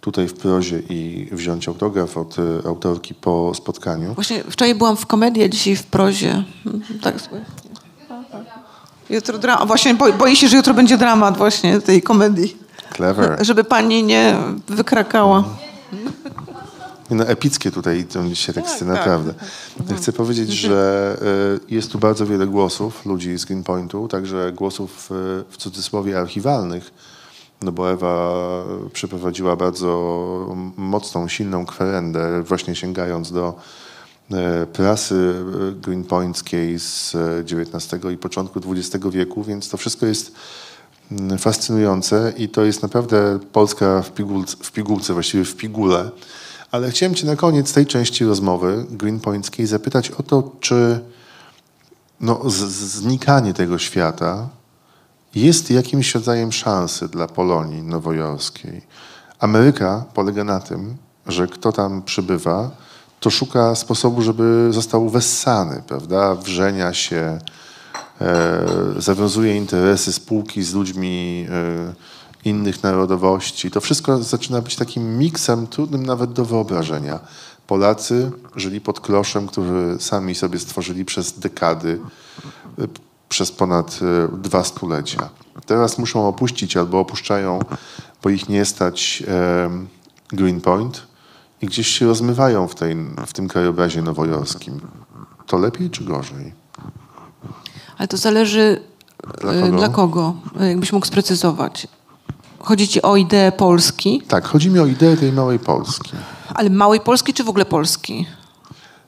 tutaj 0.00 0.28
w 0.28 0.34
prozie 0.34 0.78
i 0.88 1.28
wziąć 1.32 1.68
autograf 1.68 2.16
od 2.16 2.36
e, 2.38 2.42
autorki 2.66 3.14
po 3.14 3.52
spotkaniu. 3.54 4.14
Właśnie 4.14 4.44
wczoraj 4.50 4.74
byłam 4.74 4.96
w 4.96 5.06
komedii, 5.06 5.42
a 5.42 5.48
dzisiaj 5.48 5.76
w 5.76 5.82
prozie. 5.82 6.44
Tak. 7.02 7.14
Jutro 9.10 9.38
dra- 9.38 9.66
właśnie 9.66 9.94
boi, 9.94 10.12
boję 10.12 10.36
się, 10.36 10.48
że 10.48 10.56
jutro 10.56 10.74
będzie 10.74 10.98
dramat 10.98 11.36
właśnie 11.38 11.80
tej 11.80 12.02
komedii. 12.02 12.56
Clever. 12.96 13.38
Żeby 13.46 13.64
pani 13.64 14.02
nie 14.04 14.36
wykrakała. 14.68 15.44
No, 17.10 17.24
epickie 17.24 17.70
tutaj 17.70 18.06
są 18.08 18.28
dzisiaj 18.28 18.54
teksty, 18.54 18.78
tak. 18.78 18.88
naprawdę. 18.88 19.34
Chcę 19.96 20.12
powiedzieć, 20.12 20.50
że 20.50 21.16
e, 21.70 21.74
jest 21.74 21.92
tu 21.92 21.98
bardzo 21.98 22.26
wiele 22.26 22.46
głosów 22.46 23.06
ludzi 23.06 23.38
z 23.38 23.44
Greenpointu, 23.44 24.08
także 24.08 24.52
głosów 24.52 25.10
e, 25.10 25.14
w 25.50 25.56
cudzysłowie 25.56 26.18
archiwalnych, 26.18 26.90
no 27.62 27.72
bo 27.72 27.90
Ewa 27.90 28.34
przeprowadziła 28.92 29.56
bardzo 29.56 30.56
mocną, 30.76 31.28
silną 31.28 31.66
kwerendę, 31.66 32.42
właśnie 32.42 32.74
sięgając 32.74 33.32
do 33.32 33.54
e, 34.32 34.66
prasy 34.66 35.34
greenpointskiej 35.82 36.78
z 36.78 37.16
XIX 37.52 38.04
i 38.14 38.16
początku 38.16 38.60
XX 38.72 39.06
wieku, 39.06 39.44
więc 39.44 39.68
to 39.68 39.76
wszystko 39.76 40.06
jest 40.06 40.32
mm, 41.12 41.38
fascynujące 41.38 42.32
i 42.36 42.48
to 42.48 42.64
jest 42.64 42.82
naprawdę 42.82 43.38
Polska 43.52 44.02
w 44.02 44.12
pigułce, 44.12 44.56
w 44.60 44.72
pigułce 44.72 45.12
właściwie 45.12 45.44
w 45.44 45.56
pigułce. 45.56 46.10
Ale 46.70 46.90
chciałem 46.90 47.14
Cię 47.14 47.26
na 47.26 47.36
koniec 47.36 47.72
tej 47.72 47.86
części 47.86 48.24
rozmowy 48.24 48.86
greenpointskiej 48.90 49.66
zapytać 49.66 50.10
o 50.10 50.22
to, 50.22 50.52
czy 50.60 51.00
no, 52.20 52.40
znikanie 52.50 53.54
tego 53.54 53.78
świata 53.78 54.48
jest 55.34 55.70
jakimś 55.70 56.14
rodzajem 56.14 56.52
szansy 56.52 57.08
dla 57.08 57.28
Polonii 57.28 57.82
nowojorskiej. 57.82 58.82
Ameryka 59.38 60.04
polega 60.14 60.44
na 60.44 60.60
tym, 60.60 60.96
że 61.26 61.46
kto 61.46 61.72
tam 61.72 62.02
przybywa, 62.02 62.70
to 63.20 63.30
szuka 63.30 63.74
sposobu, 63.74 64.22
żeby 64.22 64.68
został 64.70 65.08
wessany, 65.08 65.82
prawda? 65.86 66.34
Wrzenia 66.34 66.94
się, 66.94 67.38
e, 68.20 68.66
zawiązuje 68.98 69.56
interesy 69.56 70.12
spółki 70.12 70.62
z 70.62 70.74
ludźmi 70.74 71.46
e, 71.50 71.94
innych 72.48 72.82
narodowości. 72.82 73.70
To 73.70 73.80
wszystko 73.80 74.22
zaczyna 74.22 74.60
być 74.60 74.76
takim 74.76 75.18
miksem 75.18 75.66
trudnym 75.66 76.06
nawet 76.06 76.32
do 76.32 76.44
wyobrażenia. 76.44 77.20
Polacy 77.66 78.30
żyli 78.56 78.80
pod 78.80 79.00
kloszem, 79.00 79.46
który 79.46 79.96
sami 80.00 80.34
sobie 80.34 80.58
stworzyli 80.58 81.04
przez 81.04 81.38
dekady, 81.38 82.00
e, 82.78 82.88
przez 83.28 83.52
ponad 83.52 84.00
e, 84.02 84.38
dwa 84.38 84.64
stulecia. 84.64 85.28
Teraz 85.66 85.98
muszą 85.98 86.28
opuścić 86.28 86.76
albo 86.76 87.00
opuszczają, 87.00 87.58
bo 88.22 88.30
ich 88.30 88.48
nie 88.48 88.64
stać 88.64 89.22
e, 89.28 89.70
Greenpoint 90.32 91.06
i 91.62 91.66
gdzieś 91.66 91.88
się 91.88 92.06
rozmywają 92.06 92.68
w, 92.68 92.74
tej, 92.74 92.96
w 93.26 93.32
tym 93.32 93.48
krajobrazie 93.48 94.02
nowojorskim. 94.02 94.80
To 95.46 95.58
lepiej 95.58 95.90
czy 95.90 96.04
gorzej? 96.04 96.52
Ale 97.98 98.08
to 98.08 98.16
zależy 98.16 98.80
Dla 99.40 99.52
kogo? 99.52 99.76
dla 99.76 99.88
kogo. 99.88 100.34
Jakbyś 100.60 100.92
mógł 100.92 101.06
sprecyzować. 101.06 101.88
Chodzi 102.68 102.88
ci 102.88 103.02
o 103.02 103.16
ideę 103.16 103.52
Polski, 103.52 104.22
Tak, 104.28 104.44
chodzi 104.44 104.70
mi 104.70 104.78
o 104.78 104.86
ideę 104.86 105.16
tej 105.16 105.32
małej 105.32 105.58
Polski. 105.58 106.10
ale 106.54 106.70
małej 106.70 107.00
Polski 107.00 107.34
czy 107.34 107.44
w 107.44 107.48
ogóle 107.48 107.64
Polski? 107.64 108.26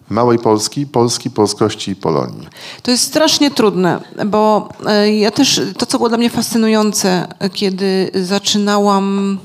Małej 0.09 0.39
Polski, 0.39 0.87
Polski, 0.87 1.31
polskości 1.31 1.91
i 1.91 1.97
Polonii. 1.97 2.49
To 2.83 2.91
jest 2.91 3.05
strasznie 3.05 3.51
trudne, 3.51 4.01
bo 4.27 4.69
e, 4.87 5.13
ja 5.15 5.31
też, 5.31 5.61
to 5.79 5.87
co 5.87 5.99
było 5.99 6.09
dla 6.09 6.19
mnie 6.19 6.31
fascynujące, 6.31 7.27
e, 7.39 7.51
kiedy 7.51 8.11
zaczynałam 8.15 9.39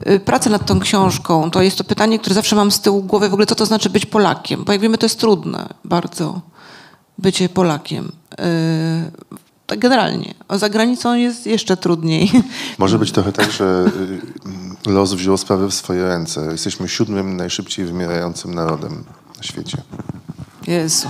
e, 0.00 0.20
pracę 0.20 0.50
nad 0.50 0.66
tą 0.66 0.80
książką, 0.80 1.50
to 1.50 1.62
jest 1.62 1.78
to 1.78 1.84
pytanie, 1.84 2.18
które 2.18 2.34
zawsze 2.34 2.56
mam 2.56 2.70
z 2.70 2.80
tyłu 2.80 3.02
głowy, 3.02 3.28
w 3.28 3.32
ogóle 3.32 3.46
co 3.46 3.54
to 3.54 3.66
znaczy 3.66 3.90
być 3.90 4.06
Polakiem, 4.06 4.64
bo 4.64 4.72
jak 4.72 4.80
wiemy 4.80 4.98
to 4.98 5.06
jest 5.06 5.20
trudne 5.20 5.68
bardzo, 5.84 6.40
bycie 7.18 7.48
Polakiem. 7.48 8.12
Tak 9.66 9.78
generalnie. 9.78 10.34
A 10.48 10.58
za 10.58 10.68
granicą 10.68 11.14
jest 11.14 11.46
jeszcze 11.46 11.76
trudniej. 11.76 12.30
Może 12.78 12.98
być 12.98 13.12
trochę 13.12 13.32
tak, 13.32 13.52
że 13.52 13.90
y, 14.86 14.90
los 14.92 15.14
wziął 15.14 15.36
sprawę 15.36 15.66
w 15.68 15.74
swoje 15.74 16.08
ręce. 16.08 16.48
Jesteśmy 16.52 16.88
siódmym 16.88 17.36
najszybciej 17.36 17.84
wymierającym 17.84 18.54
narodem 18.54 19.04
na 19.36 19.42
świecie. 19.42 19.78
Jezu. 20.66 21.08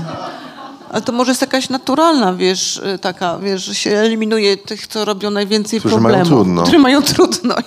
Ale 0.91 1.03
to 1.03 1.13
może 1.13 1.31
jest 1.31 1.41
jakaś 1.41 1.69
naturalna, 1.69 2.35
wiesz, 2.35 2.77
y, 2.77 2.99
taka, 2.99 3.39
wiesz, 3.39 3.65
że 3.65 3.75
się 3.75 3.91
eliminuje 3.91 4.57
tych, 4.57 4.87
co 4.87 5.05
robią 5.05 5.31
najwięcej 5.31 5.81
Którzy 5.81 6.01
mają 6.01 6.03
problemów. 6.05 6.29
trudno. 6.29 6.63
Którzy 6.63 6.79
mają 6.79 7.03
trudno. 7.03 7.55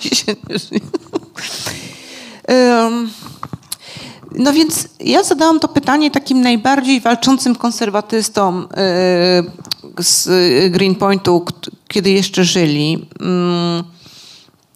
no 4.31 4.53
więc 4.53 4.87
ja 4.99 5.23
zadałam 5.23 5.59
to 5.59 5.67
pytanie 5.67 6.11
takim 6.11 6.41
najbardziej 6.41 7.01
walczącym 7.01 7.55
konserwatystom 7.55 8.67
y, 8.71 9.67
z 9.99 10.29
Greenpointu, 10.71 11.41
k- 11.41 11.53
kiedy 11.87 12.09
jeszcze 12.09 12.43
żyli. 12.43 13.07
Mm, 13.19 13.83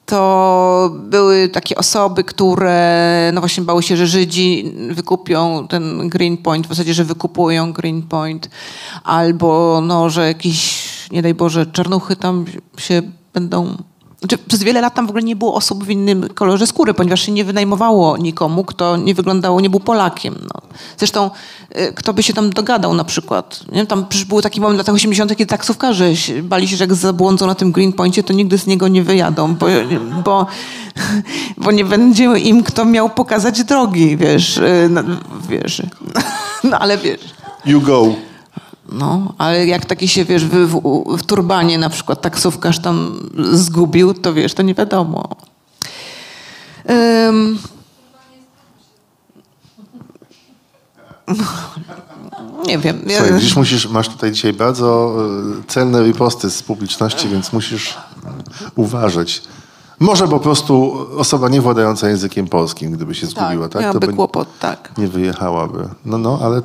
to 0.05 0.91
były 1.09 1.49
takie 1.49 1.75
osoby, 1.75 2.23
które 2.23 3.31
no 3.33 3.41
właśnie 3.41 3.63
bały 3.63 3.83
się, 3.83 3.97
że 3.97 4.07
Żydzi 4.07 4.73
wykupią 4.89 5.67
ten 5.67 6.09
Greenpoint, 6.09 6.65
w 6.65 6.69
zasadzie, 6.69 6.93
że 6.93 7.03
wykupują 7.03 7.73
Greenpoint, 7.73 8.49
albo 9.03 9.81
no, 9.83 10.09
że 10.09 10.27
jakieś, 10.27 10.83
nie 11.11 11.21
daj 11.21 11.33
Boże, 11.33 11.65
czarnuchy 11.65 12.15
tam 12.15 12.45
się 12.77 13.01
będą... 13.33 13.77
Znaczy, 14.21 14.37
przez 14.37 14.63
wiele 14.63 14.81
lat 14.81 14.93
tam 14.93 15.07
w 15.07 15.09
ogóle 15.09 15.23
nie 15.23 15.35
było 15.35 15.53
osób 15.53 15.83
w 15.83 15.89
innym 15.89 16.29
kolorze 16.33 16.67
skóry, 16.67 16.93
ponieważ 16.93 17.21
się 17.21 17.31
nie 17.31 17.45
wynajmowało 17.45 18.17
nikomu, 18.17 18.63
kto 18.63 18.97
nie 18.97 19.15
wyglądało, 19.15 19.61
nie 19.61 19.69
był 19.69 19.79
Polakiem. 19.79 20.35
No. 20.41 20.61
Zresztą 20.97 21.29
y, 21.77 21.93
kto 21.93 22.13
by 22.13 22.23
się 22.23 22.33
tam 22.33 22.49
dogadał 22.49 22.93
na 22.93 23.03
przykład. 23.03 23.59
Nie? 23.71 23.85
Tam 23.85 24.05
był 24.27 24.41
taki 24.41 24.61
moment 24.61 24.77
w 24.77 24.79
latach 24.79 24.95
80., 24.95 25.31
kiedy 25.31 25.45
taksówkarze 25.45 26.05
bali 26.43 26.67
się, 26.67 26.77
że 26.77 26.83
jak 26.83 26.93
zabłądzą 26.93 27.47
na 27.47 27.55
tym 27.55 27.71
Greenpoincie, 27.71 28.23
to 28.23 28.33
nigdy 28.33 28.57
z 28.57 28.67
niego 28.67 28.87
nie 28.87 29.03
wyjadą, 29.03 29.55
bo, 29.55 29.67
bo, 30.25 30.45
bo 31.57 31.71
nie 31.71 31.85
będzie 31.85 32.23
im 32.23 32.63
kto 32.63 32.85
miał 32.85 33.09
pokazać 33.09 33.63
drogi, 33.63 34.17
wiesz. 34.17 34.59
No, 34.89 35.01
wiesz. 35.49 35.81
no 36.63 36.79
ale 36.79 36.97
wiesz. 36.97 37.21
You 37.65 37.81
go. 37.81 38.30
No, 38.91 39.33
ale 39.37 39.67
jak 39.67 39.85
taki 39.85 40.07
się, 40.07 40.25
wiesz, 40.25 40.45
w, 40.45 40.67
w, 40.67 40.81
w 41.17 41.23
turbanie 41.23 41.77
na 41.77 41.89
przykład 41.89 42.21
taksówkarz 42.21 42.79
tam 42.79 43.19
zgubił, 43.51 44.13
to 44.13 44.33
wiesz, 44.33 44.53
to 44.53 44.63
nie 44.63 44.73
wiadomo. 44.73 45.29
Ym... 46.89 47.59
Nie 52.67 52.77
wiem. 52.77 53.01
Słuchaj, 53.09 53.33
widzisz, 53.33 53.55
musisz, 53.55 53.89
masz 53.89 54.09
tutaj 54.09 54.31
dzisiaj 54.31 54.53
bardzo 54.53 55.15
y, 55.59 55.63
celne 55.67 56.03
riposty 56.03 56.49
z 56.49 56.63
publiczności, 56.63 57.29
więc 57.29 57.53
musisz 57.53 57.97
uważać. 58.75 59.41
Może 59.99 60.27
po 60.27 60.39
prostu 60.39 61.05
osoba 61.17 61.49
nie 61.49 61.61
władająca 61.61 62.09
językiem 62.09 62.47
polskim, 62.47 62.91
gdyby 62.91 63.15
się 63.15 63.27
zgubiła, 63.27 63.69
tak? 63.69 63.81
miałaby 63.81 64.07
by 64.07 64.13
kłopot, 64.13 64.59
tak. 64.59 64.91
nie 64.97 65.07
wyjechałaby. 65.07 65.89
No, 66.05 66.17
no, 66.17 66.39
ale 66.41 66.61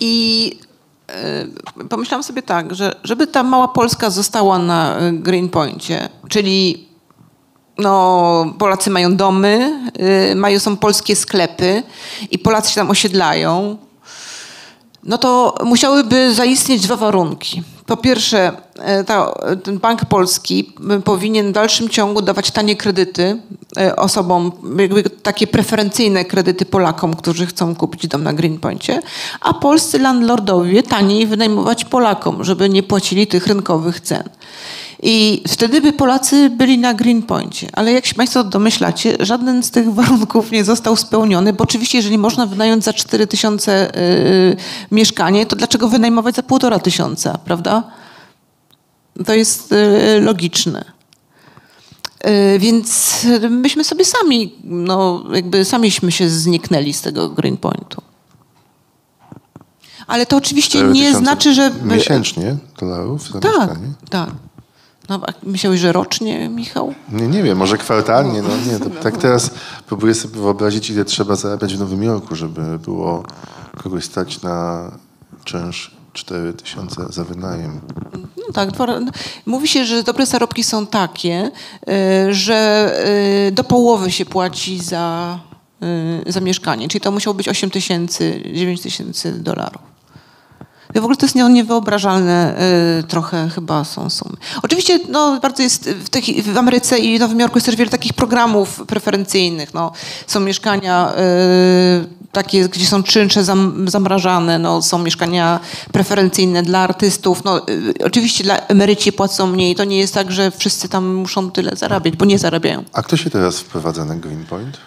I 0.00 0.58
pomyślałam 1.90 2.22
sobie 2.22 2.42
tak, 2.42 2.74
że 2.74 2.94
żeby 3.04 3.26
ta 3.26 3.42
mała 3.42 3.68
Polska 3.68 4.10
została 4.10 4.58
na 4.58 5.00
y, 5.00 5.12
Greenpoincie, 5.12 6.08
czyli 6.28 6.88
no, 7.78 8.54
Polacy 8.58 8.90
mają 8.90 9.16
domy, 9.16 9.80
y, 10.30 10.34
mają, 10.34 10.58
są 10.58 10.76
polskie 10.76 11.16
sklepy 11.16 11.82
i 12.30 12.38
Polacy 12.38 12.70
się 12.70 12.74
tam 12.74 12.90
osiedlają, 12.90 13.78
no 15.04 15.18
to 15.18 15.54
musiałyby 15.64 16.34
zaistnieć 16.34 16.82
dwa 16.82 16.96
warunki. 16.96 17.62
Po 17.88 17.96
pierwsze, 17.96 18.52
e, 18.78 19.04
ta, 19.04 19.34
ten 19.64 19.78
Bank 19.78 20.04
Polski 20.04 20.72
powinien 21.04 21.48
w 21.48 21.52
dalszym 21.52 21.88
ciągu 21.88 22.22
dawać 22.22 22.50
tanie 22.50 22.76
kredyty 22.76 23.38
e, 23.76 23.96
osobom, 23.96 24.52
takie 25.22 25.46
preferencyjne 25.46 26.24
kredyty 26.24 26.66
Polakom, 26.66 27.14
którzy 27.14 27.46
chcą 27.46 27.74
kupić 27.74 28.08
dom 28.08 28.22
na 28.22 28.32
Greenpoincie, 28.32 29.02
a 29.40 29.54
polscy 29.54 29.98
landlordowie 29.98 30.82
taniej 30.82 31.26
wynajmować 31.26 31.84
Polakom, 31.84 32.44
żeby 32.44 32.68
nie 32.68 32.82
płacili 32.82 33.26
tych 33.26 33.46
rynkowych 33.46 34.00
cen. 34.00 34.28
I 35.02 35.42
wtedy 35.48 35.80
by 35.80 35.92
Polacy 35.92 36.50
byli 36.50 36.78
na 36.78 36.94
Greenpoincie. 36.94 37.68
Ale 37.72 37.92
jak 37.92 38.06
się 38.06 38.14
Państwo 38.14 38.44
domyślacie, 38.44 39.16
żaden 39.20 39.62
z 39.62 39.70
tych 39.70 39.94
warunków 39.94 40.50
nie 40.50 40.64
został 40.64 40.96
spełniony, 40.96 41.52
bo 41.52 41.64
oczywiście, 41.64 41.98
jeżeli 41.98 42.18
można 42.18 42.46
wynająć 42.46 42.84
za 42.84 42.92
4 42.92 43.26
tysiące 43.26 43.92
yy, 43.94 44.56
mieszkanie, 44.90 45.46
to 45.46 45.56
dlaczego 45.56 45.88
wynajmować 45.88 46.34
za 46.34 46.42
półtora 46.42 46.78
tysiąca, 46.78 47.38
prawda? 47.44 47.82
To 49.26 49.34
jest 49.34 49.70
yy, 49.70 50.20
logiczne. 50.20 50.84
Więc 52.58 53.16
myśmy 53.50 53.84
sobie 53.84 54.04
sami, 54.04 54.54
no 54.64 55.24
jakby 55.34 55.64
samiśmy 55.64 56.12
się 56.12 56.28
zniknęli 56.28 56.92
z 56.92 57.00
tego 57.00 57.28
Greenpointu. 57.28 58.02
Ale 60.06 60.26
to 60.26 60.36
oczywiście 60.36 60.78
4 60.78 60.92
nie 60.92 61.14
znaczy, 61.14 61.54
że... 61.54 61.70
Miesięcznie 61.82 62.56
dolarów 62.80 63.30
za 63.30 63.40
Tak, 63.40 63.70
tak. 64.10 64.30
No, 65.08 65.20
myślałeś, 65.42 65.80
że 65.80 65.92
rocznie, 65.92 66.48
Michał? 66.48 66.94
Nie, 67.12 67.26
nie 67.26 67.42
wiem, 67.42 67.58
może 67.58 67.78
kwartalnie, 67.78 68.42
no 68.42 68.72
nie. 68.72 68.78
To, 68.78 68.90
tak 69.02 69.16
teraz 69.16 69.50
próbuję 69.86 70.14
sobie 70.14 70.40
wyobrazić, 70.40 70.90
ile 70.90 71.04
trzeba 71.04 71.36
zarabiać 71.36 71.74
w 71.76 71.78
Nowym 71.78 72.02
Jorku, 72.02 72.34
żeby 72.34 72.78
było 72.78 73.22
kogoś 73.82 74.04
stać 74.04 74.42
na 74.42 74.90
czynsz 75.44 75.98
4 76.12 76.52
tysiące 76.52 77.06
za 77.10 77.24
wynajem. 77.24 77.80
No 78.36 78.52
tak, 78.52 78.78
no, 78.78 78.86
mówi 79.46 79.68
się, 79.68 79.84
że 79.84 80.02
dobre 80.02 80.26
zarobki 80.26 80.64
są 80.64 80.86
takie, 80.86 81.50
y, 82.28 82.34
że 82.34 82.90
y, 83.48 83.52
do 83.52 83.64
połowy 83.64 84.10
się 84.10 84.24
płaci 84.24 84.80
za, 84.80 85.38
y, 86.26 86.32
za 86.32 86.40
mieszkanie, 86.40 86.88
czyli 86.88 87.00
to 87.00 87.10
musiało 87.10 87.34
być 87.34 87.48
8 87.48 87.70
tysięcy, 87.70 88.42
9 88.54 88.80
tysięcy 88.80 89.32
dolarów. 89.32 89.97
W 90.94 90.98
ogóle 90.98 91.16
to 91.16 91.26
jest 91.26 91.34
nie- 91.34 91.48
niewyobrażalne 91.48 92.54
y, 93.00 93.02
trochę 93.02 93.48
chyba 93.54 93.84
są 93.84 94.10
sumy. 94.10 94.36
Oczywiście 94.62 94.98
no, 95.08 95.38
bardzo 95.42 95.62
jest 95.62 95.90
w, 95.90 96.08
tych, 96.08 96.24
w 96.52 96.58
Ameryce 96.58 96.98
i 96.98 97.18
Nowym 97.18 97.40
Jorku 97.40 97.58
jest 97.58 97.66
też 97.66 97.76
wiele 97.76 97.90
takich 97.90 98.12
programów 98.12 98.82
preferencyjnych. 98.86 99.74
No, 99.74 99.92
są 100.26 100.40
mieszkania 100.40 101.12
y, 101.12 102.18
takie, 102.32 102.68
gdzie 102.68 102.86
są 102.86 103.02
czynsze 103.02 103.44
zam, 103.44 103.88
zamrażane, 103.88 104.58
no, 104.58 104.82
są 104.82 104.98
mieszkania 104.98 105.60
preferencyjne 105.92 106.62
dla 106.62 106.78
artystów. 106.78 107.44
No, 107.44 107.68
y, 107.68 107.94
oczywiście 108.04 108.44
dla 108.44 108.56
emeryci 108.56 109.12
płacą 109.12 109.46
mniej. 109.46 109.74
To 109.74 109.84
nie 109.84 109.98
jest 109.98 110.14
tak, 110.14 110.32
że 110.32 110.50
wszyscy 110.50 110.88
tam 110.88 111.14
muszą 111.14 111.50
tyle 111.50 111.76
zarabiać, 111.76 112.16
bo 112.16 112.24
nie 112.24 112.38
zarabiają. 112.38 112.84
A 112.92 113.02
kto 113.02 113.16
się 113.16 113.30
teraz 113.30 113.58
wprowadza 113.60 114.04
na 114.04 114.16
Greenpoint? 114.16 114.78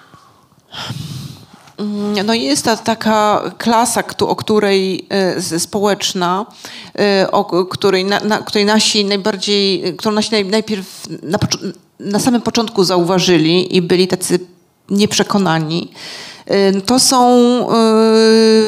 Mm, 1.81 2.25
No 2.25 2.33
jest 2.33 2.65
ta 2.65 2.77
taka 2.77 3.41
klasa, 3.57 4.03
o 4.19 4.35
której 4.35 5.05
z- 5.37 5.61
społeczna, 5.63 6.45
e, 6.99 7.31
o 7.31 7.65
której, 7.65 8.05
na, 8.05 8.19
na, 8.19 8.37
której 8.37 8.65
nasi 8.65 9.05
najbardziej, 9.05 9.95
którą 9.97 10.11
nasi 10.15 10.31
naj, 10.31 10.45
najpierw 10.45 11.07
na, 11.23 11.37
na 11.99 12.19
samym 12.19 12.41
początku 12.41 12.83
zauważyli 12.83 13.75
i 13.75 13.81
byli 13.81 14.07
tacy 14.07 14.39
nieprzekonani. 14.89 15.91
E, 16.45 16.81
To 16.81 16.99
są 16.99 17.27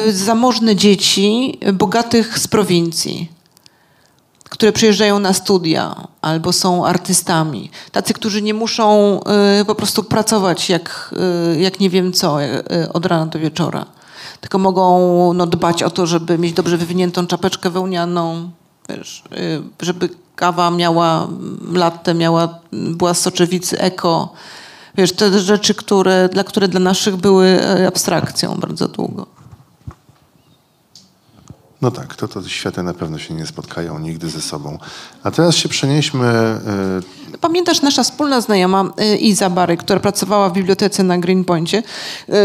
zamożne 0.08 0.76
dzieci 0.76 1.58
bogatych 1.72 2.38
z 2.38 2.48
prowincji 2.48 3.28
które 4.54 4.72
przyjeżdżają 4.72 5.18
na 5.18 5.32
studia 5.32 5.94
albo 6.22 6.52
są 6.52 6.86
artystami. 6.86 7.70
Tacy, 7.92 8.14
którzy 8.14 8.42
nie 8.42 8.54
muszą 8.54 9.20
y, 9.60 9.64
po 9.64 9.74
prostu 9.74 10.04
pracować 10.04 10.70
jak, 10.70 11.14
y, 11.54 11.60
jak 11.60 11.80
nie 11.80 11.90
wiem 11.90 12.12
co, 12.12 12.42
y, 12.44 12.62
od 12.92 13.06
rana 13.06 13.26
do 13.26 13.38
wieczora. 13.38 13.86
Tylko 14.40 14.58
mogą 14.58 15.32
no, 15.32 15.46
dbać 15.46 15.82
o 15.82 15.90
to, 15.90 16.06
żeby 16.06 16.38
mieć 16.38 16.52
dobrze 16.52 16.76
wywiniętą 16.76 17.26
czapeczkę 17.26 17.70
wełnianą, 17.70 18.50
wiesz, 18.88 19.22
żeby 19.82 20.08
kawa 20.36 20.70
miała 20.70 21.28
latte, 21.72 22.14
miała, 22.14 22.58
była 22.72 23.14
z 23.14 23.20
soczewicy 23.20 23.78
eko, 23.78 24.32
Wiesz, 24.96 25.12
te 25.12 25.38
rzeczy, 25.38 25.74
które 25.74 26.28
dla, 26.28 26.44
które 26.44 26.68
dla 26.68 26.80
naszych 26.80 27.16
były 27.16 27.60
abstrakcją 27.86 28.54
bardzo 28.54 28.88
długo. 28.88 29.26
No 31.84 31.90
tak, 31.90 32.16
to, 32.16 32.28
to 32.28 32.48
światy 32.48 32.82
na 32.82 32.94
pewno 32.94 33.18
się 33.18 33.34
nie 33.34 33.46
spotkają 33.46 33.98
nigdy 33.98 34.30
ze 34.30 34.40
sobą. 34.40 34.78
A 35.22 35.30
teraz 35.30 35.56
się 35.56 35.68
przenieśmy. 35.68 36.26
e, 36.26 37.38
Pamiętasz 37.40 37.82
nasza 37.82 38.02
wspólna 38.02 38.40
znajoma 38.40 38.84
y, 38.84 39.16
Iza 39.16 39.50
Bary, 39.50 39.76
która 39.76 40.00
pracowała 40.00 40.48
w 40.48 40.52
bibliotece 40.52 41.02
na 41.02 41.18
Greenpointie, 41.18 41.82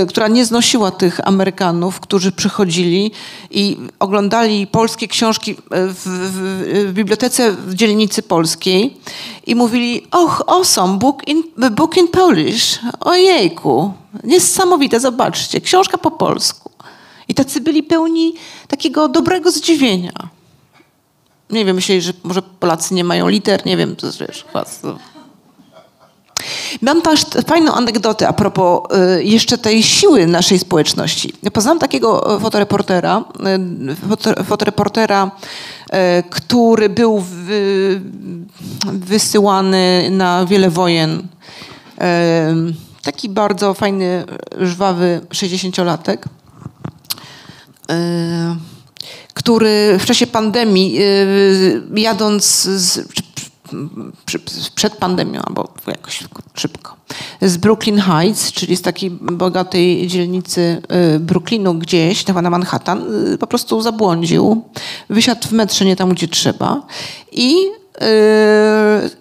y, 0.04 0.06
która 0.08 0.28
nie 0.28 0.46
znosiła 0.46 0.92
tych 0.92 1.28
Amerykanów, 1.28 2.00
którzy 2.00 2.32
przychodzili 2.32 3.12
i 3.52 3.78
oglądali 4.00 4.68
polskie 4.68 5.08
książki 5.08 5.52
y, 5.52 5.56
w, 5.70 6.04
w, 6.04 6.90
w 6.90 6.94
bibliotece 6.94 7.52
w 7.52 7.74
dzielnicy 7.74 8.24
polskiej 8.24 8.98
i 9.48 9.56
mówili, 9.56 10.08
och, 10.12 10.44
awesome, 10.48 10.98
book 10.98 11.28
in, 11.28 11.44
book 11.72 11.98
in 11.98 12.08
Polish. 12.08 12.80
Ojejku, 13.00 13.94
niesamowite, 14.24 15.00
zobaczcie, 15.00 15.62
książka 15.62 15.98
po 15.98 16.12
polsku. 16.12 16.69
Tacy 17.40 17.62
byli 17.62 17.84
pełni 17.84 18.34
takiego 18.68 19.08
dobrego 19.08 19.52
zdziwienia. 19.52 20.12
Nie 21.50 21.66
wiem, 21.66 21.76
myśleli, 21.76 22.02
że 22.02 22.14
może 22.24 22.42
Polacy 22.42 22.94
nie 22.94 23.04
mają 23.04 23.28
liter, 23.28 23.66
nie 23.66 23.78
wiem, 23.78 23.96
to 23.96 24.06
jest, 24.08 24.20
wiesz, 24.20 24.46
was. 24.54 24.80
to- 24.80 24.98
Mam 26.82 27.02
też 27.02 27.26
fajną 27.48 27.74
anegdotę 27.74 28.28
a 28.28 28.34
propos 28.34 28.82
y, 29.20 29.24
jeszcze 29.24 29.58
tej 29.58 29.84
siły 29.84 30.28
naszej 30.28 30.60
społeczności. 30.60 31.34
Poznałam 31.54 31.80
takiego 31.80 32.36
y, 32.38 32.40
fotoreportera, 32.40 33.24
y, 33.92 33.96
foto, 34.10 34.44
fotoreportera, 34.44 35.32
y, 36.20 36.24
który 36.30 36.90
był 36.90 37.20
wy, 37.20 38.02
wysyłany 38.94 40.08
na 40.12 40.46
wiele 40.46 40.70
wojen. 40.70 41.20
Y, 41.20 42.90
Taki 43.04 43.30
bardzo 43.30 43.74
fajny, 43.74 44.26
żwawy 44.62 45.22
60-latek 45.30 46.18
y, 46.26 46.30
który 49.34 49.98
w 50.00 50.06
czasie 50.06 50.28
pandemii, 50.28 51.02
y, 51.02 51.82
jadąc 51.96 52.46
z, 52.64 53.08
przed 54.76 54.96
pandemią, 54.96 55.42
albo 55.42 55.74
jakoś 55.88 56.24
szybko, 56.54 56.96
z 57.42 57.58
Brooklyn 57.58 58.00
Heights, 58.00 58.52
czyli 58.52 58.76
z 58.76 58.82
takiej 58.82 59.12
bogatej 59.12 60.08
dzielnicy 60.08 60.82
y, 61.16 61.20
Brooklynu 61.20 61.74
gdzieś, 61.74 62.26
chyba 62.26 62.42
na 62.42 62.50
Manhattan, 62.50 63.26
y, 63.34 63.38
po 63.38 63.48
prostu 63.48 63.82
zabłądził, 63.82 64.64
wysiadł 65.10 65.48
w 65.48 65.52
metrze 65.52 65.86
nie 65.86 65.96
tam, 65.96 66.10
gdzie 66.10 66.28
trzeba 66.28 66.82
i 67.32 67.56
y, 67.56 68.06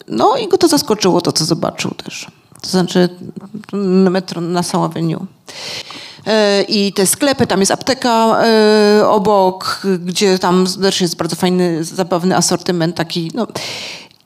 no 0.08 0.36
i 0.36 0.48
go 0.48 0.58
to 0.58 0.68
zaskoczyło, 0.68 1.20
to 1.20 1.32
co 1.32 1.44
zobaczył 1.44 1.90
też. 1.90 2.26
To 2.62 2.68
znaczy 2.68 3.08
metro 4.10 4.40
na 4.40 4.62
Avenue. 4.72 5.26
E, 6.26 6.62
I 6.62 6.92
te 6.92 7.06
sklepy, 7.06 7.46
tam 7.46 7.60
jest 7.60 7.72
apteka 7.72 8.42
e, 8.42 9.08
obok, 9.08 9.82
gdzie 10.04 10.38
tam 10.38 10.66
też 10.82 11.00
jest 11.00 11.16
bardzo 11.16 11.36
fajny, 11.36 11.84
zabawny 11.84 12.36
asortyment 12.36 12.96
taki. 12.96 13.30
No. 13.34 13.46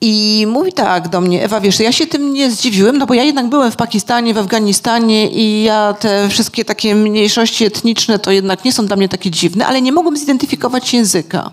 I 0.01 0.47
mówi 0.49 0.73
tak 0.73 1.09
do 1.09 1.21
mnie, 1.21 1.45
Ewa, 1.45 1.61
wiesz, 1.61 1.81
ja 1.81 1.93
się 1.93 2.07
tym 2.07 2.35
nie 2.35 2.51
zdziwiłem, 2.51 2.99
no 2.99 3.07
bo 3.07 3.15
ja 3.15 3.23
jednak 3.23 3.49
byłem 3.49 3.73
w 3.73 3.77
Pakistanie, 3.77 4.35
w 4.35 4.39
Afganistanie 4.39 5.31
i 5.31 5.63
ja 5.63 5.95
te 6.01 6.29
wszystkie 6.29 6.65
takie 6.65 6.95
mniejszości 6.95 7.65
etniczne 7.65 8.19
to 8.19 8.31
jednak 8.31 8.65
nie 8.65 8.73
są 8.73 8.87
dla 8.87 8.97
mnie 8.97 9.09
takie 9.09 9.31
dziwne, 9.31 9.67
ale 9.67 9.83
nie 9.83 9.93
mogłem 9.93 10.17
zidentyfikować 10.17 10.95
języka. 10.95 11.51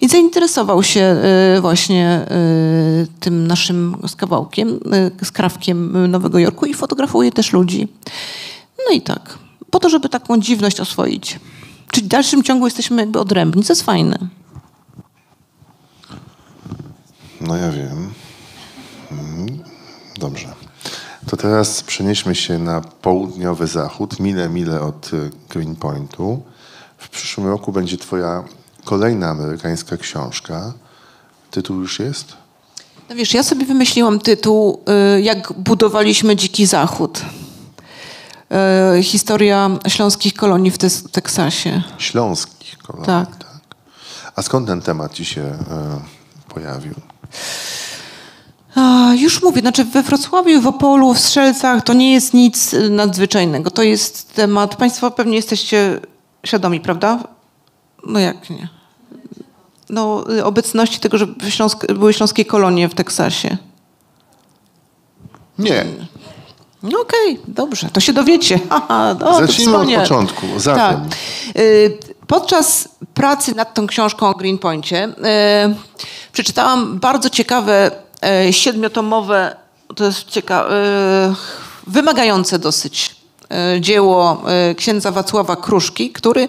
I 0.00 0.08
zainteresował 0.08 0.82
się 0.82 1.00
e, 1.00 1.58
właśnie 1.60 2.26
tym 3.20 3.46
naszym 3.46 3.96
skawałkiem, 4.06 4.80
skrawkiem 5.24 6.10
Nowego 6.10 6.38
Jorku 6.38 6.66
i 6.66 6.74
fotografuje 6.74 7.32
też 7.32 7.52
ludzi. 7.52 7.88
No 8.88 8.94
i 8.94 9.00
tak, 9.00 9.38
po 9.72 9.80
to, 9.80 9.88
żeby 9.88 10.08
taką 10.08 10.40
dziwność 10.40 10.80
oswoić. 10.80 11.40
Czyli 11.90 12.06
w 12.06 12.08
dalszym 12.08 12.42
ciągu 12.42 12.66
jesteśmy 12.66 13.02
jakby 13.02 13.20
odrębni, 13.20 13.64
co 13.64 13.72
jest 13.72 13.82
fajne. 13.82 14.18
No 17.40 17.56
ja 17.56 17.70
wiem. 17.70 18.12
Mm, 19.12 19.58
Dobrze. 20.18 20.48
To 21.26 21.36
teraz 21.36 21.82
przenieśmy 21.82 22.34
się 22.34 22.58
na 22.58 22.80
południowy 22.80 23.66
zachód, 23.66 24.20
mile, 24.20 24.48
mile 24.48 24.80
od 24.80 25.12
y, 25.12 25.30
Greenpointu. 25.48 26.42
W 26.98 27.08
przyszłym 27.08 27.46
roku 27.46 27.72
będzie 27.72 27.96
twoja 27.96 28.44
kolejna 28.84 29.28
amerykańska 29.28 29.96
książka. 29.96 30.72
Tytuł 31.50 31.80
już 31.80 31.98
jest? 31.98 32.32
No 33.08 33.14
wiesz, 33.16 33.34
ja 33.34 33.42
sobie 33.42 33.66
wymyśliłam 33.66 34.18
tytuł 34.20 34.80
y, 35.16 35.22
Jak 35.22 35.52
budowaliśmy 35.52 36.36
Dziki 36.36 36.66
Zachód. 36.66 37.22
Y, 38.98 39.02
Historia 39.02 39.70
śląskich 39.88 40.34
kolonii 40.34 40.70
w 40.70 40.78
Teksasie. 41.12 41.82
Śląskich 41.98 42.78
kolonii. 42.78 43.06
Tak. 43.06 43.28
A 44.36 44.42
skąd 44.42 44.66
ten 44.66 44.82
temat 44.82 45.12
ci 45.12 45.24
się 45.24 45.40
y, 45.40 46.54
pojawił? 46.54 46.94
A, 48.74 49.12
już 49.14 49.42
mówię, 49.42 49.60
znaczy 49.60 49.84
we 49.84 50.02
Wrocławiu, 50.02 50.60
w 50.60 50.66
Opolu, 50.66 51.14
w 51.14 51.18
Strzelcach 51.18 51.84
to 51.84 51.92
nie 51.92 52.12
jest 52.12 52.34
nic 52.34 52.74
y, 52.74 52.90
nadzwyczajnego. 52.90 53.70
To 53.70 53.82
jest 53.82 54.34
temat, 54.34 54.76
Państwo 54.76 55.10
pewnie 55.10 55.36
jesteście 55.36 56.00
świadomi, 56.46 56.80
prawda? 56.80 57.18
No 58.06 58.18
jak 58.18 58.50
nie? 58.50 58.68
No, 59.90 60.24
obecności 60.44 61.00
tego, 61.00 61.18
że 61.18 61.26
Śląsk, 61.48 61.92
były 61.92 62.12
śląskie 62.12 62.44
kolonie 62.44 62.88
w 62.88 62.94
Teksasie. 62.94 63.56
Nie. 65.58 65.86
No 66.82 67.00
okej, 67.00 67.40
dobrze, 67.48 67.88
to 67.92 68.00
się 68.00 68.12
dowiecie. 68.12 68.60
Haha, 68.70 69.16
no, 69.20 69.46
Zacznijmy 69.46 69.76
od 69.78 69.88
początku. 69.94 70.46
Zatem. 70.56 71.00
Tak. 71.08 71.18
Y, 71.56 71.98
Podczas 72.26 72.88
pracy 73.14 73.54
nad 73.54 73.74
tą 73.74 73.86
książką 73.86 74.28
o 74.28 74.34
Greenpointie 74.34 75.04
y, 75.04 75.12
przeczytałam 76.32 76.98
bardzo 76.98 77.30
ciekawe 77.30 77.90
y, 78.48 78.52
siedmiotomowe, 78.52 79.56
to 79.94 80.04
jest 80.04 80.24
ciekawe, 80.24 80.74
wymagające 81.86 82.58
dosyć 82.58 83.22
dzieło 83.80 84.42
księdza 84.76 85.10
Wacława 85.10 85.56
Kruszki, 85.56 86.10
który 86.10 86.48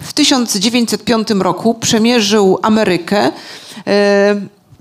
w 0.00 0.12
1905 0.12 1.28
roku 1.30 1.74
przemierzył 1.74 2.58
Amerykę 2.62 3.32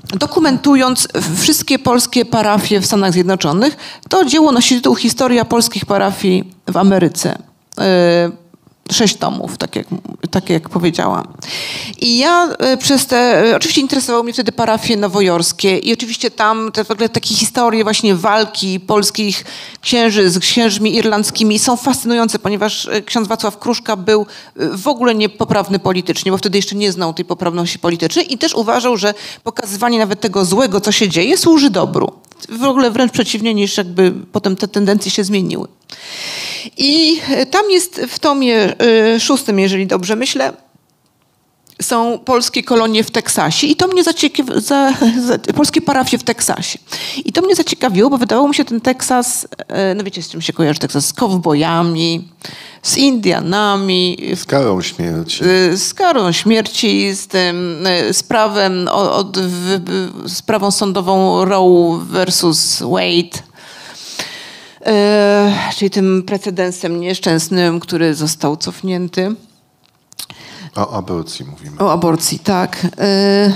dokumentując 0.04 1.08
wszystkie 1.38 1.80
polskie 1.80 2.26
parafie 2.26 2.80
w 2.80 2.86
Stanach 2.86 3.14
Zjednoczonych. 3.14 3.78
To 4.10 4.26
dzieło 4.26 4.52
nosi 4.52 4.76
tytuł 4.76 4.96
Historia 4.96 5.46
polskich 5.46 5.86
parafii 5.86 6.54
w 6.68 6.78
Ameryce. 6.78 7.38
Sześć 8.92 9.16
tomów, 9.16 9.58
tak 9.58 9.76
jak, 9.76 9.88
tak 10.32 10.50
jak 10.50 10.70
powiedziałam. 10.70 11.28
I 12.02 12.18
ja 12.18 12.50
y, 12.74 12.78
przez 12.78 13.06
te, 13.06 13.46
y, 13.48 13.56
oczywiście 13.56 13.82
interesowały 13.82 14.24
mnie 14.24 14.34
wtedy 14.34 14.52
parafie 14.52 14.98
nowojorskie 14.98 15.78
i 15.78 15.94
oczywiście 15.94 16.32
tam 16.32 16.72
te 16.72 16.84
w 16.84 16.92
ogóle 16.92 17.10
takie 17.10 17.36
historie 17.36 17.84
właśnie 17.84 18.16
walki 18.16 18.80
polskich 18.80 19.46
księży 19.82 20.30
z 20.30 20.40
księżmi 20.40 20.96
irlandzkimi 20.96 21.60
są 21.60 21.78
fascynujące, 21.78 22.40
ponieważ 22.40 22.86
y, 22.86 23.02
ksiądz 23.02 23.28
Wacław 23.28 23.60
Kruszka 23.60 23.96
był 23.96 24.26
w 24.56 24.88
ogóle 24.88 25.16
niepoprawny 25.16 25.80
politycznie, 25.80 26.32
bo 26.32 26.38
wtedy 26.38 26.58
jeszcze 26.58 26.76
nie 26.76 26.92
znał 26.92 27.14
tej 27.14 27.26
poprawności 27.26 27.80
politycznej 27.80 28.34
i 28.34 28.38
też 28.38 28.54
uważał, 28.54 28.98
że 28.98 29.14
pokazywanie 29.44 30.00
nawet 30.00 30.22
tego 30.22 30.46
złego, 30.46 30.82
co 30.82 30.92
się 30.92 31.10
dzieje, 31.10 31.38
służy 31.38 31.70
dobru. 31.70 32.12
W 32.50 32.64
ogóle 32.64 32.92
wręcz 32.92 33.12
przeciwnie 33.12 33.54
niż 33.54 33.78
jakby 33.78 34.14
potem 34.32 34.56
te 34.56 34.68
tendencje 34.68 35.12
się 35.12 35.24
zmieniły. 35.24 35.68
I 36.78 37.22
e, 37.30 37.46
tam 37.46 37.72
jest 37.72 38.02
w 38.08 38.20
tomie 38.20 38.80
e, 38.80 39.20
szóstym, 39.20 39.60
jeżeli 39.60 39.88
dobrze 39.88 40.16
myślę, 40.16 40.54
są 41.82 42.20
polskie 42.20 42.64
kolonie 42.64 43.04
w 43.04 43.12
Teksasie 43.12 43.68
i 43.68 43.76
to 43.76 43.88
mnie 43.88 44.04
zaciekawiło, 44.04 44.62
za, 44.62 44.94
za, 45.28 45.40
polskie 45.40 45.82
parafie 45.82 46.18
w 46.18 46.24
Teksasie. 46.24 46.80
I 47.26 47.32
to 47.32 47.42
mnie 47.42 47.56
zaciekawiło, 47.56 48.10
bo 48.10 48.18
wydawało 48.18 48.48
mi 48.48 48.56
się 48.56 48.66
ten 48.66 48.82
Teksas, 48.82 49.48
e, 49.68 49.96
no 49.96 50.04
wiecie 50.04 50.24
z 50.24 50.30
czym 50.30 50.42
się 50.42 50.54
kojarzy 50.54 50.80
Teksas, 50.80 51.06
z 51.06 51.14
kowbojami, 51.14 52.30
z 52.84 52.98
Indianami, 52.98 54.18
Z 54.36 54.46
karą 54.46 54.82
śmierci. 54.82 55.44
z 55.76 55.94
karą 55.94 56.32
śmierci, 56.32 57.16
z 57.16 57.28
tym 57.28 57.88
z 58.12 58.24
prawem, 58.24 58.88
od, 58.92 59.38
w, 59.38 59.80
w, 59.86 60.30
z 60.30 60.42
prawą 60.42 60.72
sądową 60.72 61.46
Roe 61.46 62.00
versus 62.06 62.80
Wade. 62.82 63.51
E, 64.86 65.54
czyli 65.76 65.92
tym 65.92 66.24
precedensem 66.24 67.00
nieszczęsnym, 67.00 67.80
który 67.80 68.16
został 68.16 68.58
cofnięty. 68.58 69.36
O 70.76 70.94
aborcji 70.98 71.46
mówimy. 71.46 71.78
O 71.80 71.92
aborcji, 71.92 72.40
tak. 72.40 72.88
E, 72.98 73.54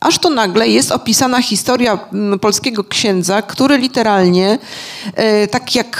Aż 0.00 0.18
to 0.18 0.30
nagle 0.30 0.68
jest 0.68 0.92
opisana 0.92 1.42
historia 1.42 1.98
polskiego 2.40 2.84
księdza, 2.84 3.42
który 3.42 3.78
literalnie, 3.78 4.58
e, 5.14 5.46
tak 5.46 5.74
jak 5.74 5.98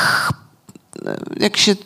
jak 1.41 1.57
się 1.57 1.77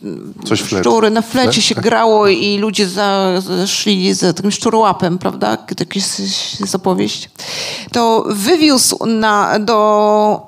Coś 0.45 0.63
szczury, 0.63 1.11
na 1.11 1.23
flecie 1.23 1.53
Flet? 1.53 1.65
się 1.65 1.75
Tak. 1.75 1.85
grało 1.85 2.29
i 2.29 2.59
ludzie 2.59 2.89
za, 2.89 3.43
szli 3.67 4.15
za 4.15 4.33
takim 4.33 4.51
szczurołapem, 4.51 5.19
prawda? 5.19 5.57
Tak 5.57 5.97
jest, 5.97 6.21
jest 6.61 6.75
opowieść. 6.75 7.31
To 7.93 8.25
wywiózł 8.29 9.07
na, 9.07 9.59
do 9.59 10.47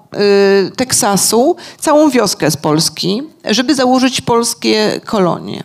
y, 0.66 0.70
Teksasu 0.70 1.56
całą 1.78 2.10
wioskę 2.10 2.50
z 2.50 2.56
Polski, 2.56 3.22
żeby 3.44 3.74
założyć 3.74 4.20
polskie 4.20 5.00
kolonie. 5.04 5.64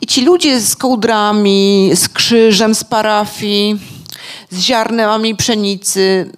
I 0.00 0.06
ci 0.06 0.24
ludzie 0.24 0.60
z 0.60 0.76
kołdrami, 0.76 1.90
z 1.94 2.08
krzyżem 2.08 2.74
z 2.74 2.84
parafii, 2.84 3.80
z 4.50 4.58
ziarnami 4.58 5.36
pszenicy, 5.36 6.30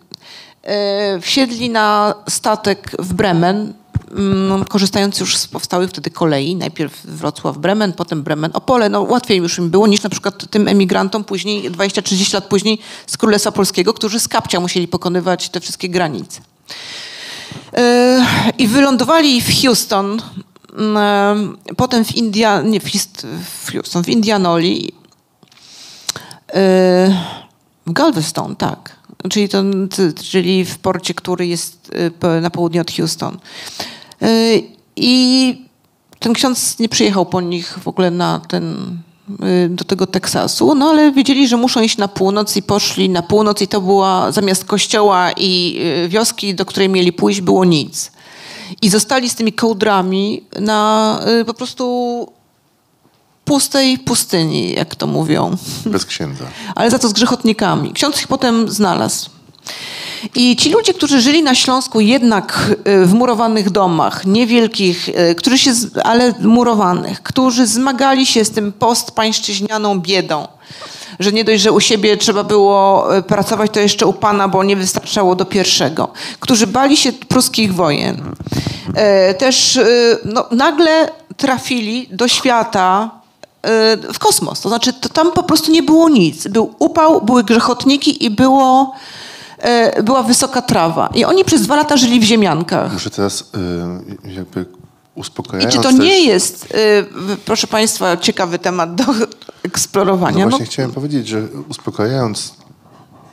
e, 0.63 1.21
wsiedli 1.21 1.71
na 1.71 2.15
statek 2.29 2.91
w 2.99 3.15
Bremen, 3.15 3.73
korzystając 4.69 5.21
już 5.21 5.37
z 5.37 5.47
powstałych 5.47 5.91
wtedy 5.91 6.11
kolei. 6.11 6.57
Najpierw 6.57 7.07
Wrocław-Bremen, 7.07 7.93
potem 7.93 8.25
Bremen-Opole. 8.25 8.91
No, 8.91 9.03
łatwiej 9.03 9.39
już 9.39 9.59
im 9.59 9.71
było 9.71 9.87
niż 9.87 10.03
na 10.03 10.11
przykład 10.11 10.51
tym 10.51 10.69
emigrantom 10.69 11.25
później, 11.25 11.71
20-30 11.71 12.35
lat 12.35 12.45
później 12.45 12.79
z 13.07 13.17
Królestwa 13.17 13.53
Polskiego, 13.53 13.95
którzy 13.95 14.21
z 14.21 14.29
kapcia 14.29 14.61
musieli 14.61 14.89
pokonywać 14.89 15.49
te 15.49 15.61
wszystkie 15.61 15.89
granice. 15.89 16.41
E, 17.73 18.27
I 18.59 18.67
wylądowali 18.67 19.41
w 19.41 19.62
Houston, 19.62 20.23
mm, 20.79 21.57
potem 21.77 22.05
w 22.05 22.17
India, 22.17 22.62
nie 22.62 22.81
w, 22.81 23.73
Houston, 23.73 24.05
w 24.05 24.09
Indianoli, 24.09 24.93
e, 26.49 26.62
w 27.87 27.93
Galveston, 27.93 28.57
tak. 28.57 28.97
Czyli, 29.31 29.49
to, 29.49 29.62
czyli 30.25 30.65
w 30.65 30.79
porcie, 30.79 31.15
który 31.15 31.47
jest 31.47 31.91
e, 32.23 32.41
na 32.41 32.51
południe 32.51 32.81
od 32.81 32.93
Houston. 32.93 33.39
E, 34.25 34.29
I 34.97 35.64
ten 36.18 36.33
ksiądz 36.33 36.79
nie 36.79 36.89
przyjechał 36.89 37.27
po 37.27 37.41
nich 37.41 37.79
w 37.83 37.89
ogóle 37.89 38.11
na 38.11 38.41
ten, 38.49 38.97
y, 39.66 39.68
do 39.68 39.85
tego 39.85 40.07
Teksasu, 40.07 40.75
no 40.75 40.89
ale 40.89 41.12
wiedzieli, 41.12 41.49
że 41.49 41.57
muszą 41.57 41.81
iść 41.81 41.99
na 41.99 42.09
północ 42.09 42.57
i 42.57 42.62
poszli 42.62 43.09
na 43.09 43.22
północ 43.22 43.62
i 43.62 43.68
to 43.68 43.81
była 43.81 44.33
zamiast 44.33 44.64
kościoła 44.64 45.31
i 45.37 45.77
y, 46.05 46.09
wioski, 46.09 46.55
do 46.55 46.64
której 46.66 46.89
mieli 46.89 47.12
pójść, 47.12 47.41
było 47.41 47.64
nic. 47.64 48.12
I 48.83 48.91
zostali 48.91 49.31
z 49.31 49.35
tymi 49.35 49.53
kołdrami 49.53 50.43
na 50.61 51.20
y, 51.41 51.45
po 51.45 51.55
prostu 51.55 52.27
pustej 53.45 53.99
pustyni, 53.99 54.72
jak 54.72 54.95
to 54.95 55.07
mówią 55.07 55.57
Bez 55.87 56.05
księdza. 56.07 56.45
ale 56.75 56.91
za 56.91 56.99
to 56.99 57.09
z 57.09 57.12
grzechotnikami. 57.12 57.93
Ksiądz 57.93 58.20
ich 58.20 58.29
potem 58.29 58.68
znalazł. 58.68 59.31
I 60.35 60.57
ci 60.57 60.71
ludzie, 60.71 60.95
którzy 60.95 61.21
żyli 61.21 61.43
na 61.43 61.55
Śląsku 61.55 62.01
jednak 62.01 62.71
y, 62.89 63.07
w 63.07 63.15
murowanych 63.15 63.71
domach, 63.71 64.27
niewielkich, 64.27 65.09
y, 65.09 65.35
którzy 65.35 65.59
się, 65.59 65.73
ale 66.05 66.35
murowanych, 66.41 67.23
którzy 67.23 67.67
zmagali 67.67 68.27
się 68.27 68.45
z 68.45 68.51
tym 68.51 68.73
postpańszczyźnianą 68.73 70.01
biedą, 70.01 70.49
że 71.21 71.33
nie 71.33 71.45
dość, 71.45 71.62
że 71.62 71.73
u 71.73 71.81
siebie 71.81 72.17
trzeba 72.17 72.45
było 72.45 73.17
y, 73.17 73.23
pracować, 73.23 73.71
to 73.71 73.81
jeszcze 73.81 74.07
u 74.07 74.12
Pana, 74.12 74.49
bo 74.49 74.65
nie 74.65 74.77
wystarczało 74.77 75.35
do 75.35 75.45
pierwszego, 75.45 76.09
którzy 76.41 76.67
bali 76.67 76.97
się 76.97 77.12
pruskich 77.12 77.75
wojen. 77.75 78.35
Też 79.39 79.79
no, 80.25 80.45
nagle 80.51 81.09
trafili 81.37 82.09
do 82.11 82.29
świata 82.29 83.11
w 84.12 84.19
kosmos. 84.19 84.61
To 84.61 84.69
znaczy, 84.69 84.93
to 84.93 85.09
tam 85.09 85.33
po 85.33 85.43
prostu 85.43 85.73
nie 85.73 85.83
było 85.83 86.09
nic. 86.09 86.49
Był 86.49 86.75
upał, 86.79 87.23
były 87.23 87.45
grzechotniki 87.45 88.25
i 88.25 88.31
było, 88.31 88.95
była 90.03 90.23
wysoka 90.23 90.62
trawa. 90.62 91.11
I 91.15 91.25
oni 91.25 91.45
przez 91.45 91.62
dwa 91.62 91.77
lata 91.77 91.97
żyli 91.97 92.21
w 92.21 92.23
ziemiankach. 92.23 92.93
Muszę 92.93 93.11
teraz 93.11 93.41
y, 94.25 94.31
jakby 94.31 94.67
I 95.61 95.73
czy 95.73 95.77
to 95.77 95.83
też, 95.83 95.95
nie 95.95 96.21
jest, 96.21 96.65
y, 96.65 97.37
proszę 97.45 97.67
Państwa, 97.67 98.17
ciekawy 98.17 98.59
temat 98.59 98.95
do 98.95 99.05
No 99.65 99.69
eksplorowania? 99.69 100.49
właśnie 100.49 100.67
chciałem 100.67 100.93
powiedzieć, 100.93 101.29
że 101.29 101.43
uspokajając 101.69 102.55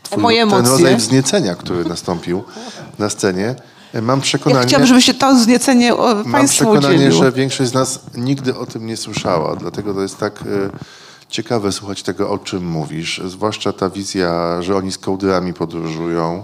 twój, 0.03 0.21
Moje 0.23 0.47
ten 0.47 0.67
rodzaj 0.67 0.95
wzniecenia, 0.95 1.55
który 1.55 1.85
nastąpił 1.85 2.43
na 2.99 3.09
scenie, 3.09 3.55
mam 4.01 4.19
ja 4.19 4.23
przekonanie, 4.23 4.67
chciałabym, 4.67 4.87
żeby 4.87 5.01
się 5.01 5.13
to 5.13 5.39
zniecenie 5.39 5.95
o, 5.95 6.15
mam 6.15 6.31
Państwu 6.31 6.63
przekonanie 6.63 7.11
że 7.11 7.31
większość 7.31 7.69
z 7.69 7.73
nas 7.73 7.99
nigdy 8.15 8.55
o 8.55 8.65
tym 8.65 8.85
nie 8.85 8.97
słyszała. 8.97 9.55
Dlatego 9.55 9.93
to 9.93 10.01
jest 10.01 10.17
tak 10.17 10.41
y, 10.41 10.69
ciekawe 11.31 11.71
słuchać 11.71 12.03
tego, 12.03 12.29
o 12.29 12.37
czym 12.37 12.65
mówisz. 12.65 13.21
Zwłaszcza 13.25 13.73
ta 13.73 13.89
wizja, 13.89 14.61
że 14.61 14.75
oni 14.75 14.91
z 14.91 14.97
kołdrami 14.97 15.53
podróżują 15.53 16.43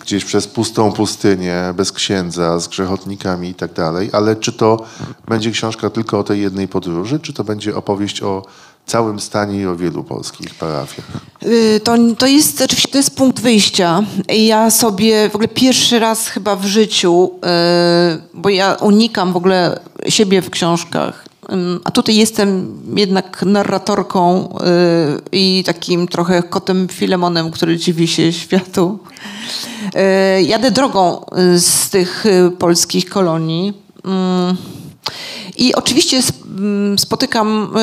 gdzieś 0.00 0.24
przez 0.24 0.46
pustą 0.46 0.92
pustynię, 0.92 1.74
bez 1.76 1.92
księdza, 1.92 2.60
z 2.60 2.68
grzechotnikami 2.68 3.48
i 3.48 3.54
tak 3.54 3.72
dalej. 3.72 4.10
Ale 4.12 4.36
czy 4.36 4.52
to 4.52 4.84
będzie 5.28 5.50
książka 5.50 5.90
tylko 5.90 6.18
o 6.18 6.24
tej 6.24 6.40
jednej 6.40 6.68
podróży, 6.68 7.20
czy 7.20 7.32
to 7.32 7.44
będzie 7.44 7.76
opowieść 7.76 8.22
o 8.22 8.42
całym 8.86 9.20
stanie 9.20 9.60
i 9.60 9.66
o 9.66 9.76
wielu 9.76 10.04
polskich 10.04 10.54
parafiach? 10.54 11.06
Y, 11.42 11.80
To, 11.84 11.96
to 12.18 12.26
jest 12.26 12.60
oczywiście 12.60 12.88
to 12.88 12.98
jest 12.98 13.16
punkt 13.16 13.40
wyjścia. 13.40 14.02
Ja 14.28 14.70
sobie 14.70 15.30
w 15.30 15.34
ogóle 15.34 15.48
pierwszy 15.48 15.98
raz 15.98 16.28
chyba 16.28 16.56
w 16.56 16.64
życiu, 16.64 17.30
y, 18.14 18.22
bo 18.34 18.48
ja 18.48 18.74
unikam 18.74 19.32
w 19.32 19.36
ogóle 19.36 19.80
siebie 20.08 20.42
w 20.42 20.50
książkach, 20.50 21.31
a 21.84 21.90
tutaj 21.90 22.16
jestem 22.16 22.78
jednak 22.96 23.42
narratorką 23.42 24.48
y, 24.48 25.20
i 25.32 25.62
takim 25.66 26.08
trochę 26.08 26.42
kotem 26.42 26.88
Filemonem, 26.88 27.50
który 27.50 27.76
dziwi 27.76 28.08
się 28.08 28.32
światu. 28.32 28.98
Y, 30.38 30.42
Jadę 30.42 30.70
drogą 30.70 31.24
y, 31.54 31.60
z 31.60 31.90
tych 31.90 32.24
polskich 32.58 33.10
kolonii. 33.10 33.82
I 35.56 35.74
oczywiście 35.74 36.20
spotykam 36.96 37.74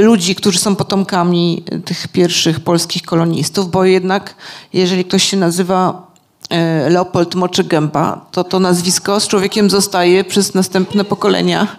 ludzi, 0.00 0.34
którzy 0.34 0.58
są 0.58 0.76
potomkami 0.76 1.64
tych 1.84 2.08
pierwszych 2.08 2.60
polskich 2.60 3.02
kolonistów, 3.02 3.70
bo 3.70 3.84
jednak 3.84 4.34
jeżeli 4.72 5.04
ktoś 5.04 5.22
się 5.22 5.36
nazywa 5.36 6.06
Leopold 6.88 7.34
Moczygęba, 7.34 8.26
to 8.30 8.44
to 8.44 8.58
nazwisko 8.60 9.20
z 9.20 9.28
człowiekiem 9.28 9.70
zostaje 9.70 10.24
przez 10.24 10.54
następne 10.54 11.04
pokolenia. 11.04 11.76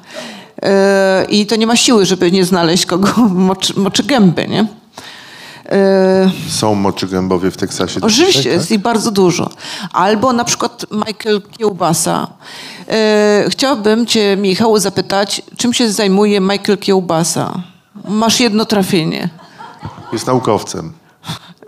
Y, 0.63 1.25
I 1.29 1.45
to 1.45 1.55
nie 1.55 1.67
ma 1.67 1.75
siły, 1.75 2.05
żeby 2.05 2.31
nie 2.31 2.45
znaleźć 2.45 2.85
kogo 2.85 3.11
moczy, 3.21 3.79
Moczygęby, 3.79 4.47
nie? 4.47 4.61
Y, 4.61 6.49
Są 6.49 6.75
moczygębowie 6.75 7.51
w 7.51 7.57
Teksasie? 7.57 7.99
Oczywiście, 8.01 8.43
tak? 8.43 8.51
jest 8.51 8.71
ich 8.71 8.79
bardzo 8.79 9.11
dużo. 9.11 9.49
Albo 9.93 10.33
na 10.33 10.43
przykład 10.43 10.85
Michael 10.91 11.41
Kiełbasa. 11.57 12.27
E, 12.89 13.45
chciałabym 13.49 14.05
cię, 14.05 14.37
Michał, 14.37 14.79
zapytać, 14.79 15.41
czym 15.57 15.73
się 15.73 15.91
zajmuje 15.91 16.41
Michael 16.41 16.77
Kiełbasa? 16.77 17.63
Masz 18.07 18.39
jedno 18.39 18.65
trafienie. 18.65 19.29
Jest 20.13 20.27
naukowcem. 20.27 20.93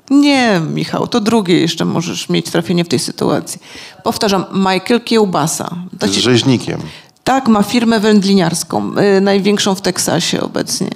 Nie, 0.10 0.62
Michał, 0.74 1.08
to 1.08 1.20
drugie 1.22 1.60
jeszcze 1.60 1.86
możesz 1.86 2.30
mieć 2.30 2.46
trafienie 2.52 2.86
w 2.86 2.88
tej 2.88 3.00
sytuacji. 3.00 3.62
Powtarzam, 4.04 4.46
Michael 4.54 5.02
Kiełbasa. 5.02 5.76
To 6.00 6.08
Z 6.08 6.12
ci- 6.12 6.22
rzeźnikiem. 6.22 6.80
Tak, 7.24 7.48
ma 7.48 7.64
firmę 7.64 8.00
wędliniarską, 8.00 8.92
y, 9.18 9.22
największą 9.22 9.76
w 9.76 9.82
Teksasie 9.82 10.42
obecnie. 10.42 10.90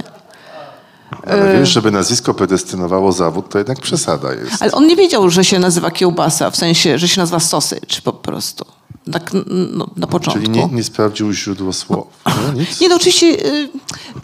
Ale 1.28 1.60
wiesz, 1.60 1.70
żeby 1.70 1.92
nazwisko 1.92 2.34
predestynowało 2.34 3.12
zawód, 3.12 3.50
to 3.50 3.58
jednak 3.58 3.80
przesada 3.80 4.34
jest. 4.34 4.64
Ale 4.64 4.72
on 4.72 4.88
nie 4.88 4.96
wiedział, 4.96 5.30
że 5.30 5.46
się 5.46 5.60
nazywa 5.60 5.92
kiełbasa, 5.92 6.52
w 6.52 6.56
sensie, 6.56 7.00
że 7.00 7.08
się 7.08 7.22
nazywa 7.22 7.40
sausage 7.40 8.02
po 8.04 8.14
prostu. 8.14 8.66
Tak 9.12 9.32
no, 9.72 9.88
na 9.96 10.08
początku. 10.08 10.44
Czyli 10.44 10.60
nie, 10.60 10.66
nie 10.66 10.84
sprawdził 10.84 11.34
źródło 11.34 11.74
słów. 11.74 12.08
No, 12.26 12.54
nic. 12.54 12.82
Nie, 12.82 12.90
no 12.90 12.96
oczywiście 12.96 13.26
y, 13.28 13.70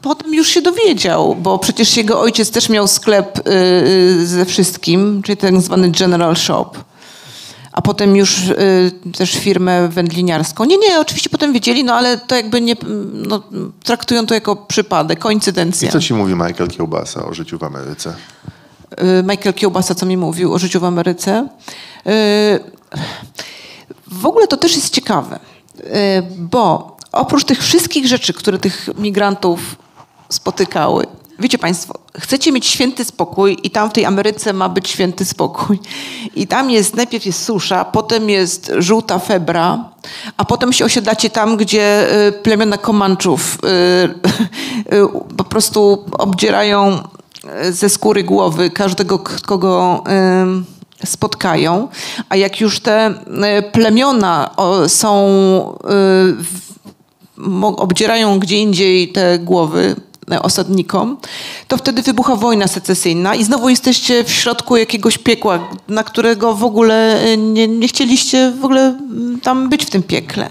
potem 0.01 0.33
już 0.33 0.47
się 0.47 0.61
dowiedział, 0.61 1.35
bo 1.35 1.59
przecież 1.59 1.97
jego 1.97 2.21
ojciec 2.21 2.51
też 2.51 2.69
miał 2.69 2.87
sklep 2.87 3.47
y, 3.47 3.51
y, 3.51 4.27
ze 4.27 4.45
wszystkim, 4.45 5.21
czyli 5.23 5.37
tak 5.37 5.61
zwany 5.61 5.91
General 5.91 6.35
Shop. 6.35 6.69
A 7.73 7.81
potem 7.81 8.15
już 8.15 8.47
y, 8.47 8.91
też 9.17 9.31
firmę 9.37 9.89
wędliniarską. 9.89 10.63
Nie, 10.65 10.77
nie, 10.77 10.99
oczywiście 10.99 11.29
potem 11.29 11.53
wiedzieli, 11.53 11.83
no 11.83 11.93
ale 11.93 12.17
to 12.17 12.35
jakby 12.35 12.61
nie, 12.61 12.75
no, 13.13 13.43
traktują 13.83 14.25
to 14.25 14.33
jako 14.33 14.55
przypadek, 14.55 15.19
koincydencja. 15.19 15.89
I 15.89 15.91
co 15.91 15.99
ci 15.99 16.13
mówi 16.13 16.33
Michael 16.33 16.67
Kiełbasa 16.69 17.25
o 17.25 17.33
życiu 17.33 17.57
w 17.57 17.63
Ameryce? 17.63 18.15
Y, 19.19 19.23
Michael 19.23 19.53
Kiełbasa, 19.53 19.95
co 19.95 20.05
mi 20.05 20.17
mówił 20.17 20.53
o 20.53 20.59
życiu 20.59 20.79
w 20.79 20.83
Ameryce. 20.83 21.47
Y, 22.07 22.59
W 24.07 24.25
ogóle 24.25 24.47
to 24.47 24.57
też 24.57 24.75
jest 24.75 24.93
ciekawe, 24.93 25.39
y, 25.79 25.83
bo 26.37 26.97
oprócz 27.11 27.43
tych 27.45 27.63
wszystkich 27.63 28.07
rzeczy, 28.07 28.33
które 28.33 28.59
tych 28.59 28.89
migrantów 28.97 29.75
spotykały, 30.29 31.05
wiecie 31.39 31.57
Państwo, 31.57 31.93
chcecie 32.19 32.51
mieć 32.51 32.65
święty 32.65 33.05
spokój 33.05 33.57
i 33.63 33.69
tam 33.69 33.89
w 33.89 33.93
tej 33.93 34.05
Ameryce 34.05 34.53
ma 34.53 34.69
być 34.69 34.89
święty 34.89 35.25
spokój. 35.25 35.79
I 36.35 36.47
tam 36.47 36.69
jest, 36.69 36.95
najpierw 36.95 37.25
jest 37.25 37.43
susza, 37.43 37.85
potem 37.85 38.29
jest 38.29 38.71
żółta 38.77 39.19
febra, 39.19 39.89
a 40.37 40.45
potem 40.45 40.73
się 40.73 40.85
osiedlacie 40.85 41.29
tam, 41.29 41.57
gdzie 41.57 42.07
y, 42.27 42.31
plemiona 42.31 42.77
Komanczów 42.77 43.57
y, 43.63 44.95
y, 44.95 45.35
po 45.37 45.43
prostu 45.43 46.05
obdzierają 46.11 46.99
ze 47.69 47.89
skóry 47.89 48.23
głowy 48.23 48.69
każdego, 48.69 49.19
kogo 49.45 50.03
spotkają, 51.05 51.87
a 52.29 52.35
jak 52.35 52.61
już 52.61 52.79
te 52.79 53.13
plemiona 53.71 54.49
są 54.87 55.13
obdzierają 57.77 58.39
gdzie 58.39 58.57
indziej 58.57 59.11
te 59.11 59.39
głowy 59.39 59.95
osadnikom, 60.41 61.17
to 61.67 61.77
wtedy 61.77 62.01
wybucha 62.01 62.35
wojna 62.35 62.67
secesyjna 62.67 63.35
i 63.35 63.43
znowu 63.43 63.69
jesteście 63.69 64.23
w 64.23 64.31
środku 64.31 64.77
jakiegoś 64.77 65.17
piekła, 65.17 65.59
na 65.87 66.03
którego 66.03 66.53
w 66.53 66.63
ogóle 66.63 67.21
e, 67.23 67.37
nie, 67.37 67.67
nie 67.67 67.87
chcieliście 67.87 68.51
w 68.61 68.65
ogóle 68.65 68.81
mm, 68.81 69.39
tam 69.41 69.69
być 69.69 69.85
w 69.85 69.89
tym 69.89 70.03
piekle. 70.03 70.49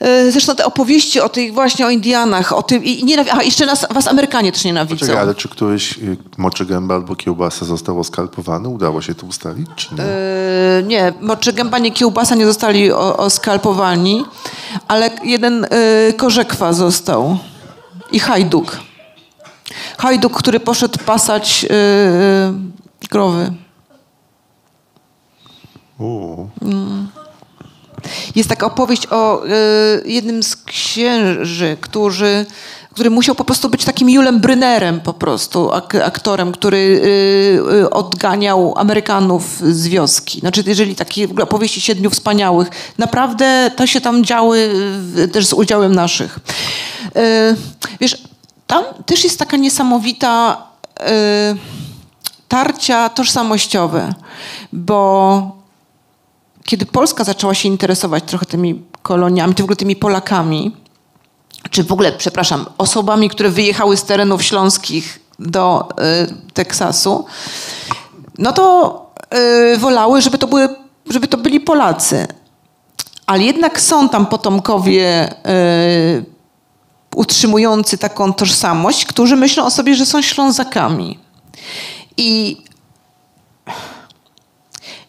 E, 0.00 0.30
Zresztą 0.32 0.56
te 0.56 0.64
opowieści 0.66 1.20
o 1.20 1.28
tych 1.28 1.54
właśnie 1.54 1.86
o 1.86 1.90
Indianach, 1.90 2.52
o 2.52 2.62
tym 2.62 2.84
i 2.84 2.90
i 3.00 3.04
nienawi- 3.04 3.28
Aha, 3.32 3.42
jeszcze 3.42 3.66
nas, 3.66 3.86
was 3.90 4.06
Amerykanie 4.06 4.52
też 4.52 4.64
nienawidzą. 4.64 4.98
Poczekaj, 5.00 5.22
ale 5.22 5.34
czy 5.34 5.48
któryś 5.48 5.98
y, 5.98 6.16
moczy 6.36 6.66
gęba 6.66 6.94
albo 6.94 7.16
kiełbasa 7.16 7.64
został 7.64 8.00
oskalpowany? 8.00 8.68
Udało 8.68 9.02
się 9.02 9.14
to 9.14 9.26
ustalić, 9.26 9.66
czy 9.76 9.94
nie? 9.94 10.02
E, 10.02 10.82
nie, 10.86 11.12
moczy 11.20 11.52
gęba, 11.52 11.78
nie 11.78 11.90
kiełbasa 11.90 12.34
nie 12.34 12.46
zostali 12.46 12.92
o- 12.92 13.16
oskalpowani, 13.16 14.24
ale 14.88 15.10
jeden 15.24 15.64
e, 15.64 15.68
korzekwa 16.12 16.72
został 16.72 17.38
i 18.12 18.18
hajduk. 18.18 18.80
Hajduk, 19.98 20.38
który 20.38 20.60
poszedł 20.60 20.98
pasać 21.04 21.66
e, 21.70 23.08
krowy. 23.08 23.52
U. 25.98 26.46
Jest 28.34 28.48
taka 28.48 28.66
opowieść 28.66 29.06
o 29.10 29.46
e, 29.46 29.50
jednym 30.04 30.42
z 30.42 30.56
księży, 30.56 31.76
którzy, 31.80 32.46
który 32.92 33.10
musiał 33.10 33.34
po 33.34 33.44
prostu 33.44 33.70
być 33.70 33.84
takim 33.84 34.10
Julem 34.10 34.40
Brynerem 34.40 35.00
po 35.00 35.12
prostu, 35.12 35.72
ak, 35.72 35.94
aktorem, 35.94 36.52
który 36.52 37.02
e, 37.72 37.80
e, 37.80 37.90
odganiał 37.90 38.74
Amerykanów 38.76 39.58
z 39.58 39.88
wioski. 39.88 40.40
Znaczy, 40.40 40.64
jeżeli 40.66 40.94
takie 40.94 41.28
opowieści 41.42 41.80
Siedmiu 41.80 42.10
Wspaniałych, 42.10 42.68
naprawdę 42.98 43.70
to 43.76 43.86
się 43.86 44.00
tam 44.00 44.24
działy 44.24 44.70
w, 44.72 45.30
też 45.32 45.46
z 45.46 45.52
udziałem 45.52 45.94
naszych. 45.94 46.38
E, 47.16 47.56
wiesz, 48.00 48.22
tam 48.66 48.84
też 49.06 49.24
jest 49.24 49.38
taka 49.38 49.56
niesamowita 49.56 50.62
e, 51.00 51.56
tarcia 52.48 53.08
tożsamościowe, 53.08 54.14
bo 54.72 55.58
kiedy 56.64 56.86
Polska 56.86 57.24
zaczęła 57.24 57.54
się 57.54 57.68
interesować 57.68 58.24
trochę 58.26 58.46
tymi 58.46 58.82
koloniami, 59.02 59.54
w 59.54 59.60
ogóle 59.60 59.76
tymi 59.76 59.96
Polakami, 59.96 60.76
czy 61.70 61.84
w 61.84 61.92
ogóle, 61.92 62.12
przepraszam, 62.12 62.66
osobami, 62.78 63.30
które 63.30 63.50
wyjechały 63.50 63.96
z 63.96 64.04
terenów 64.04 64.42
śląskich 64.42 65.20
do 65.38 65.88
y, 65.90 66.52
Teksasu, 66.52 67.26
no 68.38 68.52
to 68.52 69.06
y, 69.74 69.78
wolały, 69.78 70.22
żeby 70.22 70.38
to, 70.38 70.46
były, 70.46 70.68
żeby 71.10 71.28
to 71.28 71.36
byli 71.36 71.60
Polacy. 71.60 72.26
Ale 73.26 73.42
jednak 73.42 73.80
są 73.80 74.08
tam 74.08 74.26
potomkowie 74.26 75.32
y, 75.46 76.24
utrzymujący 77.14 77.98
taką 77.98 78.32
tożsamość, 78.32 79.04
którzy 79.04 79.36
myślą 79.36 79.64
o 79.64 79.70
sobie, 79.70 79.94
że 79.94 80.06
są 80.06 80.22
Ślązakami. 80.22 81.18
I 82.16 82.56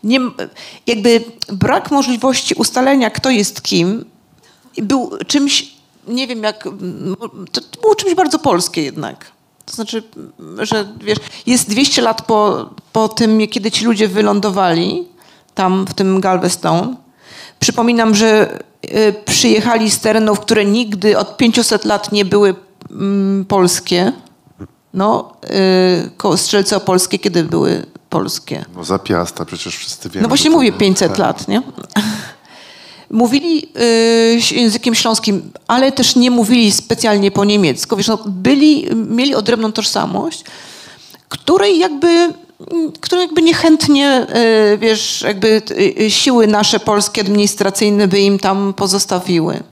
nie, 0.04 0.20
jakby 0.88 1.24
brak 1.48 1.92
możliwości 1.92 2.56
ustalenia, 2.56 3.10
kto 3.10 3.30
jest 3.30 3.62
kim, 3.62 4.06
był 4.78 5.12
czymś, 5.28 5.74
nie 6.10 6.28
wiem 6.28 6.44
jak, 6.44 6.64
to 7.52 7.62
było 7.82 7.96
czymś 7.96 8.16
bardzo 8.16 8.40
polskie 8.40 8.84
jednak. 8.84 9.32
To 9.66 9.76
znaczy, 9.76 10.04
że 10.60 10.88
wiesz, 11.04 11.18
jest 11.46 11.70
200 11.70 12.02
lat 12.02 12.22
po, 12.22 12.70
po 12.94 13.10
tym, 13.10 13.48
kiedy 13.48 13.72
ci 13.72 13.86
ludzie 13.86 14.08
wylądowali 14.08 15.08
tam 15.56 15.86
w 15.86 15.94
tym 15.94 16.22
Galveston. 16.22 16.98
Przypominam, 17.60 18.16
że 18.16 18.60
y, 18.86 19.14
przyjechali 19.26 19.92
z 19.92 20.00
terenów, 20.00 20.40
które 20.40 20.66
nigdy 20.66 21.18
od 21.18 21.38
500 21.38 21.86
lat 21.86 22.12
nie 22.12 22.26
były 22.26 22.56
mm, 22.92 23.46
polskie. 23.46 24.12
No, 24.94 25.34
y, 26.34 26.38
Strzelce 26.38 26.78
Opolskie 26.78 27.20
kiedy 27.20 27.44
były 27.44 27.86
polskie? 28.10 28.66
No 28.76 28.84
za 28.84 29.00
piasta, 29.00 29.46
przecież 29.46 29.78
wszyscy 29.78 30.10
wiemy. 30.10 30.22
No 30.22 30.28
właśnie 30.28 30.50
mówię 30.50 30.72
było- 30.72 30.80
500 30.80 31.10
tak. 31.10 31.18
lat, 31.18 31.48
nie? 31.48 31.62
Mówili 33.10 33.68
y, 34.52 34.56
językiem 34.56 34.96
śląskim, 34.96 35.52
ale 35.68 35.92
też 35.92 36.16
nie 36.16 36.32
mówili 36.32 36.72
specjalnie 36.72 37.32
po 37.32 37.46
niemiecku. 37.46 37.98
Wiesz, 37.98 38.08
no, 38.08 38.20
byli, 38.26 38.88
mieli 38.96 39.36
odrębną 39.36 39.72
tożsamość, 39.72 40.44
której 41.30 41.80
jakby, 41.80 42.08
mm, 42.08 42.34
której 43.00 43.26
jakby 43.26 43.42
niechętnie, 43.42 44.28
y, 44.74 44.78
wiesz, 44.78 45.22
jakby 45.22 45.62
y, 46.02 46.12
siły 46.12 46.48
nasze 46.48 46.80
polskie 46.80 47.22
administracyjne 47.22 48.08
by 48.08 48.20
im 48.20 48.40
tam 48.40 48.74
pozostawiły. 48.74 49.64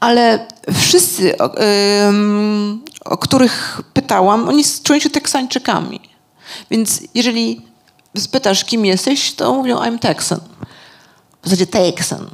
Ale 0.00 0.46
wszyscy, 0.72 1.34
o 3.04 3.16
których 3.16 3.80
pytałam, 3.92 4.48
oni 4.48 4.64
czują 4.82 5.00
się 5.00 5.10
Teksańczykami. 5.10 6.00
Więc 6.70 7.02
jeżeli 7.14 7.60
spytasz, 8.18 8.64
kim 8.64 8.86
jesteś, 8.86 9.32
to 9.32 9.54
mówią 9.54 9.76
I'm 9.78 9.98
Texan. 9.98 10.40
W 11.44 11.48
zasadzie 11.48 11.66
Texan. 11.66 12.26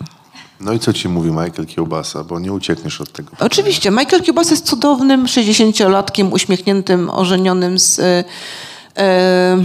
No 0.60 0.72
i 0.72 0.78
co 0.78 0.92
ci 0.92 1.08
mówi 1.08 1.30
Michael 1.30 1.66
Kiełbasa, 1.66 2.24
bo 2.24 2.38
nie 2.38 2.52
uciekniesz 2.52 3.00
od 3.00 3.12
tego. 3.12 3.30
Oczywiście, 3.40 3.90
Michael 3.90 4.22
Kiełbas 4.22 4.50
jest 4.50 4.66
cudownym 4.66 5.26
60-latkiem, 5.26 6.32
uśmiechniętym, 6.32 7.10
ożenionym 7.10 7.78
z 7.78 7.98
e, 7.98 8.24
e, 8.96 9.64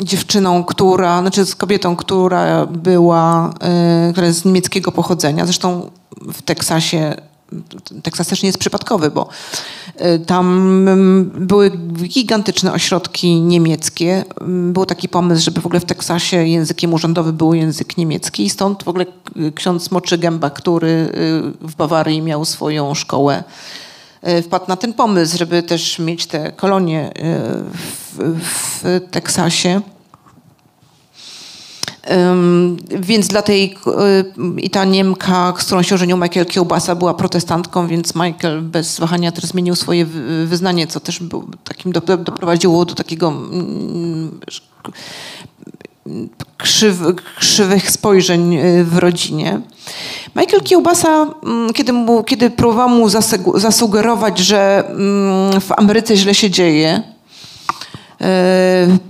dziewczyną, 0.00 0.64
która, 0.64 1.20
znaczy 1.20 1.46
z 1.46 1.56
kobietą, 1.56 1.96
która 1.96 2.66
była, 2.66 3.54
e, 3.60 4.08
która 4.12 4.26
jest 4.26 4.40
z 4.40 4.44
niemieckiego 4.44 4.92
pochodzenia. 4.92 5.44
Zresztą 5.44 5.90
w 6.32 6.42
Teksasie, 6.42 7.16
Teksas 8.02 8.26
też 8.26 8.42
nie 8.42 8.46
jest 8.46 8.58
przypadkowy, 8.58 9.10
bo 9.10 9.28
e, 9.96 10.18
tam 10.18 10.46
mm, 10.88 11.30
były 11.46 11.70
gigantyczne 12.08 12.72
ośrodki 12.72 13.40
niemieckie. 13.40 14.24
Mm, 14.40 14.72
Był 14.72 14.86
taki 14.86 15.08
pomysł, 15.08 15.44
żeby 15.44 15.60
w 15.60 15.66
ogóle 15.66 15.80
w 15.80 15.84
Teksasie 15.84 16.36
językiem 16.36 16.94
urzędowym 16.94 17.36
był 17.36 17.54
język 17.54 17.96
niemiecki 17.96 18.44
i 18.44 18.50
stąd 18.50 18.84
w 18.84 18.88
ogóle 18.88 19.06
y, 19.36 19.52
ksiądz 19.52 19.90
Moczy 19.90 20.18
Gęba, 20.18 20.50
który 20.50 20.88
y, 20.88 21.68
w 21.68 21.76
Bawarii 21.76 22.22
miał 22.22 22.44
swoją 22.44 22.94
szkołę, 22.94 23.44
y, 24.28 24.42
wpadł 24.42 24.64
na 24.68 24.76
ten 24.76 24.92
pomysł, 24.92 25.38
żeby 25.38 25.62
też 25.62 25.98
mieć 25.98 26.26
te 26.26 26.52
kolonie 26.52 27.10
y, 27.10 27.12
w, 27.72 28.18
w 28.82 29.00
Teksasie. 29.10 29.80
Więc 33.00 33.28
dla 33.28 33.42
tej 33.42 33.74
y, 34.56 34.60
i 34.60 34.70
ta 34.70 34.84
Niemka, 34.84 35.54
z 35.58 35.64
którą 35.64 35.82
się 35.82 35.94
ożenił 35.94 36.16
Michael 36.16 36.46
Kiełbasa, 36.46 36.94
była 36.94 37.14
protestantką, 37.14 37.86
więc 37.86 38.14
Michael 38.14 38.62
bez 38.62 39.00
wahania 39.00 39.32
też 39.32 39.44
zmienił 39.44 39.74
swoje 39.76 40.04
wy- 40.06 40.46
wyznanie, 40.46 40.86
co 40.86 41.00
też 41.00 41.20
był 41.20 41.48
takim 41.64 41.92
do, 41.92 42.00
doprowadziło 42.00 42.84
do 42.84 42.94
takiego 42.94 43.28
mm, 43.28 44.40
krzyw, 46.56 46.96
krzywych 47.38 47.90
spojrzeń 47.90 48.54
y, 48.56 48.84
w 48.84 48.98
rodzinie. 48.98 49.60
Michael 50.36 50.62
Kiełbasa, 50.62 51.26
mm, 51.44 51.72
kiedy, 51.72 51.92
kiedy 52.26 52.50
próbował 52.50 52.88
mu 52.88 53.08
zasugerować, 53.54 54.38
że 54.38 54.84
mm, 54.88 55.60
w 55.60 55.72
Ameryce 55.72 56.16
źle 56.16 56.34
się 56.34 56.50
dzieje, 56.50 57.11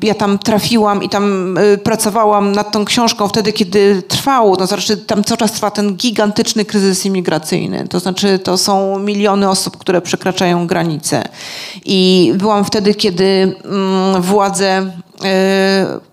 ja 0.02 0.14
tam 0.14 0.38
trafiłam 0.38 1.02
i 1.02 1.08
tam 1.08 1.58
y, 1.58 1.78
pracowałam 1.78 2.52
nad 2.52 2.72
tą 2.72 2.84
książką 2.84 3.28
wtedy, 3.28 3.52
kiedy 3.52 4.02
trwał, 4.08 4.56
to 4.56 4.66
znaczy 4.66 4.96
tam 4.96 5.24
cały 5.24 5.38
czas 5.38 5.52
trwa 5.52 5.70
ten 5.70 5.96
gigantyczny 5.96 6.64
kryzys 6.64 7.06
imigracyjny. 7.06 7.88
To 7.88 8.00
znaczy 8.00 8.38
to 8.38 8.58
są 8.58 8.98
miliony 8.98 9.48
osób, 9.48 9.76
które 9.76 10.00
przekraczają 10.00 10.66
granice. 10.66 11.22
I 11.84 12.32
byłam 12.36 12.64
wtedy, 12.64 12.94
kiedy 12.94 13.56
mm, 13.64 14.22
władze 14.22 14.80
y, 14.80 16.11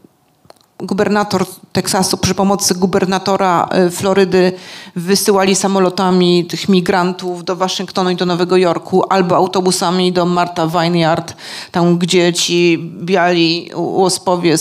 gubernator 0.80 1.46
Teksasu 1.72 2.18
przy 2.18 2.36
pomocy 2.36 2.76
gubernatora 2.76 3.70
y, 3.88 3.92
Florydy 3.92 4.52
wysyłali 4.96 5.56
samolotami 5.56 6.46
tych 6.46 6.70
migrantów 6.70 7.44
do 7.44 7.56
Waszyngtonu 7.56 8.10
i 8.10 8.16
do 8.16 8.26
Nowego 8.26 8.58
Jorku 8.58 9.04
albo 9.10 9.36
autobusami 9.36 10.12
do 10.12 10.26
Martha 10.26 10.68
Vineyard, 10.68 11.34
tam 11.72 11.98
gdzie 11.98 12.34
ci 12.34 12.78
biali 13.04 13.70
łospowie 13.76 14.56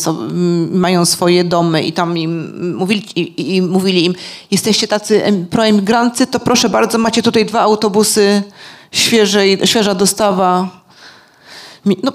mają 0.71 1.05
swoje 1.05 1.45
domy 1.45 1.83
i 1.83 1.93
tam 1.93 2.19
im 2.19 2.77
mówili, 2.77 3.03
i, 3.17 3.57
i 3.57 3.63
mówili 3.63 4.05
im 4.05 4.15
jesteście 4.51 4.89
tacy 4.89 5.25
em- 5.25 5.47
proemigrancy, 5.47 6.27
to 6.27 6.41
proszę 6.41 6.69
bardzo, 6.69 6.99
macie 6.99 7.23
tutaj 7.23 7.47
dwa 7.47 7.61
autobusy, 7.61 8.43
świeżej, 8.93 9.59
świeża 9.65 9.95
dostawa. 9.95 10.69
No, 12.03 12.13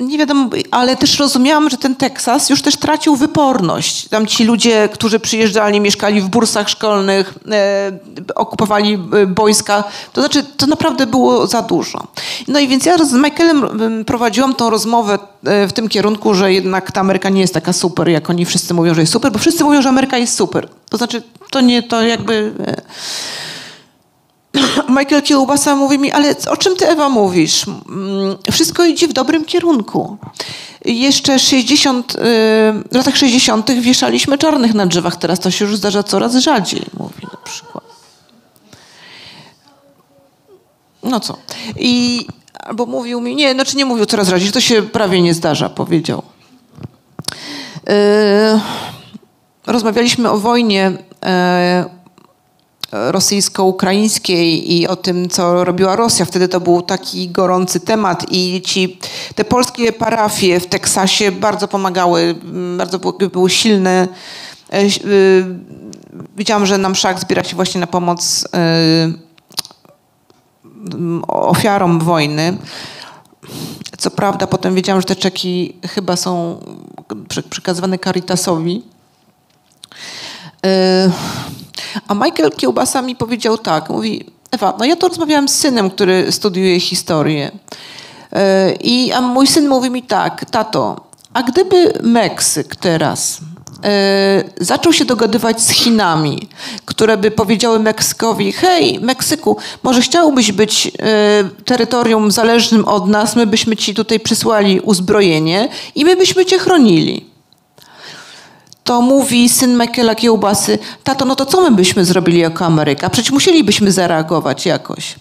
nie 0.00 0.18
wiadomo, 0.18 0.48
ale 0.70 0.96
też 0.96 1.18
rozumiałam, 1.18 1.70
że 1.70 1.76
ten 1.76 1.96
Teksas 1.96 2.50
już 2.50 2.62
też 2.62 2.76
tracił 2.76 3.16
wyporność. 3.16 4.08
Tam 4.08 4.26
ci 4.26 4.44
ludzie, 4.44 4.88
którzy 4.92 5.20
przyjeżdżali, 5.20 5.80
mieszkali 5.80 6.20
w 6.20 6.28
bursach 6.28 6.68
szkolnych, 6.68 7.34
e, 7.50 7.92
okupowali 8.34 8.94
e, 8.94 9.26
boiska, 9.26 9.84
to 10.12 10.20
znaczy 10.20 10.44
to 10.56 10.66
naprawdę 10.66 11.06
było 11.06 11.46
za 11.46 11.62
dużo. 11.62 12.06
No 12.48 12.60
i 12.60 12.68
więc 12.68 12.86
ja 12.86 13.04
z 13.04 13.12
Michaelem 13.12 14.04
prowadziłam 14.04 14.54
tą 14.54 14.70
rozmowę 14.70 15.18
e, 15.44 15.68
w 15.68 15.72
tym 15.72 15.88
kierunku, 15.88 16.34
że 16.34 16.52
jednak 16.52 16.92
ta 16.92 17.00
Ameryka 17.00 17.28
nie 17.28 17.40
jest 17.40 17.54
taka 17.54 17.72
super, 17.72 18.08
jak 18.08 18.30
oni 18.30 18.44
wszyscy 18.44 18.74
mówią, 18.74 18.94
że 18.94 19.00
jest 19.00 19.12
super, 19.12 19.32
bo 19.32 19.38
wszyscy 19.38 19.64
mówią, 19.64 19.82
że 19.82 19.88
Ameryka 19.88 20.18
jest 20.18 20.36
super. 20.36 20.68
To 20.88 20.96
znaczy 20.96 21.22
to 21.50 21.60
nie, 21.60 21.82
to 21.82 22.02
jakby... 22.02 22.52
E, 22.66 22.76
Michael 24.98 25.22
Kiełbasa 25.22 25.76
mówi 25.76 25.98
mi, 25.98 26.12
ale 26.12 26.34
o 26.50 26.56
czym 26.56 26.76
ty 26.76 26.88
Ewa 26.88 27.08
mówisz? 27.08 27.66
Mm, 27.68 28.36
Wszystko 28.52 28.84
idzie 28.84 29.08
w 29.08 29.12
dobrym 29.12 29.44
kierunku. 29.44 30.16
Jeszcze 30.84 31.38
60, 31.38 32.14
y, 32.14 32.18
w 32.92 32.94
latach 32.94 33.16
60. 33.16 33.70
wieszaliśmy 33.80 34.38
czarnych 34.38 34.74
na 34.74 34.86
drzewach, 34.86 35.16
teraz 35.16 35.40
to 35.40 35.50
się 35.50 35.64
już 35.64 35.76
zdarza 35.76 36.02
coraz 36.02 36.34
rzadziej, 36.36 36.82
mówi 36.98 37.22
na 37.32 37.38
przykład. 37.44 37.84
No 41.02 41.20
co? 41.20 41.36
I 41.78 42.26
albo 42.60 42.86
mówił 42.86 43.20
mi, 43.20 43.36
nie, 43.36 43.54
znaczy 43.54 43.76
nie 43.76 43.84
mówił 43.84 44.06
coraz 44.06 44.28
rzadziej, 44.28 44.52
to 44.52 44.60
się 44.60 44.82
prawie 44.82 45.22
nie 45.22 45.34
zdarza, 45.34 45.68
powiedział. 45.68 46.22
Yy, 47.86 47.92
rozmawialiśmy 49.66 50.30
o 50.30 50.38
wojnie 50.38 50.92
yy, 51.22 51.95
rosyjsko-ukraińskiej 53.10 54.72
i 54.72 54.86
o 54.86 54.96
tym, 54.96 55.28
co 55.28 55.64
robiła 55.64 55.96
Rosja. 55.96 56.24
Wtedy 56.24 56.48
to 56.48 56.60
był 56.60 56.82
taki 56.82 57.28
gorący 57.28 57.80
temat 57.80 58.26
i 58.30 58.62
ci, 58.62 58.98
te 59.34 59.44
polskie 59.44 59.92
parafie 59.92 60.60
w 60.60 60.66
Teksasie 60.66 61.32
bardzo 61.32 61.68
pomagały, 61.68 62.34
mm, 62.42 62.78
bardzo 62.78 62.98
były, 62.98 63.50
silne. 63.50 64.08
E, 64.72 64.82
y, 64.82 65.44
Widziałam, 66.36 66.66
że 66.66 66.78
nam 66.78 66.94
szak 66.94 67.20
zbiera 67.20 67.44
się 67.44 67.56
właśnie 67.56 67.80
na 67.80 67.86
pomoc 67.86 68.44
y, 68.44 68.48
m, 70.94 71.22
ofiarom 71.28 72.00
wojny. 72.00 72.56
Co 73.98 74.10
prawda 74.10 74.46
potem 74.46 74.74
wiedziałam, 74.74 75.00
że 75.00 75.06
te 75.06 75.16
czeki 75.16 75.76
chyba 75.86 76.16
są 76.16 76.60
przekazywane 77.50 77.98
Caritasowi. 77.98 78.82
Yy, 80.62 81.12
A 82.08 82.14
Michael 82.14 82.50
Kiełbasa 82.50 83.02
mi 83.02 83.16
powiedział 83.16 83.58
tak, 83.58 83.90
mówi, 83.90 84.24
Ewa, 84.50 84.74
no 84.78 84.84
ja 84.84 84.96
to 84.96 85.08
rozmawiałam 85.08 85.48
z 85.48 85.54
synem, 85.54 85.90
który 85.90 86.32
studiuje 86.32 86.80
historię. 86.80 87.50
Yy, 88.32 88.38
I 88.80 89.12
a 89.12 89.20
mój 89.20 89.46
syn 89.46 89.68
mówi 89.68 89.90
mi 89.90 90.02
tak, 90.02 90.44
tato, 90.50 91.06
a 91.32 91.42
gdyby 91.42 91.92
Meksyk 92.02 92.76
teraz 92.76 93.40
yy, 93.40 94.64
zaczął 94.66 94.92
się 94.92 95.04
dogadywać 95.04 95.62
z 95.62 95.70
Chinami, 95.70 96.48
które 96.84 97.16
by 97.16 97.30
powiedziały 97.30 97.78
Meksykowi, 97.78 98.52
hej, 98.52 99.00
Meksyku, 99.00 99.56
może 99.82 100.00
chciałbyś 100.00 100.52
być 100.52 100.84
yy, 100.84 100.92
terytorium 101.64 102.30
zależnym 102.30 102.84
od 102.84 103.08
nas, 103.08 103.36
my 103.36 103.46
byśmy 103.46 103.76
ci 103.76 103.94
tutaj 103.94 104.20
przysłali 104.20 104.80
uzbrojenie 104.80 105.68
i 105.94 106.04
my 106.04 106.16
byśmy 106.16 106.46
cię 106.46 106.58
chronili 106.58 107.25
to 108.86 109.00
mówi 109.02 109.48
syn 109.48 109.78
Michaela 109.78 110.14
Kiełbasy, 110.14 110.78
tato, 111.04 111.24
no 111.24 111.36
to 111.36 111.46
co 111.46 111.60
my 111.60 111.76
byśmy 111.76 112.04
zrobili 112.04 112.38
jako 112.38 112.64
Ameryka? 112.64 113.10
Przecież 113.10 113.32
musielibyśmy 113.32 113.92
zareagować 113.92 114.66
jakoś. 114.66 115.14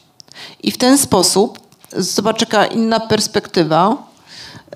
I 0.64 0.72
w 0.72 0.78
ten 0.78 0.98
sposób, 0.98 1.60
zobacz 1.98 2.42
jaka 2.42 2.66
inna 2.66 3.00
perspektywa, 3.00 3.98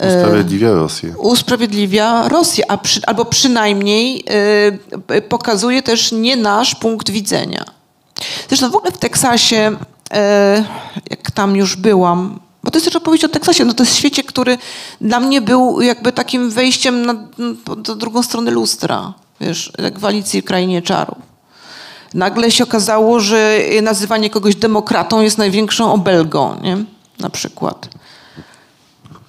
Usprawiedliwia 0.08 0.74
Rosję. 0.74 1.14
usprawiedliwia 1.18 2.30
Rosję, 2.30 2.72
a 2.72 2.78
przy, 2.78 3.02
albo 3.08 3.26
przynajmniej 3.26 4.24
y, 5.10 5.16
y, 5.16 5.22
pokazuje 5.22 5.82
też 5.84 6.12
nie 6.12 6.36
nasz 6.38 6.76
punkt 6.76 7.10
widzenia. 7.10 7.66
Zresztą 8.48 8.72
w 8.72 8.76
ogóle 8.76 8.92
w 8.92 8.98
Teksasie, 8.98 9.72
y, 9.72 10.16
jak 11.10 11.32
tam 11.32 11.56
już 11.56 11.76
byłam, 11.76 12.40
bo 12.70 12.72
to 12.72 12.78
jest 12.78 12.86
też 12.86 12.96
opowieść 12.96 13.24
o 13.24 13.30
Teksasie, 13.30 13.66
no 13.66 13.74
to 13.74 13.84
jest 13.84 13.96
świecie, 13.96 14.24
który 14.24 14.58
dla 15.02 15.20
mnie 15.20 15.42
był 15.42 15.82
jakby 15.82 16.12
takim 16.12 16.50
wejściem 16.50 17.06
na, 17.06 17.16
do 17.78 17.96
drugą 17.96 18.24
stronę 18.24 18.52
lustra, 18.52 19.14
wiesz, 19.42 19.74
jak 19.78 20.00
w 20.00 20.06
Alicji 20.06 20.44
Krainie 20.44 20.82
Czarów. 20.82 21.18
Nagle 22.14 22.52
się 22.52 22.64
okazało, 22.64 23.20
że 23.20 23.60
nazywanie 23.82 24.30
kogoś 24.30 24.56
demokratą 24.56 25.22
jest 25.22 25.38
największą 25.38 25.94
obelgą, 25.94 26.60
nie? 26.62 26.78
Na 27.20 27.30
przykład. 27.30 27.90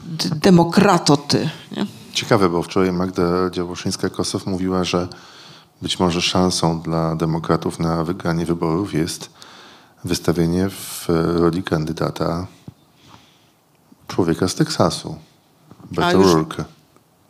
D- 0.00 0.28
demokrato 0.34 1.16
ty, 1.16 1.50
nie? 1.76 1.86
Ciekawe, 2.12 2.48
bo 2.48 2.62
wczoraj 2.62 2.92
Magda 2.92 3.22
Działoszyńska-Kosow 3.50 4.46
mówiła, 4.46 4.84
że 4.84 5.08
być 5.82 5.98
może 5.98 6.22
szansą 6.22 6.80
dla 6.80 7.16
demokratów 7.16 7.78
na 7.78 8.04
wygranie 8.04 8.46
wyborów 8.46 8.94
jest 8.94 9.30
wystawienie 10.04 10.70
w 10.70 11.04
roli 11.34 11.62
kandydata 11.62 12.46
człowieka 14.10 14.48
z 14.48 14.54
Teksasu. 14.54 15.16
Beta 15.90 16.12
już- 16.12 16.26
O'Rourke. 16.26 16.64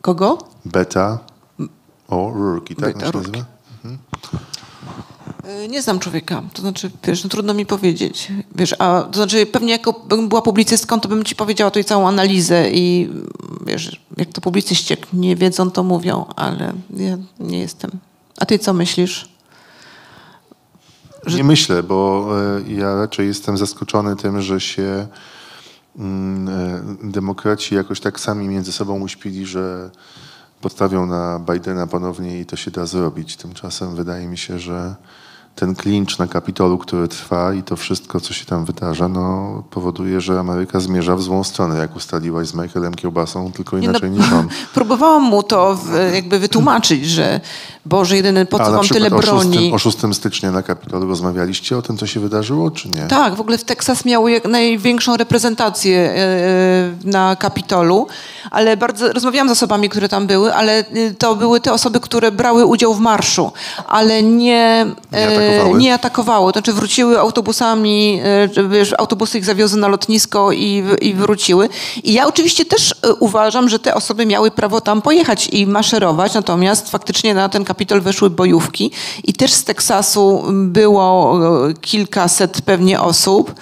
Kogo? 0.01 0.37
Beta 0.65 1.19
O'Rourke, 2.09 2.75
tak 2.75 2.93
Beta 2.93 3.09
O'Rourke. 3.11 3.31
nazywa? 3.31 3.45
Y, 5.65 5.67
Nie 5.67 5.81
znam 5.81 5.99
człowieka, 5.99 6.41
to 6.53 6.61
znaczy, 6.61 6.91
wiesz, 7.03 7.23
no 7.23 7.29
trudno 7.29 7.53
mi 7.53 7.65
powiedzieć. 7.65 8.31
Wiesz, 8.55 8.75
a 8.79 9.01
to 9.01 9.13
znaczy 9.13 9.45
pewnie 9.45 9.71
jako 9.71 9.93
bym 9.93 10.29
była 10.29 10.41
publicystką, 10.41 10.99
to 10.99 11.09
bym 11.09 11.23
ci 11.23 11.35
powiedziała 11.35 11.71
tutaj 11.71 11.83
całą 11.83 12.07
analizę 12.07 12.71
i 12.71 13.09
wiesz, 13.65 14.01
jak 14.17 14.29
to 14.33 14.41
publicyści 14.41 14.93
jak 14.93 15.13
nie 15.13 15.35
wiedzą, 15.35 15.71
to 15.71 15.83
mówią, 15.83 16.25
ale 16.35 16.73
ja 16.89 17.17
nie 17.39 17.59
jestem. 17.59 17.91
A 18.37 18.45
ty 18.45 18.59
co 18.59 18.73
myślisz? 18.73 19.29
Nie 21.35 21.43
myślę, 21.43 21.83
bo 21.83 22.27
e, 22.67 22.71
ja 22.73 22.95
raczej 22.95 23.27
jestem 23.27 23.57
zaskoczony 23.57 24.15
tym, 24.15 24.41
że 24.41 24.59
się 24.59 25.07
demokraci 27.03 27.75
jakoś 27.75 27.99
tak 27.99 28.19
sami 28.19 28.47
między 28.47 28.71
sobą 28.71 28.99
uśpili, 28.99 29.45
że 29.45 29.89
podstawią 30.61 31.05
na 31.05 31.39
Bidena 31.39 31.87
ponownie 31.87 32.39
i 32.39 32.45
to 32.45 32.55
się 32.55 32.71
da 32.71 32.85
zrobić. 32.85 33.35
Tymczasem 33.35 33.95
wydaje 33.95 34.27
mi 34.27 34.37
się, 34.37 34.59
że 34.59 34.95
ten 35.55 35.75
klincz 35.75 36.17
na 36.17 36.27
Kapitolu, 36.27 36.77
który 36.77 37.07
trwa 37.07 37.53
i 37.53 37.63
to 37.63 37.75
wszystko, 37.75 38.19
co 38.19 38.33
się 38.33 38.45
tam 38.45 38.65
wydarza, 38.65 39.07
no, 39.07 39.63
powoduje, 39.69 40.21
że 40.21 40.39
Ameryka 40.39 40.79
zmierza 40.79 41.15
w 41.15 41.21
złą 41.21 41.43
stronę, 41.43 41.77
jak 41.77 41.95
ustaliłaś 41.95 42.47
z 42.47 42.53
Michaelem 42.53 42.93
Kiełbasą, 42.93 43.51
tylko 43.51 43.77
no, 43.77 43.83
inaczej 43.83 44.11
niż 44.11 44.31
on. 44.33 44.47
Próbowałam 44.73 45.23
mu 45.23 45.43
to 45.43 45.75
w, 45.75 46.13
jakby 46.13 46.39
wytłumaczyć, 46.39 47.05
że 47.05 47.41
Boże, 47.85 48.15
jedyny, 48.15 48.45
po 48.45 48.61
A 48.61 48.65
co 48.65 48.71
na 48.71 48.77
wam 48.77 48.87
tyle 48.87 49.09
o 49.09 49.21
6, 49.21 49.27
broni? 49.27 49.73
o 49.73 49.77
6 49.77 49.97
stycznia 50.13 50.51
na 50.51 50.63
Kapitolu 50.63 51.07
rozmawialiście 51.07 51.77
o 51.77 51.81
tym, 51.81 51.97
co 51.97 52.07
się 52.07 52.19
wydarzyło, 52.19 52.71
czy 52.71 52.89
nie? 52.89 53.07
Tak, 53.07 53.35
w 53.35 53.41
ogóle 53.41 53.57
w 53.57 53.63
Teksas 53.63 54.05
miał 54.05 54.27
jak 54.27 54.45
największą 54.45 55.17
reprezentację 55.17 56.13
e, 56.15 57.09
na 57.09 57.35
Kapitolu, 57.35 58.07
ale 58.51 58.77
bardzo 58.77 59.13
rozmawiałam 59.13 59.49
z 59.49 59.51
osobami, 59.51 59.89
które 59.89 60.09
tam 60.09 60.27
były, 60.27 60.55
ale 60.55 60.79
y, 60.79 61.15
to 61.17 61.35
były 61.35 61.59
te 61.59 61.73
osoby, 61.73 61.99
które 61.99 62.31
brały 62.31 62.65
udział 62.65 62.93
w 62.93 62.99
marszu, 62.99 63.51
ale 63.87 64.23
nie, 64.23 64.85
Nie 65.11 65.40
atakowały? 65.45 65.79
nie 65.79 65.93
atakowały. 65.93 66.53
To 66.53 66.59
znaczy 66.59 66.73
wróciły 66.73 67.19
autobusami, 67.19 68.21
e, 68.57 68.69
wiesz, 68.69 68.93
autobusy 68.97 69.37
ich 69.37 69.45
zawiozły 69.45 69.79
na 69.79 69.87
lotnisko 69.87 70.51
i, 70.51 70.83
i 71.01 71.13
wróciły. 71.13 71.69
I 72.03 72.13
ja 72.13 72.27
oczywiście 72.27 72.65
też 72.65 72.91
e, 72.91 73.13
uważam, 73.13 73.69
że 73.69 73.79
te 73.79 73.95
osoby 73.95 74.25
miały 74.25 74.51
prawo 74.51 74.81
tam 74.81 75.01
pojechać 75.01 75.47
i 75.51 75.67
maszerować, 75.67 76.33
natomiast 76.33 76.89
faktycznie 76.89 77.33
na 77.33 77.49
ten 77.49 77.65
Kapitol 77.65 78.01
weszły 78.01 78.29
bojówki 78.29 78.91
i 79.23 79.33
też 79.33 79.53
z 79.53 79.63
Teksasu 79.63 80.43
było 80.51 81.39
e, 81.69 81.73
kilkaset 81.73 82.61
pewnie 82.61 83.01
osób 83.01 83.55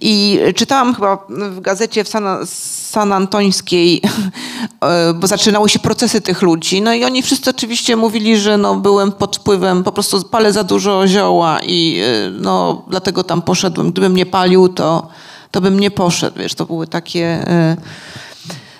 i 0.00 0.40
czytałam 0.56 0.94
chyba 0.94 1.26
w 1.28 1.60
gazecie 1.60 2.04
w 2.04 2.08
San, 2.08 2.24
San 2.90 3.12
Antońskiej, 3.12 4.00
e, 4.80 5.14
bo 5.14 5.26
zaczynały 5.26 5.68
się 5.68 5.78
procesy 5.78 6.20
tych 6.20 6.42
ludzi, 6.42 6.82
no 6.82 6.94
i 6.94 7.04
oni 7.04 7.22
wszyscy 7.22 7.50
oczywiście 7.50 7.96
mówili, 7.96 8.36
że 8.36 8.58
no 8.58 8.74
byłem 8.74 9.12
pod 9.12 9.36
wpływem, 9.36 9.84
po 9.84 9.92
prostu 9.92 10.22
palę 10.24 10.52
za 10.52 10.64
dużo 10.64 11.06
i 11.66 12.00
e, 12.04 12.30
no 12.30 12.84
dlatego 12.88 13.24
tam 13.24 13.42
poszedłem. 13.42 13.92
Gdybym 13.92 14.16
nie 14.16 14.26
palił, 14.26 14.68
to, 14.68 15.08
to 15.50 15.60
bym 15.60 15.80
nie 15.80 15.90
poszedł, 15.90 16.38
wiesz, 16.38 16.54
to 16.54 16.66
były 16.66 16.86
takie... 16.86 17.26
e, 17.26 17.76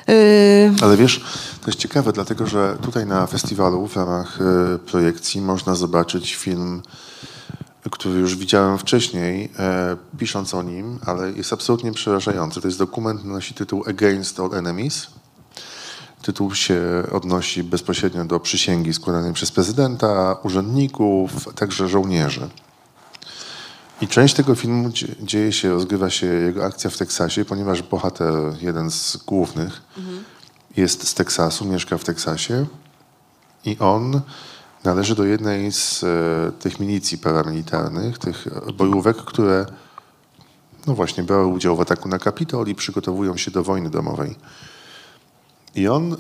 e, 0.09 0.73
Ale 0.83 0.97
wiesz, 0.97 1.21
to 1.61 1.67
jest 1.67 1.79
ciekawe, 1.79 2.13
dlatego 2.13 2.47
że 2.47 2.77
tutaj 2.83 3.07
na 3.07 3.27
festiwalu 3.27 3.87
w 3.87 3.97
ramach 3.97 4.39
projekcji 4.87 5.41
można 5.41 5.75
zobaczyć 5.75 6.35
film, 6.35 6.83
który 7.91 8.21
już 8.21 8.37
widziałem 8.37 8.79
wcześniej, 8.79 9.51
e, 9.59 9.97
pisząc 10.19 10.55
o 10.55 10.63
nim, 10.63 10.99
ale 11.07 11.33
jest 11.33 11.53
absolutnie 11.53 11.93
przerażający. 11.93 12.61
To 12.61 12.69
jest 12.69 12.79
dokument, 12.79 13.25
nosi 13.25 13.55
tytuł 13.55 13.85
Against 13.87 14.41
All 14.41 14.55
Enemies. 14.55 15.07
Tytuł 16.23 16.55
się 16.55 16.81
odnosi 17.13 17.65
bezpośrednio 17.65 18.25
do 18.25 18.41
przysięgi 18.41 18.93
składanej 18.95 19.33
przez 19.33 19.51
prezydenta, 19.51 20.37
urzędników, 20.43 21.49
a 21.49 21.53
także 21.53 21.89
żołnierzy. 21.89 22.49
I 24.01 24.09
część 24.09 24.35
tego 24.35 24.55
filmu 24.55 24.91
dzie- 24.91 25.15
dzieje 25.23 25.53
się, 25.53 25.71
rozgrywa 25.71 26.11
się 26.11 26.27
jego 26.27 26.65
akcja 26.65 26.91
w 26.91 26.97
Teksasie, 26.97 27.45
ponieważ 27.45 27.83
bohater, 27.83 28.35
jeden 28.61 28.91
z 28.91 29.17
głównych, 29.17 29.83
jest 30.77 31.09
z 31.09 31.15
Teksasu, 31.15 31.65
mieszka 31.65 31.99
w 31.99 32.05
Teksasie 32.05 32.67
i 33.65 33.79
on 33.79 34.21
należy 34.85 35.15
do 35.15 35.25
jednej 35.25 35.73
z 35.73 36.05
e, 36.05 36.53
tych 36.53 36.81
milicji 36.81 37.19
paramilitarnych, 37.19 38.19
tych 38.19 38.47
bojówek, 38.75 39.17
które 39.17 39.67
no 40.87 40.95
właśnie 40.95 41.23
brały 41.23 41.47
udział 41.47 41.77
w 41.77 41.81
ataku 41.81 42.09
na 42.09 42.19
Kapitol 42.19 42.67
i 42.69 42.75
przygotowują 42.75 43.37
się 43.37 43.51
do 43.51 43.63
wojny 43.63 43.91
domowej. 43.91 44.37
I 45.75 45.89
on 45.89 46.13
e, 46.13 46.17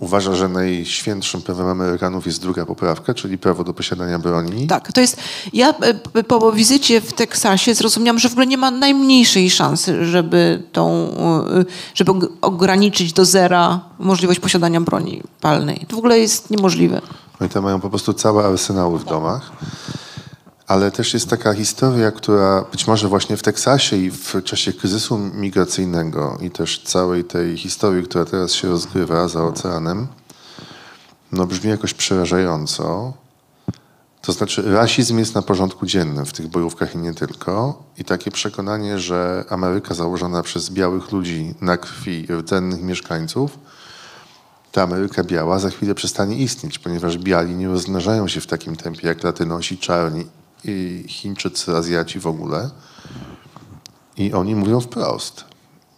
uważa, 0.00 0.34
że 0.34 0.48
najświętszym 0.48 1.42
prawem 1.42 1.68
Amerykanów 1.68 2.26
jest 2.26 2.42
druga 2.42 2.66
poprawka, 2.66 3.14
czyli 3.14 3.38
prawo 3.38 3.64
do 3.64 3.74
posiadania 3.74 4.18
broni. 4.18 4.66
Tak, 4.66 4.92
to 4.92 5.00
jest. 5.00 5.16
Ja 5.52 5.74
e, 6.14 6.24
po 6.24 6.52
wizycie 6.52 7.00
w 7.00 7.12
Teksasie 7.12 7.74
zrozumiałam, 7.74 8.18
że 8.18 8.28
w 8.28 8.32
ogóle 8.32 8.46
nie 8.46 8.58
ma 8.58 8.70
najmniejszej 8.70 9.50
szansy, 9.50 10.04
żeby 10.04 10.62
tą, 10.72 11.10
e, 11.16 11.64
żeby 11.94 12.12
ograniczyć 12.40 13.12
do 13.12 13.24
zera 13.24 13.80
możliwość 13.98 14.40
posiadania 14.40 14.80
broni 14.80 15.22
palnej. 15.40 15.86
To 15.88 15.96
w 15.96 15.98
ogóle 15.98 16.18
jest 16.18 16.50
niemożliwe. 16.50 17.00
Oni 17.40 17.50
tam 17.50 17.64
mają 17.64 17.80
po 17.80 17.90
prostu 17.90 18.12
całe 18.12 18.44
arsenały 18.44 18.98
w 18.98 19.04
domach. 19.04 19.52
Ale 20.70 20.90
też 20.90 21.14
jest 21.14 21.30
taka 21.30 21.52
historia, 21.52 22.10
która 22.10 22.62
być 22.62 22.86
może 22.86 23.08
właśnie 23.08 23.36
w 23.36 23.42
Teksasie 23.42 23.96
i 23.96 24.10
w 24.10 24.42
czasie 24.44 24.72
kryzysu 24.72 25.18
migracyjnego 25.18 26.38
i 26.40 26.50
też 26.50 26.82
całej 26.82 27.24
tej 27.24 27.56
historii, 27.56 28.04
która 28.04 28.24
teraz 28.24 28.52
się 28.52 28.68
rozgrywa 28.68 29.28
za 29.28 29.44
oceanem, 29.44 30.06
no 31.32 31.46
brzmi 31.46 31.70
jakoś 31.70 31.94
przerażająco. 31.94 33.12
To 34.22 34.32
znaczy 34.32 34.62
rasizm 34.74 35.18
jest 35.18 35.34
na 35.34 35.42
porządku 35.42 35.86
dziennym 35.86 36.26
w 36.26 36.32
tych 36.32 36.48
bojówkach 36.48 36.94
i 36.94 36.98
nie 36.98 37.14
tylko. 37.14 37.82
I 37.98 38.04
takie 38.04 38.30
przekonanie, 38.30 38.98
że 38.98 39.44
Ameryka 39.48 39.94
założona 39.94 40.42
przez 40.42 40.70
białych 40.70 41.12
ludzi 41.12 41.54
na 41.60 41.76
krwi 41.76 42.26
rdzennych 42.30 42.82
mieszkańców, 42.82 43.58
ta 44.72 44.82
Ameryka 44.82 45.24
biała 45.24 45.58
za 45.58 45.70
chwilę 45.70 45.94
przestanie 45.94 46.36
istnieć, 46.36 46.78
ponieważ 46.78 47.18
biali 47.18 47.54
nie 47.54 47.68
rozmnażają 47.68 48.28
się 48.28 48.40
w 48.40 48.46
takim 48.46 48.76
tempie 48.76 49.06
jak 49.06 49.22
latynosi, 49.22 49.78
czarni 49.78 50.26
Chińczycy, 51.06 51.76
Azjaci 51.76 52.20
w 52.20 52.26
ogóle. 52.26 52.70
I 54.16 54.32
oni 54.32 54.56
mówią 54.56 54.80
wprost. 54.80 55.44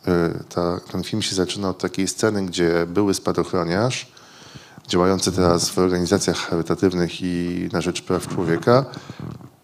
Y, 0.08 0.44
ta, 0.48 0.80
ten 0.92 1.02
film 1.02 1.22
się 1.22 1.34
zaczyna 1.34 1.68
od 1.68 1.78
takiej 1.78 2.08
sceny, 2.08 2.46
gdzie 2.46 2.86
były 2.86 3.14
spadochroniarz, 3.14 4.12
działający 4.88 5.32
teraz 5.32 5.68
w 5.70 5.78
organizacjach 5.78 6.36
charytatywnych 6.36 7.22
i 7.22 7.68
na 7.72 7.80
rzecz 7.80 8.02
praw 8.02 8.28
człowieka, 8.28 8.84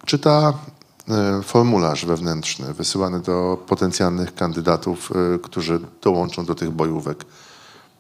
czyta 0.07 0.53
y, 1.39 1.43
formularz 1.43 2.07
wewnętrzny 2.07 2.75
wysyłany 2.75 3.21
do 3.21 3.65
potencjalnych 3.67 4.35
kandydatów, 4.35 5.11
y, 5.35 5.39
którzy 5.39 5.81
dołączą 6.03 6.45
do 6.45 6.55
tych 6.55 6.71
bojówek. 6.71 7.25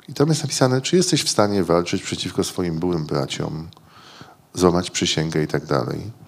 I 0.08 0.14
tam 0.14 0.28
jest 0.28 0.42
napisane, 0.42 0.80
czy 0.80 0.96
jesteś 0.96 1.24
w 1.24 1.28
stanie 1.28 1.64
walczyć 1.64 2.02
przeciwko 2.02 2.44
swoim 2.44 2.78
byłym 2.78 3.06
braciom, 3.06 3.68
złamać 4.54 4.90
przysięgę 4.90 5.42
i 5.42 5.46
tak 5.46 5.66
dalej 5.66 6.27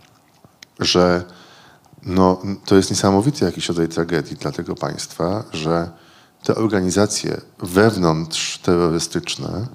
że 0.80 1.24
no, 2.02 2.42
to 2.64 2.76
jest 2.76 2.90
niesamowity 2.90 3.44
jakiś 3.44 3.68
rodzaj 3.68 3.88
tragedii 3.88 4.36
dla 4.36 4.52
tego 4.52 4.74
państwa, 4.74 5.44
że 5.52 5.90
te 6.42 6.54
organizacje 6.54 7.40
wewnątrz 7.58 8.58
terrorystyczne, 8.58 9.66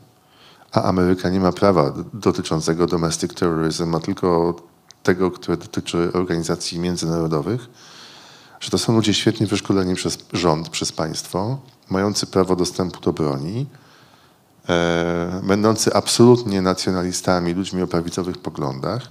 a 0.71 0.83
Ameryka 0.83 1.29
nie 1.29 1.39
ma 1.39 1.51
prawa 1.51 1.93
dotyczącego 2.13 2.87
domestic 2.87 3.33
terrorism, 3.33 3.85
ma 3.85 3.99
tylko 3.99 4.55
tego, 5.03 5.31
które 5.31 5.57
dotyczy 5.57 6.09
organizacji 6.13 6.79
międzynarodowych, 6.79 7.69
że 8.59 8.69
to 8.69 8.77
są 8.77 8.93
ludzie 8.95 9.13
świetnie 9.13 9.47
wyszkoleni 9.47 9.95
przez 9.95 10.17
rząd, 10.33 10.69
przez 10.69 10.91
państwo, 10.91 11.59
mający 11.89 12.27
prawo 12.27 12.55
dostępu 12.55 13.01
do 13.01 13.13
broni, 13.13 13.65
e, 14.69 15.41
będący 15.43 15.93
absolutnie 15.93 16.61
nacjonalistami, 16.61 17.53
ludźmi 17.53 17.81
o 17.81 17.87
prawicowych 17.87 18.37
poglądach, 18.37 19.01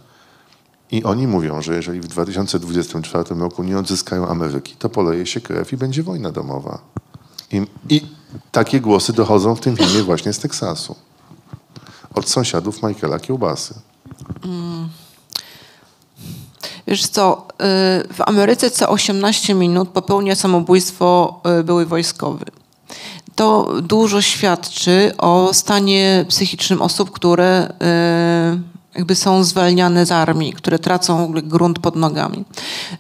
i 0.90 1.04
oni 1.04 1.26
mówią, 1.26 1.62
że 1.62 1.74
jeżeli 1.74 2.00
w 2.00 2.08
2024 2.08 3.34
roku 3.40 3.62
nie 3.62 3.78
odzyskają 3.78 4.28
Ameryki, 4.28 4.76
to 4.78 4.88
poleje 4.88 5.26
się 5.26 5.40
krew 5.40 5.72
i 5.72 5.76
będzie 5.76 6.02
wojna 6.02 6.30
domowa. 6.30 6.78
I, 7.52 7.66
i 7.88 8.02
takie 8.52 8.80
głosy 8.80 9.12
dochodzą 9.12 9.54
w 9.54 9.60
tym 9.60 9.76
filmie 9.76 10.02
właśnie 10.02 10.32
z 10.32 10.38
Teksasu. 10.38 10.96
Od 12.14 12.28
sąsiadów 12.28 12.82
Michaela 12.82 13.18
Kiełbasy. 13.18 13.74
Mm. 14.44 14.88
Wiesz 16.86 17.06
co, 17.06 17.46
y, 17.52 17.54
w 18.14 18.20
Ameryce 18.26 18.70
co 18.70 18.88
18 18.88 19.54
minut 19.54 19.88
popełnia 19.88 20.34
samobójstwo 20.34 21.40
y, 21.60 21.64
były 21.64 21.86
wojskowy. 21.86 22.44
To 23.34 23.72
dużo 23.82 24.22
świadczy 24.22 25.12
o 25.18 25.50
stanie 25.52 26.24
psychicznym 26.28 26.82
osób, 26.82 27.10
które 27.10 27.68
y, 27.68 28.73
jakby 28.96 29.14
są 29.14 29.44
zwalniane 29.44 30.06
z 30.06 30.12
armii, 30.12 30.52
które 30.52 30.78
tracą 30.78 31.32
grunt 31.32 31.78
pod 31.78 31.96
nogami. 31.96 32.44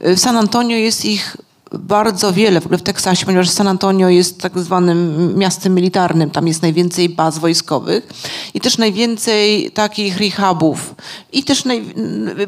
W 0.00 0.20
San 0.20 0.36
Antonio 0.36 0.76
jest 0.76 1.04
ich 1.04 1.36
bardzo 1.78 2.32
wiele, 2.32 2.60
w 2.60 2.64
ogóle 2.64 2.78
w 2.78 2.82
Teksasie, 2.82 3.26
ponieważ 3.26 3.50
San 3.50 3.68
Antonio 3.68 4.08
jest 4.08 4.40
tak 4.40 4.58
zwanym 4.58 5.32
miastem 5.38 5.74
militarnym, 5.74 6.30
tam 6.30 6.48
jest 6.48 6.62
najwięcej 6.62 7.08
baz 7.08 7.38
wojskowych 7.38 8.08
i 8.54 8.60
też 8.60 8.78
najwięcej 8.78 9.70
takich 9.70 10.18
rehabów 10.18 10.94
i 11.32 11.44
też 11.44 11.64
naj, 11.64 11.94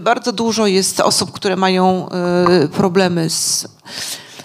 bardzo 0.00 0.32
dużo 0.32 0.66
jest 0.66 1.00
osób, 1.00 1.32
które 1.32 1.56
mają 1.56 2.08
y, 2.64 2.68
problemy 2.68 3.30
z... 3.30 3.68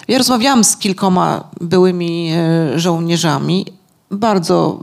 Ja 0.08 0.18
rozmawiałam 0.18 0.64
z 0.64 0.78
kilkoma 0.78 1.44
byłymi 1.62 2.34
y, 2.76 2.80
żołnierzami, 2.80 3.66
bardzo 4.12 4.80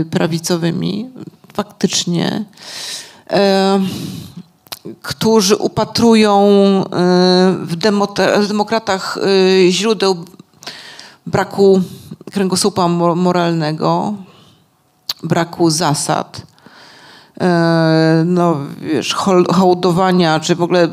y, 0.00 0.04
prawicowymi, 0.04 1.10
faktycznie 1.54 2.44
którzy 5.02 5.56
upatrują 5.56 6.44
w 8.38 8.46
demokratach 8.48 9.18
źródeł 9.70 10.24
braku 11.26 11.82
kręgosłupa 12.32 12.88
moralnego, 12.88 14.14
braku 15.22 15.70
zasad, 15.70 16.42
E, 16.42 16.51
no, 18.24 18.56
wiesz, 18.80 19.14
hołdowania, 19.52 20.40
czy 20.40 20.54
w 20.54 20.62
ogóle 20.62 20.88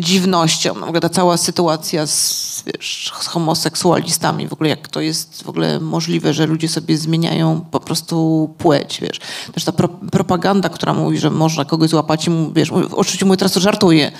dziwnością. 0.00 0.74
No, 0.74 0.80
w 0.80 0.88
ogóle 0.88 1.00
ta 1.00 1.08
cała 1.08 1.36
sytuacja 1.36 2.06
z, 2.06 2.62
wiesz, 2.66 3.12
z 3.20 3.26
homoseksualistami, 3.26 4.48
w 4.48 4.52
ogóle 4.52 4.70
jak 4.70 4.88
to 4.88 5.00
jest 5.00 5.42
w 5.42 5.48
ogóle 5.48 5.80
możliwe, 5.80 6.32
że 6.34 6.46
ludzie 6.46 6.68
sobie 6.68 6.98
zmieniają 6.98 7.64
po 7.70 7.80
prostu 7.80 8.50
płeć, 8.58 9.00
wiesz. 9.00 9.20
Też 9.52 9.64
ta 9.64 9.72
pro, 9.72 9.88
propaganda, 9.88 10.68
która 10.68 10.94
mówi, 10.94 11.18
że 11.18 11.30
można 11.30 11.64
kogoś 11.64 11.90
złapać 11.90 12.26
i 12.26 12.30
mu, 12.30 12.52
wiesz, 12.52 12.72
oczywiście 12.92 13.26
mój 13.26 13.36
teraz 13.36 13.54
żartuje 13.54 14.12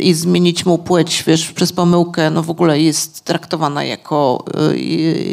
i 0.00 0.14
zmienić 0.14 0.66
mu 0.66 0.78
płeć, 0.78 1.24
wiesz, 1.26 1.52
przez 1.52 1.72
pomyłkę, 1.72 2.30
no 2.30 2.42
w 2.42 2.50
ogóle 2.50 2.80
jest 2.80 3.24
traktowana 3.24 3.84
jako, 3.84 4.44
y, 4.72 4.78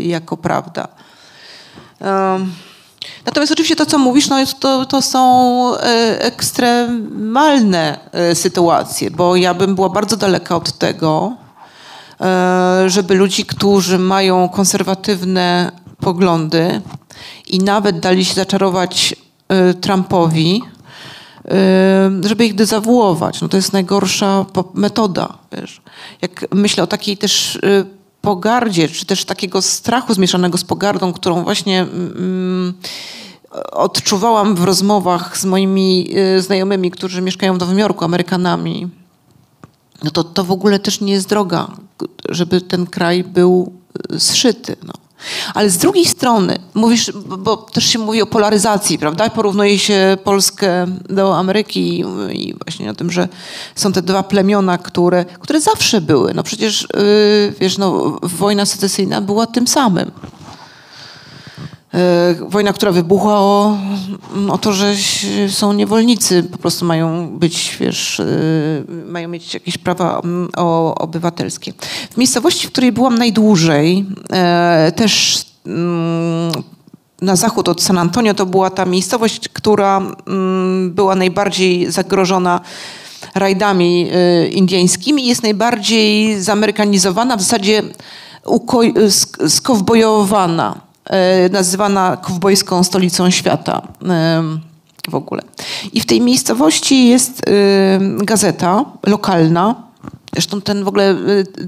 jako 0.02 0.38
prawda. 0.38 0.88
Um, 2.02 2.52
Natomiast 3.26 3.52
oczywiście 3.52 3.76
to, 3.76 3.86
co 3.86 3.98
mówisz, 3.98 4.30
no 4.30 4.38
to, 4.60 4.86
to 4.86 5.02
są 5.02 5.76
e, 5.78 6.22
ekstremalne 6.22 8.00
e, 8.12 8.36
sytuacje, 8.36 9.12
bo 9.12 9.36
ja 9.36 9.54
bym 9.54 9.76
była 9.76 9.90
bardzo 9.90 10.18
daleka 10.18 10.56
od 10.56 10.78
tego, 10.78 11.34
e, 12.22 12.84
żeby 12.88 13.16
ludzi, 13.16 13.46
którzy 13.46 14.00
mają 14.00 14.50
konserwatywne 14.50 15.72
poglądy 16.00 16.82
i 17.48 17.60
nawet 17.60 18.00
dali 18.00 18.26
się 18.26 18.34
zaczarować 18.34 19.16
Trumpowi, 19.82 20.64
żeby 22.24 22.46
ich 22.46 22.56
dezawuować. 22.56 23.42
No 23.42 23.50
to 23.50 23.58
jest 23.58 23.74
najgorsza 23.74 24.46
metoda. 24.74 25.38
Wiesz. 25.52 25.82
Jak 26.22 26.46
myślę 26.54 26.84
o 26.84 26.88
takiej 26.88 27.18
też 27.18 27.60
pogardzie, 28.22 28.90
czy 28.90 29.06
też 29.06 29.26
takiego 29.26 29.62
strachu 29.62 30.14
zmieszanego 30.14 30.58
z 30.58 30.64
pogardą, 30.64 31.14
którą 31.14 31.44
właśnie 31.44 31.82
mm, 31.82 32.74
odczuwałam 33.72 34.56
w 34.56 34.64
rozmowach 34.64 35.38
z 35.38 35.46
moimi 35.46 36.18
y, 36.38 36.42
znajomymi, 36.42 36.92
którzy 36.92 37.22
mieszkają 37.22 37.58
w 37.58 37.60
Nowym 37.60 37.80
Jorku, 37.80 38.06
Amerykanami, 38.06 38.90
no 40.04 40.12
to 40.12 40.24
to 40.24 40.44
w 40.44 40.52
ogóle 40.52 40.80
też 40.80 41.02
nie 41.02 41.14
jest 41.14 41.30
droga, 41.30 41.68
żeby 42.30 42.62
ten 42.62 42.86
kraj 42.86 43.24
był 43.24 43.74
y, 44.14 44.20
zszyty. 44.20 44.76
No. 44.84 44.94
Ale 45.54 45.70
z 45.70 45.78
drugiej 45.78 46.06
strony, 46.06 46.60
mówisz, 46.74 47.12
bo 47.38 47.58
też 47.58 47.86
się 47.86 48.00
mówi 48.00 48.22
o 48.22 48.26
polaryzacji, 48.26 49.00
prawda? 49.00 49.30
Porównuje 49.30 49.80
się 49.80 50.18
Polskę 50.24 50.88
do 51.10 51.38
Ameryki 51.38 52.04
i 52.32 52.56
właśnie 52.66 52.92
o 52.92 52.94
tym, 52.94 53.12
że 53.12 53.28
są 53.76 53.92
te 53.92 54.02
dwa 54.02 54.24
plemiona, 54.24 54.78
które, 54.78 55.26
które 55.26 55.62
zawsze 55.62 56.02
były. 56.02 56.34
No 56.34 56.44
przecież, 56.44 56.88
yy, 56.94 57.54
wiesz, 57.60 57.78
no, 57.78 58.20
wojna 58.24 58.66
secesyjna 58.66 59.22
była 59.22 59.48
tym 59.48 59.68
samym. 59.68 60.12
E, 61.94 62.36
wojna, 62.50 62.74
która 62.74 62.92
wybuchła 62.92 63.40
o, 63.40 63.78
o 64.50 64.58
to, 64.58 64.74
że 64.74 64.94
są 65.50 65.74
niewolnicy, 65.74 66.44
po 66.44 66.58
prostu 66.58 66.86
mają 66.86 67.30
być, 67.40 67.78
wiesz, 67.80 68.20
e, 68.20 68.26
mają 69.06 69.30
mieć 69.30 69.54
jakieś 69.54 69.78
prawa 69.78 70.22
mm, 70.24 70.50
obywatelskie. 70.96 71.74
W 72.12 72.18
miejscowości, 72.18 72.68
w 72.68 72.72
której 72.72 72.92
byłam 72.92 73.18
najdłużej, 73.18 74.06
e, 74.32 74.92
też 74.96 75.46
mm, 75.66 76.52
na 77.22 77.36
zachód 77.36 77.70
od 77.70 77.82
San 77.82 77.98
Antonio, 77.98 78.34
to 78.34 78.46
była 78.46 78.70
ta 78.70 78.86
miejscowość, 78.86 79.50
która 79.50 79.98
mm, 80.28 80.92
była 80.92 81.16
najbardziej 81.16 81.92
zagrożona 81.92 82.62
rajdami 83.36 84.10
indyjskimi 84.52 85.28
jest 85.28 85.44
najbardziej 85.44 86.42
zamerykanizowana, 86.42 87.38
w 87.38 87.42
zasadzie 87.42 87.84
skowbojowana 89.48 90.76
e, 90.78 90.91
nazywana 91.52 92.18
kowbojską 92.18 92.84
stolicą 92.84 93.30
świata 93.30 93.88
e, 94.10 94.44
w 95.10 95.16
ogóle. 95.16 95.42
I 95.94 96.02
w 96.02 96.06
tej 96.06 96.22
miejscowości 96.22 97.08
jest 97.08 97.42
e, 97.48 98.26
gazeta 98.26 98.86
lokalna. 99.08 99.76
Zresztą 100.34 100.62
ten 100.62 100.84
w 100.84 100.88
ogóle 100.88 101.10
e, 101.10 101.16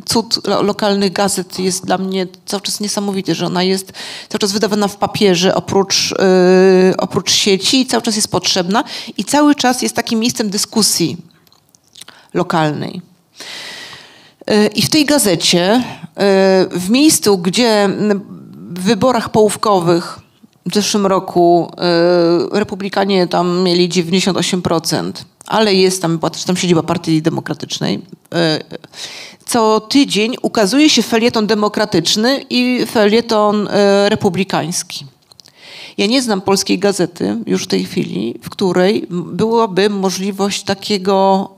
cud 0.06 0.48
lo- 0.48 0.62
lokalnych 0.62 1.14
gazet 1.14 1.60
jest 1.60 1.86
dla 1.86 1.98
mnie 1.98 2.28
cały 2.46 2.62
czas 2.62 2.80
niesamowity, 2.80 3.36
że 3.36 3.46
ona 3.46 3.64
jest 3.64 3.94
cały 4.30 4.40
czas 4.40 4.52
wydawana 4.52 4.88
w 4.88 4.96
papierze 4.96 5.56
oprócz, 5.56 6.14
e, 6.20 6.94
oprócz 6.98 7.32
sieci 7.32 7.82
i 7.82 7.86
cały 7.86 8.04
czas 8.04 8.16
jest 8.16 8.32
potrzebna 8.32 8.84
i 9.18 9.26
cały 9.26 9.56
czas 9.56 9.82
jest 9.82 9.96
takim 9.96 10.20
miejscem 10.20 10.50
dyskusji 10.50 11.18
lokalnej. 12.34 13.02
E, 14.48 14.68
I 14.68 14.82
w 14.82 14.90
tej 14.90 15.06
gazecie, 15.06 15.62
e, 15.64 15.82
w 16.72 16.90
miejscu, 16.90 17.38
gdzie 17.38 17.90
w 18.76 18.80
wyborach 18.80 19.30
połówkowych 19.30 20.20
w 20.66 20.74
zeszłym 20.74 21.06
roku 21.06 21.72
e, 21.78 22.60
republikanie 22.60 23.28
tam 23.28 23.64
mieli 23.64 23.90
98%, 23.90 25.12
ale 25.48 25.74
jest 25.74 26.02
tam, 26.02 26.20
tam 26.46 26.58
siedziba 26.58 26.84
Partii 26.84 27.22
Demokratycznej, 27.22 28.02
e, 28.34 28.60
co 29.46 29.80
tydzień 29.80 30.36
ukazuje 30.42 30.90
się 30.90 31.02
felieton 31.02 31.48
demokratyczny 31.48 32.46
i 32.50 32.86
felieton 32.86 33.68
e, 33.68 34.10
republikański. 34.10 35.06
Ja 35.98 36.06
nie 36.06 36.22
znam 36.22 36.42
polskiej 36.42 36.80
gazety 36.80 37.38
już 37.46 37.64
w 37.64 37.68
tej 37.68 37.86
chwili, 37.86 38.40
w 38.42 38.50
której 38.50 39.08
byłaby 39.10 39.90
możliwość 39.90 40.64
takiego, 40.64 41.50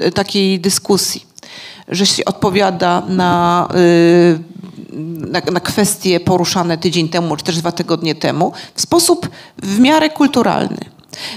e, 0.00 0.12
takiej 0.12 0.60
dyskusji, 0.60 1.29
że 1.90 2.06
się 2.06 2.24
odpowiada 2.24 3.02
na, 3.08 3.68
e, 3.74 4.38
na, 5.30 5.40
na 5.52 5.60
kwestie 5.60 6.20
poruszane 6.20 6.78
tydzień 6.78 7.08
temu, 7.08 7.36
czy 7.36 7.44
też 7.44 7.58
dwa 7.58 7.72
tygodnie 7.72 8.14
temu, 8.14 8.52
w 8.74 8.80
sposób 8.80 9.28
w 9.62 9.78
miarę 9.78 10.10
kulturalny. 10.10 10.78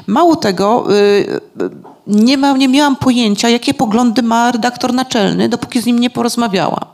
Mało 0.07 0.35
tego, 0.35 0.87
e, 0.89 1.73
nie, 2.07 2.37
ma, 2.37 2.51
nie 2.51 2.67
miałam 2.67 2.95
pojęcia, 2.95 3.49
jakie 3.49 3.73
poglądy 3.73 4.21
ma 4.23 4.51
redaktor 4.51 4.93
naczelny, 4.93 5.49
dopóki 5.49 5.81
z 5.81 5.85
nim 5.85 5.99
nie 5.99 6.09
porozmawiałam. 6.09 6.85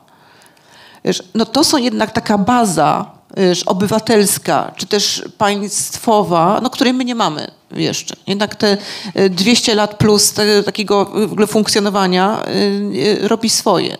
No 1.35 1.45
to 1.45 1.63
są 1.63 1.77
jednak 1.77 2.11
taka 2.11 2.37
baza 2.37 3.18
obywatelska, 3.65 4.71
czy 4.75 4.85
też 4.85 5.23
państwowa, 5.37 6.59
no, 6.63 6.69
której 6.69 6.93
my 6.93 7.05
nie 7.05 7.15
mamy 7.15 7.51
jeszcze. 7.71 8.15
Jednak 8.27 8.55
te 8.55 8.77
y, 9.19 9.29
200 9.29 9.75
lat 9.75 9.97
plus 9.97 10.33
te, 10.33 10.63
takiego 10.63 11.11
funkcjonowania 11.47 12.43
y, 12.47 13.21
y, 13.23 13.27
robi 13.27 13.49
swoje. 13.49 13.97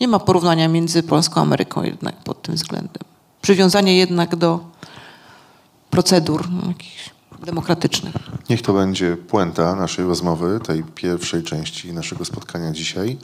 Nie 0.00 0.08
ma 0.08 0.18
porównania 0.18 0.68
między 0.68 1.02
Polską 1.02 1.40
a 1.40 1.42
Ameryką 1.42 1.82
jednak 1.82 2.16
pod 2.16 2.42
tym 2.42 2.54
względem. 2.54 3.02
Przywiązanie 3.42 3.96
jednak 3.96 4.36
do 4.36 4.60
procedur 5.90 6.50
no, 6.50 6.68
jakichś 6.68 7.10
demokratycznych. 7.46 8.14
Niech 8.50 8.62
to 8.62 8.72
będzie 8.72 9.16
puenta 9.16 9.74
naszej 9.74 10.04
rozmowy, 10.04 10.60
tej 10.66 10.82
pierwszej 10.82 11.42
części 11.42 11.92
naszego 11.92 12.24
spotkania 12.24 12.72
dzisiaj. 12.72 13.18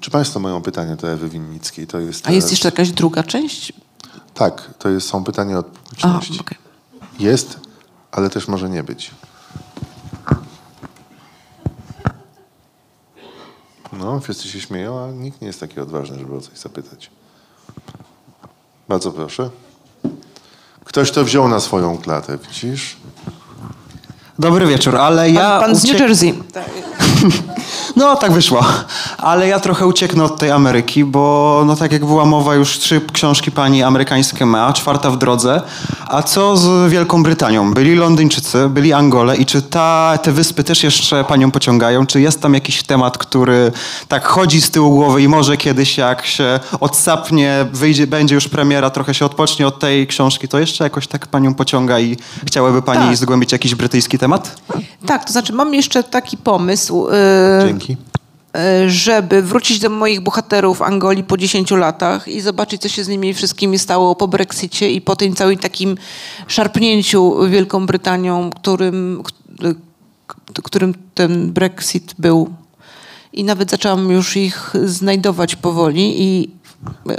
Czy 0.00 0.10
Państwo 0.10 0.40
mają 0.40 0.62
pytania 0.62 0.96
do 0.96 1.08
Ewy 1.10 1.28
Winnickiej? 1.28 1.86
To 1.86 2.00
jest 2.00 2.26
A 2.28 2.32
jest 2.32 2.50
jeszcze 2.50 2.68
jakaś 2.68 2.90
druga 2.90 3.22
część? 3.22 3.72
Tak, 4.34 4.70
to 4.78 4.88
jest, 4.88 5.08
są 5.08 5.24
pytania 5.24 5.58
od 5.58 5.66
publiczności. 5.66 6.40
okej. 6.40 6.58
Jest, 7.18 7.60
ale 8.12 8.30
też 8.30 8.48
może 8.48 8.70
nie 8.70 8.82
być. 8.82 9.10
No, 13.92 14.20
wszyscy 14.20 14.48
się 14.48 14.60
śmieją, 14.60 15.04
a 15.04 15.10
nikt 15.12 15.40
nie 15.40 15.46
jest 15.46 15.60
taki 15.60 15.80
odważny, 15.80 16.18
żeby 16.18 16.34
o 16.36 16.40
coś 16.40 16.58
zapytać. 16.58 17.10
Bardzo 18.88 19.12
proszę. 19.12 19.50
Ktoś 20.84 21.10
to 21.10 21.24
wziął 21.24 21.48
na 21.48 21.60
swoją 21.60 21.98
klatę, 21.98 22.38
widzisz? 22.38 22.96
Dobry 24.38 24.66
wieczór, 24.66 24.96
ale 24.96 25.30
ja. 25.30 25.40
Pan, 25.40 25.60
pan 25.60 25.76
z 25.76 25.84
New 25.84 25.92
uciek- 25.96 26.00
Jersey. 26.00 26.42
No, 27.96 28.16
tak 28.16 28.32
wyszło. 28.32 28.64
Ale 29.18 29.48
ja 29.48 29.60
trochę 29.60 29.86
ucieknę 29.86 30.24
od 30.24 30.38
tej 30.38 30.50
Ameryki, 30.50 31.04
bo 31.04 31.62
no 31.66 31.76
tak 31.76 31.92
jak 31.92 32.04
była 32.04 32.24
mowa, 32.24 32.54
już 32.54 32.78
trzy 32.78 33.00
książki 33.12 33.50
pani 33.50 33.82
amerykańskie 33.82 34.46
ma, 34.46 34.72
czwarta 34.72 35.10
w 35.10 35.18
drodze. 35.18 35.62
A 36.08 36.22
co 36.22 36.56
z 36.56 36.90
Wielką 36.90 37.22
Brytanią? 37.22 37.74
Byli 37.74 37.94
Londyńczycy, 37.94 38.68
byli 38.68 38.92
Angole 38.92 39.36
i 39.36 39.46
czy 39.46 39.62
ta, 39.62 40.18
te 40.22 40.32
wyspy 40.32 40.64
też 40.64 40.82
jeszcze 40.82 41.24
panią 41.24 41.50
pociągają? 41.50 42.06
Czy 42.06 42.20
jest 42.20 42.42
tam 42.42 42.54
jakiś 42.54 42.82
temat, 42.82 43.18
który 43.18 43.72
tak 44.08 44.26
chodzi 44.26 44.60
z 44.60 44.70
tyłu 44.70 44.90
głowy 44.90 45.22
i 45.22 45.28
może 45.28 45.56
kiedyś 45.56 45.98
jak 45.98 46.26
się 46.26 46.60
odsapnie, 46.80 47.66
wyjdzie, 47.72 48.06
będzie 48.06 48.34
już 48.34 48.48
premiera, 48.48 48.90
trochę 48.90 49.14
się 49.14 49.24
odpocznie 49.24 49.66
od 49.66 49.78
tej 49.78 50.06
książki, 50.06 50.48
to 50.48 50.58
jeszcze 50.58 50.84
jakoś 50.84 51.06
tak 51.06 51.26
panią 51.26 51.54
pociąga 51.54 52.00
i 52.00 52.16
chciałaby 52.46 52.82
pani 52.82 53.06
Tak. 53.06 53.16
zgłębić 53.16 53.52
jakiś 53.52 53.74
brytyjski 53.74 54.18
temat? 54.18 54.60
Tak, 55.06 55.24
to 55.24 55.32
znaczy 55.32 55.52
mam 55.52 55.74
jeszcze 55.74 56.02
taki 56.02 56.36
pomysł. 56.36 57.09
E, 57.12 57.64
Dzięki. 57.66 57.96
e, 58.56 58.90
żeby 58.90 59.42
wrócić 59.42 59.78
do 59.78 59.90
moich 59.90 60.20
bohaterów 60.20 60.82
Angolii 60.82 61.24
po 61.24 61.36
10 61.36 61.70
latach 61.70 62.28
i 62.28 62.40
zobaczyć, 62.40 62.82
co 62.82 62.88
się 62.88 63.04
z 63.04 63.08
nimi 63.08 63.34
wszystkimi 63.34 63.78
stało 63.78 64.14
po 64.14 64.28
Brexicie 64.28 64.90
i 64.90 65.00
po 65.00 65.16
tym 65.16 65.34
całym 65.34 65.58
takim 65.58 65.96
szarpnięciu 66.46 67.48
Wielką 67.48 67.86
Brytanią, 67.86 68.50
którym, 68.50 69.22
którym 70.62 70.94
ten 71.14 71.52
Brexit 71.52 72.14
był. 72.18 72.50
I 73.32 73.44
nawet 73.44 73.70
zaczęłam 73.70 74.10
już 74.10 74.36
ich 74.36 74.72
znajdować 74.84 75.56
powoli 75.56 76.22
i 76.22 76.50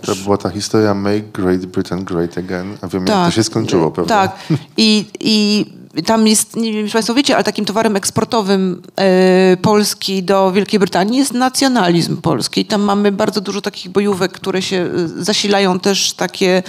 To 0.06 0.16
była 0.16 0.38
ta 0.38 0.50
historia 0.50 0.94
Make 0.94 1.32
Great 1.32 1.66
Britain 1.66 2.04
Great 2.04 2.38
Again, 2.38 2.78
a 2.82 2.88
wiem 2.88 3.08
jak 3.08 3.26
to 3.26 3.32
się 3.32 3.44
skończyło, 3.44 3.92
prawda? 3.92 4.28
Tak. 4.28 4.38
I, 4.78 5.06
I 5.20 5.66
tam 6.06 6.28
jest, 6.28 6.56
nie 6.56 6.74
wiem, 6.74 6.88
czy 6.88 6.94
Państwo 6.94 7.14
wiecie, 7.14 7.36
ale 7.36 7.44
takim 7.44 7.66
towarem 7.66 7.96
eksportowym 7.96 8.82
e, 8.96 9.58
Polski 9.58 10.24
do 10.24 10.52
Wielkiej 10.52 10.80
Brytanii 10.80 11.18
jest 11.18 11.34
nacjonalizm 11.34 12.18
polski. 12.18 12.62
I 12.62 12.66
tam 12.66 12.82
mamy 12.82 13.12
bardzo 13.12 13.42
dużo 13.42 13.62
takich 13.62 13.92
bojówek, 13.92 14.32
które 14.32 14.62
się 14.62 14.78
e, 14.78 15.24
zasilają 15.24 15.80
też 15.80 16.14
takie 16.14 16.64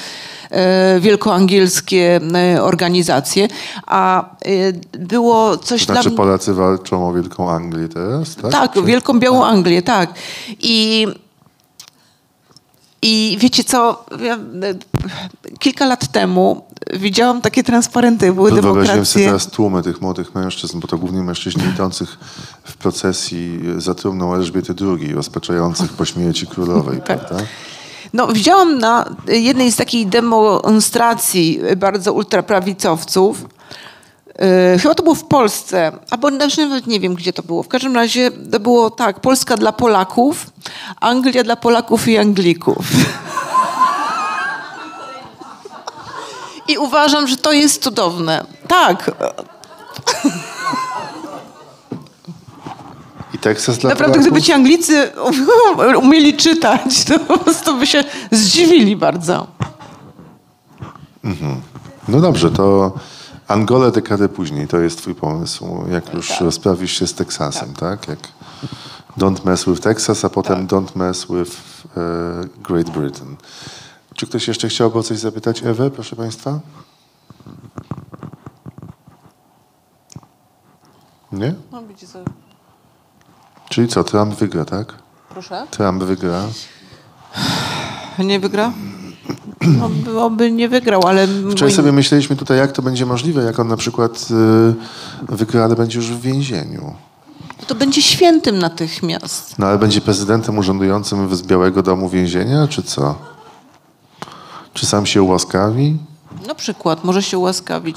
e, 0.50 1.00
wielkoangielskie 1.00 2.20
organizacje. 2.60 3.48
A 3.86 4.24
było 4.92 5.56
coś 5.56 5.84
Znaczy 5.84 6.08
dla 6.08 6.16
Polacy 6.16 6.54
walczą 6.54 7.08
o 7.08 7.12
Wielką 7.12 7.50
Anglię 7.50 7.88
teraz, 7.88 8.36
tak? 8.36 8.52
tak, 8.52 8.72
Czy- 8.72 8.82
Wielką 8.82 9.18
Białą 9.18 9.44
Anglię, 9.44 9.82
tak. 9.82 10.14
I, 10.60 11.06
I 13.02 13.36
wiecie 13.40 13.64
co, 13.64 14.04
ja, 14.20 14.38
kilka 15.58 15.86
lat 15.86 16.12
temu 16.12 16.64
widziałam 16.92 17.40
takie 17.40 17.62
transparenty, 17.64 18.32
były 18.32 18.50
Wyobraziłem 18.50 18.84
sobie 18.86 18.94
demokracje. 18.94 19.26
teraz 19.26 19.46
tłumy 19.46 19.82
tych 19.82 20.00
młodych 20.00 20.34
mężczyzn, 20.34 20.80
bo 20.80 20.88
to 20.88 20.98
głównie 20.98 21.22
mężczyźni 21.22 21.62
idących 21.74 22.18
w 22.64 22.76
procesji 22.76 23.60
za 23.78 23.94
trumną 23.94 24.34
Elżbiety 24.34 24.74
II, 24.80 25.14
rozpaczających 25.14 25.92
po 25.92 26.04
śmierci 26.04 26.46
królowej, 26.46 27.00
Tak. 27.06 27.26
prawda? 27.26 27.44
No, 28.12 28.26
widziałam 28.26 28.78
na 28.78 29.04
jednej 29.28 29.72
z 29.72 29.76
takich 29.76 30.08
demonstracji 30.08 31.60
bardzo 31.76 32.12
ultraprawicowców, 32.12 33.44
chyba 34.82 34.94
to 34.94 35.02
było 35.02 35.14
w 35.14 35.24
Polsce, 35.24 35.92
albo 36.10 36.30
nawet 36.30 36.86
nie 36.86 37.00
wiem, 37.00 37.14
gdzie 37.14 37.32
to 37.32 37.42
było. 37.42 37.62
W 37.62 37.68
każdym 37.68 37.94
razie 37.94 38.30
to 38.52 38.60
było 38.60 38.90
tak, 38.90 39.20
Polska 39.20 39.56
dla 39.56 39.72
Polaków, 39.72 40.46
Anglia 41.00 41.44
dla 41.44 41.56
Polaków 41.56 42.08
i 42.08 42.18
Anglików. 42.18 42.78
I 46.68 46.78
uważam, 46.78 47.28
że 47.28 47.36
to 47.36 47.52
jest 47.52 47.82
cudowne. 47.82 48.44
Tak, 48.68 49.10
I 53.34 53.38
Teksas 53.38 53.78
dla 53.78 53.90
naprawdę, 53.90 54.12
Polaków? 54.14 54.32
gdyby 54.32 54.42
ci 54.46 54.52
Anglicy 54.52 55.10
umieli 56.02 56.36
czytać, 56.36 57.04
to 57.04 57.18
po 57.18 57.38
prostu 57.38 57.76
by 57.76 57.86
się 57.86 58.04
zdziwili 58.30 58.96
bardzo. 58.96 59.46
No 62.08 62.20
dobrze, 62.20 62.50
to 62.50 62.92
Angolę 63.52 63.92
dekadę 63.92 64.28
później, 64.28 64.68
to 64.68 64.78
jest 64.78 64.98
twój 64.98 65.14
pomysł, 65.14 65.84
jak 65.90 66.14
już 66.14 66.28
Tak. 66.28 66.40
rozprawisz 66.40 66.92
się 66.98 67.06
z 67.06 67.14
Teksasem, 67.14 67.74
tak? 67.74 68.08
Jak 68.08 68.18
Don't 69.18 69.44
mess 69.44 69.64
with 69.64 69.80
Texas, 69.80 70.24
a 70.24 70.30
potem 70.30 70.66
Tak. 70.66 70.80
Don't 70.80 70.96
mess 70.96 71.26
with 71.26 71.56
e, 71.96 72.00
Great 72.62 72.90
Britain. 72.90 73.36
Czy 74.14 74.26
ktoś 74.26 74.48
jeszcze 74.48 74.68
chciałby 74.68 74.98
o 74.98 75.02
coś 75.02 75.18
zapytać 75.18 75.62
Ewę, 75.62 75.90
proszę 75.90 76.16
Państwa? 76.16 76.60
Nie? 81.32 81.54
No, 81.72 81.82
widzicie 81.82 82.06
Czyli 83.68 83.88
co, 83.88 84.04
Trump 84.04 84.34
wygra, 84.34 84.64
tak? 84.64 84.94
proszę. 85.28 85.66
Trump 85.70 86.02
wygra. 86.02 86.42
Nie 88.18 88.40
wygra? 88.40 88.72
Oby, 89.84 90.20
oby 90.20 90.52
nie 90.52 90.68
wygrał, 90.68 91.06
ale... 91.06 91.28
Wczoraj 91.50 91.74
sobie 91.74 91.92
myśleliśmy 91.92 92.36
tutaj, 92.36 92.58
jak 92.58 92.72
to 92.72 92.82
będzie 92.82 93.06
możliwe, 93.06 93.42
jak 93.42 93.60
on 93.60 93.68
na 93.68 93.76
przykład 93.76 94.28
y, 95.30 95.34
wygra, 95.34 95.64
ale 95.64 95.76
będzie 95.76 95.98
już 95.98 96.10
w 96.10 96.20
więzieniu. 96.20 96.94
To 97.66 97.74
będzie 97.74 98.02
świętym 98.02 98.58
natychmiast. 98.58 99.58
No 99.58 99.66
ale 99.66 99.78
będzie 99.78 100.00
prezydentem 100.00 100.58
urzędującym 100.58 101.36
z 101.36 101.42
Białego 101.42 101.82
Domu 101.82 102.08
więzienia, 102.08 102.68
czy 102.68 102.82
co? 102.82 103.14
Czy 104.74 104.86
sam 104.86 105.06
się 105.06 105.22
ułaskawi? 105.22 105.96
Na 106.46 106.54
przykład 106.54 107.04
może 107.04 107.22
się 107.22 107.38
ułaskawić. 107.38 107.96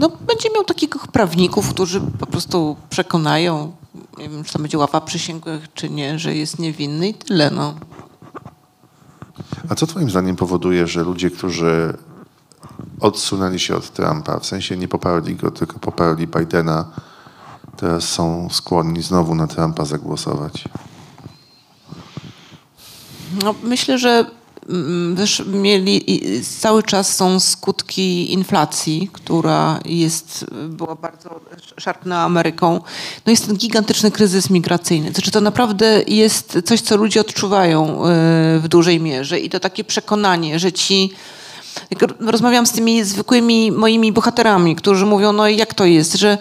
No, 0.00 0.08
będzie 0.08 0.48
miał 0.54 0.64
takich 0.64 0.90
prawników, 1.12 1.68
którzy 1.68 2.00
po 2.00 2.26
prostu 2.26 2.76
przekonają, 2.90 3.72
nie 4.18 4.28
wiem, 4.28 4.44
czy 4.44 4.52
to 4.52 4.58
będzie 4.58 4.78
ława 4.78 5.00
przysięgłych, 5.00 5.68
czy 5.74 5.90
nie, 5.90 6.18
że 6.18 6.34
jest 6.34 6.58
niewinny 6.58 7.08
i 7.08 7.14
tyle, 7.14 7.50
no. 7.50 7.74
A 9.68 9.74
co 9.74 9.86
twoim 9.86 10.10
zdaniem 10.10 10.36
powoduje, 10.36 10.86
że 10.86 11.02
ludzie, 11.02 11.30
którzy 11.30 11.94
odsunęli 13.00 13.58
się 13.58 13.76
od 13.76 13.90
Trumpa, 13.90 14.38
w 14.38 14.46
sensie 14.46 14.76
nie 14.76 14.88
poparli 14.88 15.36
go, 15.36 15.50
tylko 15.50 15.78
poparli 15.78 16.26
Bidena, 16.26 16.90
teraz 17.76 18.04
są 18.04 18.48
skłonni 18.50 19.02
znowu 19.02 19.34
na 19.34 19.46
Trumpa 19.46 19.84
zagłosować? 19.84 20.64
No, 23.42 23.54
myślę, 23.62 23.98
że 23.98 24.26
też 25.16 25.42
mieli 25.46 26.04
cały 26.60 26.82
czas 26.82 27.16
są 27.16 27.40
skutki 27.40 28.32
inflacji, 28.32 29.10
która 29.12 29.80
jest, 29.84 30.44
była 30.68 30.94
bardzo 30.94 31.40
szarpna 31.78 32.22
Ameryką. 32.22 32.80
No 33.26 33.30
jest 33.30 33.46
ten 33.46 33.56
gigantyczny 33.56 34.10
kryzys 34.10 34.50
migracyjny. 34.50 35.12
Znaczy 35.12 35.30
to 35.30 35.40
naprawdę 35.40 36.02
jest 36.06 36.58
coś, 36.64 36.80
co 36.80 36.96
ludzie 36.96 37.20
odczuwają 37.20 38.06
y, 38.06 38.60
w 38.60 38.64
dużej 38.68 39.00
mierze 39.00 39.40
i 39.40 39.50
to 39.50 39.60
takie 39.60 39.84
przekonanie, 39.84 40.58
że 40.58 40.72
ci 40.72 41.10
jak 41.90 42.20
rozmawiam 42.20 42.66
z 42.66 42.72
tymi 42.72 43.04
zwykłymi 43.04 43.72
moimi 43.72 44.12
bohaterami, 44.12 44.76
którzy 44.76 45.06
mówią, 45.06 45.32
no 45.32 45.48
jak 45.48 45.74
to 45.74 45.84
jest, 45.84 46.14
że 46.14 46.38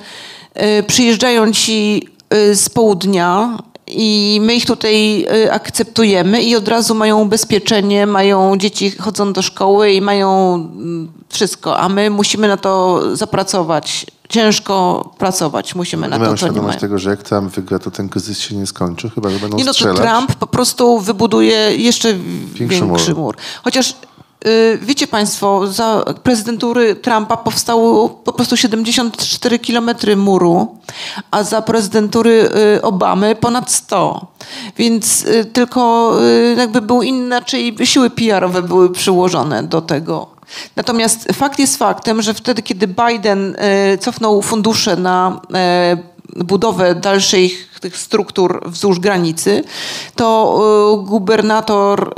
y, 0.79 0.83
przyjeżdżają 0.83 1.51
ci 1.51 2.07
y, 2.33 2.55
z 2.55 2.69
południa 2.69 3.57
i 3.95 4.39
my 4.41 4.55
ich 4.55 4.65
tutaj 4.65 5.25
y, 5.45 5.51
akceptujemy 5.51 6.43
i 6.43 6.55
od 6.55 6.67
razu 6.67 6.95
mają 6.95 7.21
ubezpieczenie, 7.21 8.07
mają 8.07 8.57
dzieci 8.57 8.91
chodzą 8.91 9.33
do 9.33 9.41
szkoły 9.41 9.91
i 9.91 10.01
mają 10.01 10.53
mm, 10.55 11.11
wszystko, 11.29 11.77
a 11.79 11.89
my 11.89 12.09
musimy 12.09 12.47
na 12.47 12.57
to 12.57 13.01
zapracować, 13.15 14.05
ciężko 14.29 15.03
pracować, 15.17 15.75
musimy 15.75 16.07
na 16.07 16.15
Nie 16.15 16.19
mają 16.23 16.31
to, 16.35 16.37
co 16.37 16.47
nie 16.53 16.61
mają. 16.61 16.79
tego, 16.79 16.99
że 16.99 17.09
jak 17.09 17.23
Trump 17.23 17.53
wygra, 17.53 17.79
to 17.79 17.91
ten 17.91 18.09
kryzys 18.09 18.39
się 18.39 18.55
nie 18.55 18.65
skończy, 18.67 19.09
chyba 19.09 19.29
że 19.29 19.39
będą 19.39 19.57
Nie 19.57 19.63
no, 19.63 19.69
to 19.69 19.73
strzelać. 19.73 19.97
Trump 19.97 20.35
po 20.35 20.47
prostu 20.47 20.99
wybuduje 20.99 21.77
jeszcze 21.77 22.13
Większy 22.53 22.79
większy, 22.81 23.11
mur. 23.13 23.17
mur. 23.17 23.35
Chociaż 23.63 23.95
wiecie 24.81 25.07
Państwo, 25.07 25.67
za 25.67 26.05
prezydentury 26.23 26.95
Trumpa 26.95 27.37
powstało 27.37 28.09
po 28.09 28.33
prostu 28.33 28.57
74 28.57 29.59
kilometry 29.59 30.17
muru, 30.17 30.77
a 31.31 31.43
za 31.43 31.61
prezydentury 31.61 32.49
y, 32.75 32.81
Obamy 32.81 33.35
ponad 33.35 33.71
100. 33.71 34.27
Więc 34.77 35.25
y, 35.25 35.45
tylko 35.45 36.13
y, 36.23 36.55
jakby 36.57 36.81
były 36.81 37.05
inaczej, 37.05 37.75
siły 37.83 38.09
PR-owe 38.09 38.61
były 38.61 38.89
przyłożone 38.89 39.63
do 39.63 39.81
tego. 39.81 40.27
Natomiast 40.75 41.27
fakt 41.33 41.59
jest 41.59 41.77
faktem, 41.77 42.21
że 42.21 42.33
wtedy, 42.33 42.61
kiedy 42.61 42.87
Biden 42.87 43.55
y, 43.93 43.97
cofnął 43.97 44.41
fundusze 44.41 44.95
na 44.95 45.41
y, 46.35 46.43
budowę 46.43 46.95
dalszych 46.95 47.69
tych 47.81 47.97
struktur 47.97 48.63
wzdłuż 48.65 48.99
granicy, 48.99 49.63
to 50.15 50.59
y, 51.03 51.05
gubernator 51.05 52.13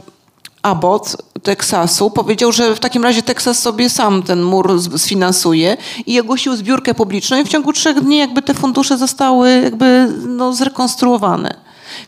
y, 0.00 0.16
Abbott 0.62 1.16
Teksasu 1.46 2.10
powiedział, 2.10 2.52
że 2.52 2.74
w 2.74 2.80
takim 2.80 3.04
razie 3.04 3.22
Teksas 3.22 3.58
sobie 3.58 3.90
sam 3.90 4.22
ten 4.22 4.42
mur 4.42 4.80
sfinansuje 4.98 5.76
i 6.06 6.20
ogłosił 6.20 6.56
zbiórkę 6.56 6.94
publiczną 6.94 7.40
i 7.40 7.44
w 7.44 7.48
ciągu 7.48 7.72
trzech 7.72 8.00
dni 8.00 8.16
jakby 8.16 8.42
te 8.42 8.54
fundusze 8.54 8.98
zostały 8.98 9.60
jakby 9.64 10.08
no, 10.26 10.52
zrekonstruowane. 10.52 11.54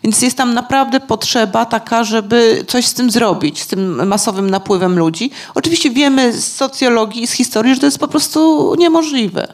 Więc 0.02 0.22
jest 0.22 0.36
tam 0.36 0.54
naprawdę 0.54 1.00
potrzeba 1.00 1.66
taka, 1.66 2.04
żeby 2.04 2.64
coś 2.68 2.86
z 2.86 2.94
tym 2.94 3.10
zrobić, 3.10 3.62
z 3.62 3.66
tym 3.66 4.08
masowym 4.08 4.50
napływem 4.50 4.98
ludzi. 4.98 5.30
Oczywiście 5.54 5.90
wiemy 5.90 6.32
z 6.32 6.56
socjologii 6.56 7.22
i 7.22 7.26
z 7.26 7.32
historii, 7.32 7.74
że 7.74 7.80
to 7.80 7.86
jest 7.86 7.98
po 7.98 8.08
prostu 8.08 8.74
niemożliwe. 8.78 9.52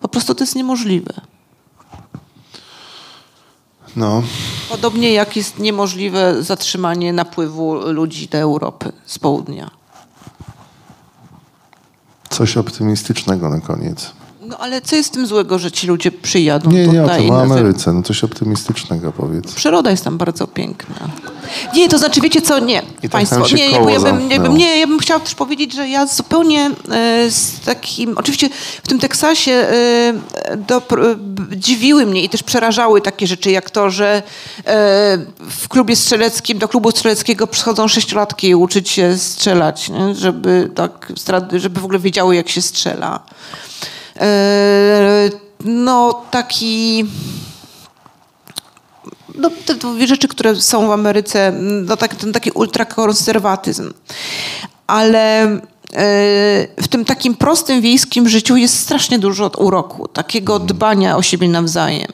Po 0.00 0.08
prostu 0.08 0.34
to 0.34 0.44
jest 0.44 0.56
niemożliwe. 0.56 1.12
No, 3.96 4.22
Podobnie 4.68 5.12
jak 5.12 5.36
jest 5.36 5.58
niemożliwe 5.58 6.42
zatrzymanie 6.42 7.12
napływu 7.12 7.74
ludzi 7.92 8.28
do 8.28 8.38
Europy 8.38 8.92
z 9.06 9.18
południa. 9.18 9.70
coś 12.30 12.56
optymistycznego 12.56 13.48
na 13.48 13.60
koniec. 13.60 14.12
No 14.50 14.58
ale 14.58 14.80
co 14.80 14.96
jest 14.96 15.08
z 15.08 15.12
tym 15.12 15.26
złego, 15.26 15.58
że 15.58 15.72
ci 15.72 15.86
ludzie 15.86 16.10
przyjadą 16.12 16.70
Nie, 16.70 16.86
nie 16.86 17.00
o 17.00 17.04
tutaj? 17.04 17.20
tym, 17.22 17.30
o 17.30 17.34
na 17.36 17.40
zer- 17.46 17.52
Ameryce. 17.52 17.92
No 17.92 18.02
coś 18.02 18.24
optymistycznego 18.24 19.12
powiedz. 19.12 19.52
Przyroda 19.54 19.90
jest 19.90 20.04
tam 20.04 20.18
bardzo 20.18 20.46
piękna. 20.46 20.94
Nie, 21.74 21.88
to 21.88 21.98
znaczy, 21.98 22.20
wiecie 22.20 22.42
co, 22.42 22.58
nie, 22.58 22.82
tak 23.02 23.10
państwo, 23.10 23.48
się 23.48 23.56
nie, 23.56 23.72
nie, 23.72 23.78
bo 23.80 23.88
ja 23.90 24.00
bym, 24.00 24.30
ja, 24.30 24.40
bym, 24.40 24.56
nie, 24.56 24.78
ja 24.78 24.86
bym 24.86 24.98
chciała 24.98 25.20
też 25.20 25.34
powiedzieć, 25.34 25.72
że 25.74 25.88
ja 25.88 26.06
zupełnie 26.06 26.70
e, 26.90 27.30
z 27.30 27.60
takim, 27.60 28.18
oczywiście 28.18 28.48
w 28.82 28.88
tym 28.88 28.98
Teksasie 28.98 29.52
e, 29.52 30.56
do, 30.56 30.80
b- 30.80 31.16
dziwiły 31.56 32.06
mnie 32.06 32.22
i 32.24 32.28
też 32.28 32.42
przerażały 32.42 33.00
takie 33.00 33.26
rzeczy, 33.26 33.50
jak 33.50 33.70
to, 33.70 33.90
że 33.90 34.22
w 35.50 35.68
klubie 35.68 35.96
strzeleckim, 35.96 36.58
do 36.58 36.68
klubu 36.68 36.90
strzeleckiego 36.90 37.46
przychodzą 37.46 37.88
sześciolatki 37.88 38.54
uczyć 38.54 38.88
się 38.90 39.18
strzelać, 39.18 39.88
nie? 39.88 40.14
żeby 40.14 40.70
tak, 40.74 41.12
żeby 41.56 41.80
w 41.80 41.84
ogóle 41.84 41.98
wiedziały, 41.98 42.36
jak 42.36 42.48
się 42.48 42.62
strzela. 42.62 43.20
E, 44.16 45.30
no, 45.64 46.22
taki 46.30 47.04
no, 49.34 49.50
te 49.66 49.74
dwie 49.74 50.06
rzeczy, 50.06 50.28
które 50.28 50.56
są 50.56 50.86
w 50.86 50.90
Ameryce, 50.90 51.52
no, 51.60 51.96
tak, 51.96 52.14
ten 52.14 52.32
taki 52.32 52.50
ultrakonserwatyzm. 52.50 53.92
Ale 54.86 55.42
e, 55.42 55.58
w 56.82 56.88
tym 56.90 57.04
takim 57.04 57.34
prostym 57.34 57.80
wiejskim 57.80 58.28
życiu 58.28 58.56
jest 58.56 58.78
strasznie 58.78 59.18
dużo 59.18 59.50
uroku, 59.58 60.08
takiego 60.08 60.58
dbania 60.58 61.16
o 61.16 61.22
siebie 61.22 61.48
nawzajem. 61.48 62.12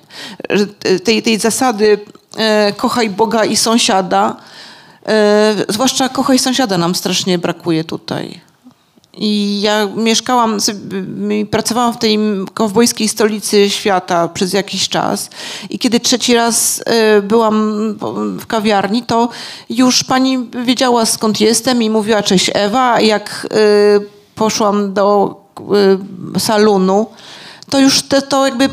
Tej, 1.04 1.22
tej 1.22 1.38
zasady 1.38 1.98
e, 2.36 2.72
kochaj 2.72 3.10
Boga 3.10 3.44
i 3.44 3.56
sąsiada, 3.56 4.36
zwłaszcza 5.68 6.08
kochaj 6.08 6.38
sąsiada 6.38 6.78
nam 6.78 6.94
strasznie 6.94 7.38
brakuje 7.38 7.84
tutaj. 7.84 8.45
I 9.16 9.60
ja 9.60 9.88
mieszkałam, 9.96 10.58
i 11.30 11.46
pracowałam 11.46 11.94
w 11.94 11.98
tej 11.98 12.18
kowbojskiej 12.54 13.08
stolicy 13.08 13.70
świata 13.70 14.28
przez 14.28 14.52
jakiś 14.52 14.88
czas. 14.88 15.30
I 15.70 15.78
kiedy 15.78 16.00
trzeci 16.00 16.34
raz 16.34 16.82
e, 16.86 17.22
byłam 17.22 17.94
w 18.40 18.46
kawiarni, 18.46 19.02
to 19.02 19.28
już 19.70 20.04
pani 20.04 20.48
wiedziała 20.64 21.06
skąd 21.06 21.40
jestem 21.40 21.82
i 21.82 21.90
mówiła 21.90 22.22
cześć 22.22 22.50
Ewa. 22.54 23.00
Jak 23.00 23.46
e, 23.50 23.56
poszłam 24.34 24.94
do 24.94 25.36
e, 26.36 26.40
salonu, 26.40 27.06
to 27.70 27.80
już 27.80 28.02
te, 28.02 28.22
to 28.22 28.46
jakby 28.46 28.64
y, 28.64 28.68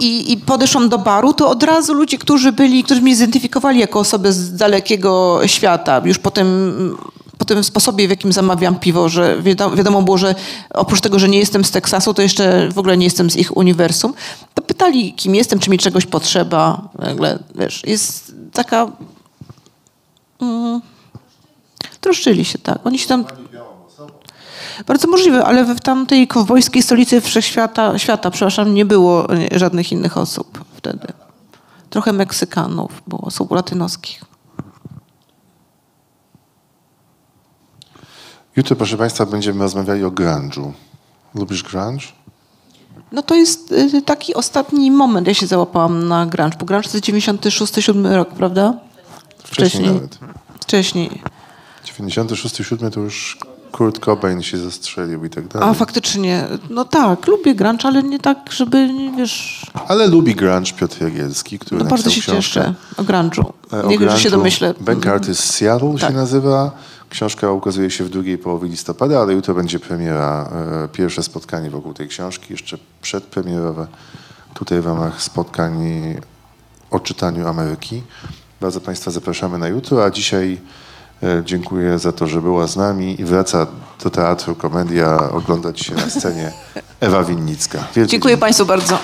i, 0.00 0.32
i 0.32 0.36
podeszłam 0.36 0.88
do 0.88 0.98
baru, 0.98 1.32
to 1.32 1.50
od 1.50 1.62
razu 1.62 1.94
ludzie, 1.94 2.18
którzy 2.18 2.52
byli, 2.52 2.84
którzy 2.84 3.00
mnie 3.00 3.16
zidentyfikowali 3.16 3.80
jako 3.80 3.98
osobę 4.00 4.32
z 4.32 4.56
dalekiego 4.56 5.40
świata, 5.46 6.02
już 6.04 6.18
po 6.18 6.30
tym, 6.30 6.96
po 7.40 7.44
tym 7.44 7.64
sposobie, 7.64 8.06
w 8.06 8.10
jakim 8.10 8.32
zamawiam 8.32 8.78
piwo, 8.78 9.08
że 9.08 9.42
wiadomo, 9.76 10.02
było, 10.02 10.18
że 10.18 10.34
oprócz 10.70 11.00
tego, 11.00 11.18
że 11.18 11.28
nie 11.28 11.38
jestem 11.38 11.64
z 11.64 11.70
Teksasu, 11.70 12.14
to 12.14 12.22
jeszcze 12.22 12.68
w 12.72 12.78
ogóle 12.78 12.96
nie 12.96 13.04
jestem 13.04 13.30
z 13.30 13.36
ich 13.36 13.56
uniwersum, 13.56 14.14
to 14.54 14.62
pytali, 14.62 15.14
kim 15.14 15.34
jestem, 15.34 15.58
czy 15.58 15.70
mi 15.70 15.78
czegoś 15.78 16.06
potrzeba. 16.06 16.88
Nagle, 16.98 17.38
wiesz, 17.54 17.82
jest 17.86 18.34
taka... 18.52 18.86
Mm, 20.40 20.80
troszczyli 22.00 22.44
się, 22.44 22.58
tak. 22.58 22.78
Oni 22.86 22.98
się 22.98 23.08
tam... 23.08 23.24
Bardzo 24.86 25.08
możliwe, 25.08 25.44
ale 25.44 25.64
w 25.64 25.80
tamtej 25.80 26.28
kowbojskiej 26.28 26.82
stolicy 26.82 27.20
wszechświata, 27.20 27.98
świata, 27.98 28.30
przepraszam, 28.30 28.74
nie 28.74 28.84
było 28.84 29.34
e, 29.34 29.58
żadnych 29.58 29.92
innych 29.92 30.16
osób 30.16 30.64
wtedy. 30.76 31.06
Trochę 31.90 32.12
Meksykanów 32.12 33.02
było, 33.06 33.20
osób 33.20 33.50
latynoskich. 33.50 34.29
Jutro, 38.56 38.76
proszę 38.76 38.96
Państwa, 38.96 39.26
będziemy 39.26 39.62
rozmawiali 39.62 40.04
o 40.04 40.10
grunge'u. 40.10 40.72
Lubisz 41.34 41.62
grunge? 41.62 42.04
No 43.12 43.22
to 43.22 43.34
jest 43.34 43.72
y, 43.72 44.02
taki 44.02 44.34
ostatni 44.34 44.90
moment, 44.90 45.26
ja 45.26 45.34
się 45.34 45.46
załapałam 45.46 46.08
na 46.08 46.26
grunge, 46.26 46.56
bo 46.60 46.66
grunge 46.66 46.88
to 46.88 46.96
jest 46.96 47.06
96-7 47.06 48.14
rok, 48.14 48.28
prawda? 48.34 48.74
Wcześniej 49.44 49.86
nawet. 49.92 50.18
Wcześniej. 50.60 51.22
96-7 51.98 52.90
to 52.90 53.00
już 53.00 53.38
Kurt 53.72 53.98
Cobain 53.98 54.42
się 54.42 54.58
zastrzelił 54.58 55.24
i 55.24 55.30
tak 55.30 55.48
dalej. 55.48 55.68
A 55.68 55.74
faktycznie, 55.74 56.44
no 56.70 56.84
tak, 56.84 57.26
lubię 57.26 57.54
grunge, 57.54 57.84
ale 57.88 58.02
nie 58.02 58.18
tak, 58.18 58.38
żeby, 58.52 58.92
nie 58.92 59.12
wiesz, 59.12 59.66
Ale 59.88 60.06
lubi 60.06 60.34
grunge 60.34 60.72
Piotr 60.72 61.02
Jagielski, 61.02 61.58
który 61.58 61.84
no 61.84 61.90
bardzo 61.90 62.10
się 62.10 62.22
cieszę 62.22 62.74
o 62.96 63.02
grunge'u. 63.02 63.44
e, 63.72 63.86
Nie 63.86 63.98
wiem, 63.98 64.10
że 64.10 64.18
się 64.20 64.30
domyślę. 64.30 64.74
Bank 64.80 65.06
Artist 65.06 65.44
Seattle 65.54 65.94
Tak. 66.00 66.10
się 66.10 66.16
nazywa. 66.16 66.70
Książka 67.10 67.52
ukazuje 67.52 67.90
się 67.90 68.04
w 68.04 68.08
drugiej 68.08 68.38
połowie 68.38 68.68
listopada, 68.68 69.20
ale 69.20 69.32
jutro 69.32 69.54
będzie 69.54 69.78
premiera, 69.78 70.50
e, 70.84 70.88
pierwsze 70.88 71.22
spotkanie 71.22 71.70
wokół 71.70 71.94
tej 71.94 72.08
książki, 72.08 72.46
jeszcze 72.50 72.78
przedpremierowe 73.02 73.86
tutaj 74.54 74.80
w 74.80 74.86
ramach 74.86 75.22
spotkań 75.22 75.76
o 76.90 77.00
czytaniu 77.00 77.48
Ameryki. 77.48 78.02
Bardzo 78.60 78.80
Państwa 78.80 79.10
zapraszamy 79.10 79.58
na 79.58 79.68
jutro, 79.68 80.04
a 80.04 80.10
dzisiaj 80.10 80.60
E, 81.22 81.42
Dziękuję 81.44 81.98
za 81.98 82.12
to, 82.12 82.26
że 82.26 82.40
była 82.40 82.66
z 82.66 82.76
nami 82.76 83.20
i 83.20 83.24
wraca 83.24 83.66
do 84.04 84.10
teatru 84.10 84.54
Komedia 84.54 85.30
oglądać 85.30 85.80
się 85.80 85.94
na 85.94 86.10
scenie 86.10 86.52
Ewa 87.00 87.24
Winnicka. 87.24 87.78
Wielkie 87.78 88.10
Dziękuję 88.10 88.32
dzięki. 88.32 88.40
Państwu 88.40 88.66
bardzo. 88.66 88.98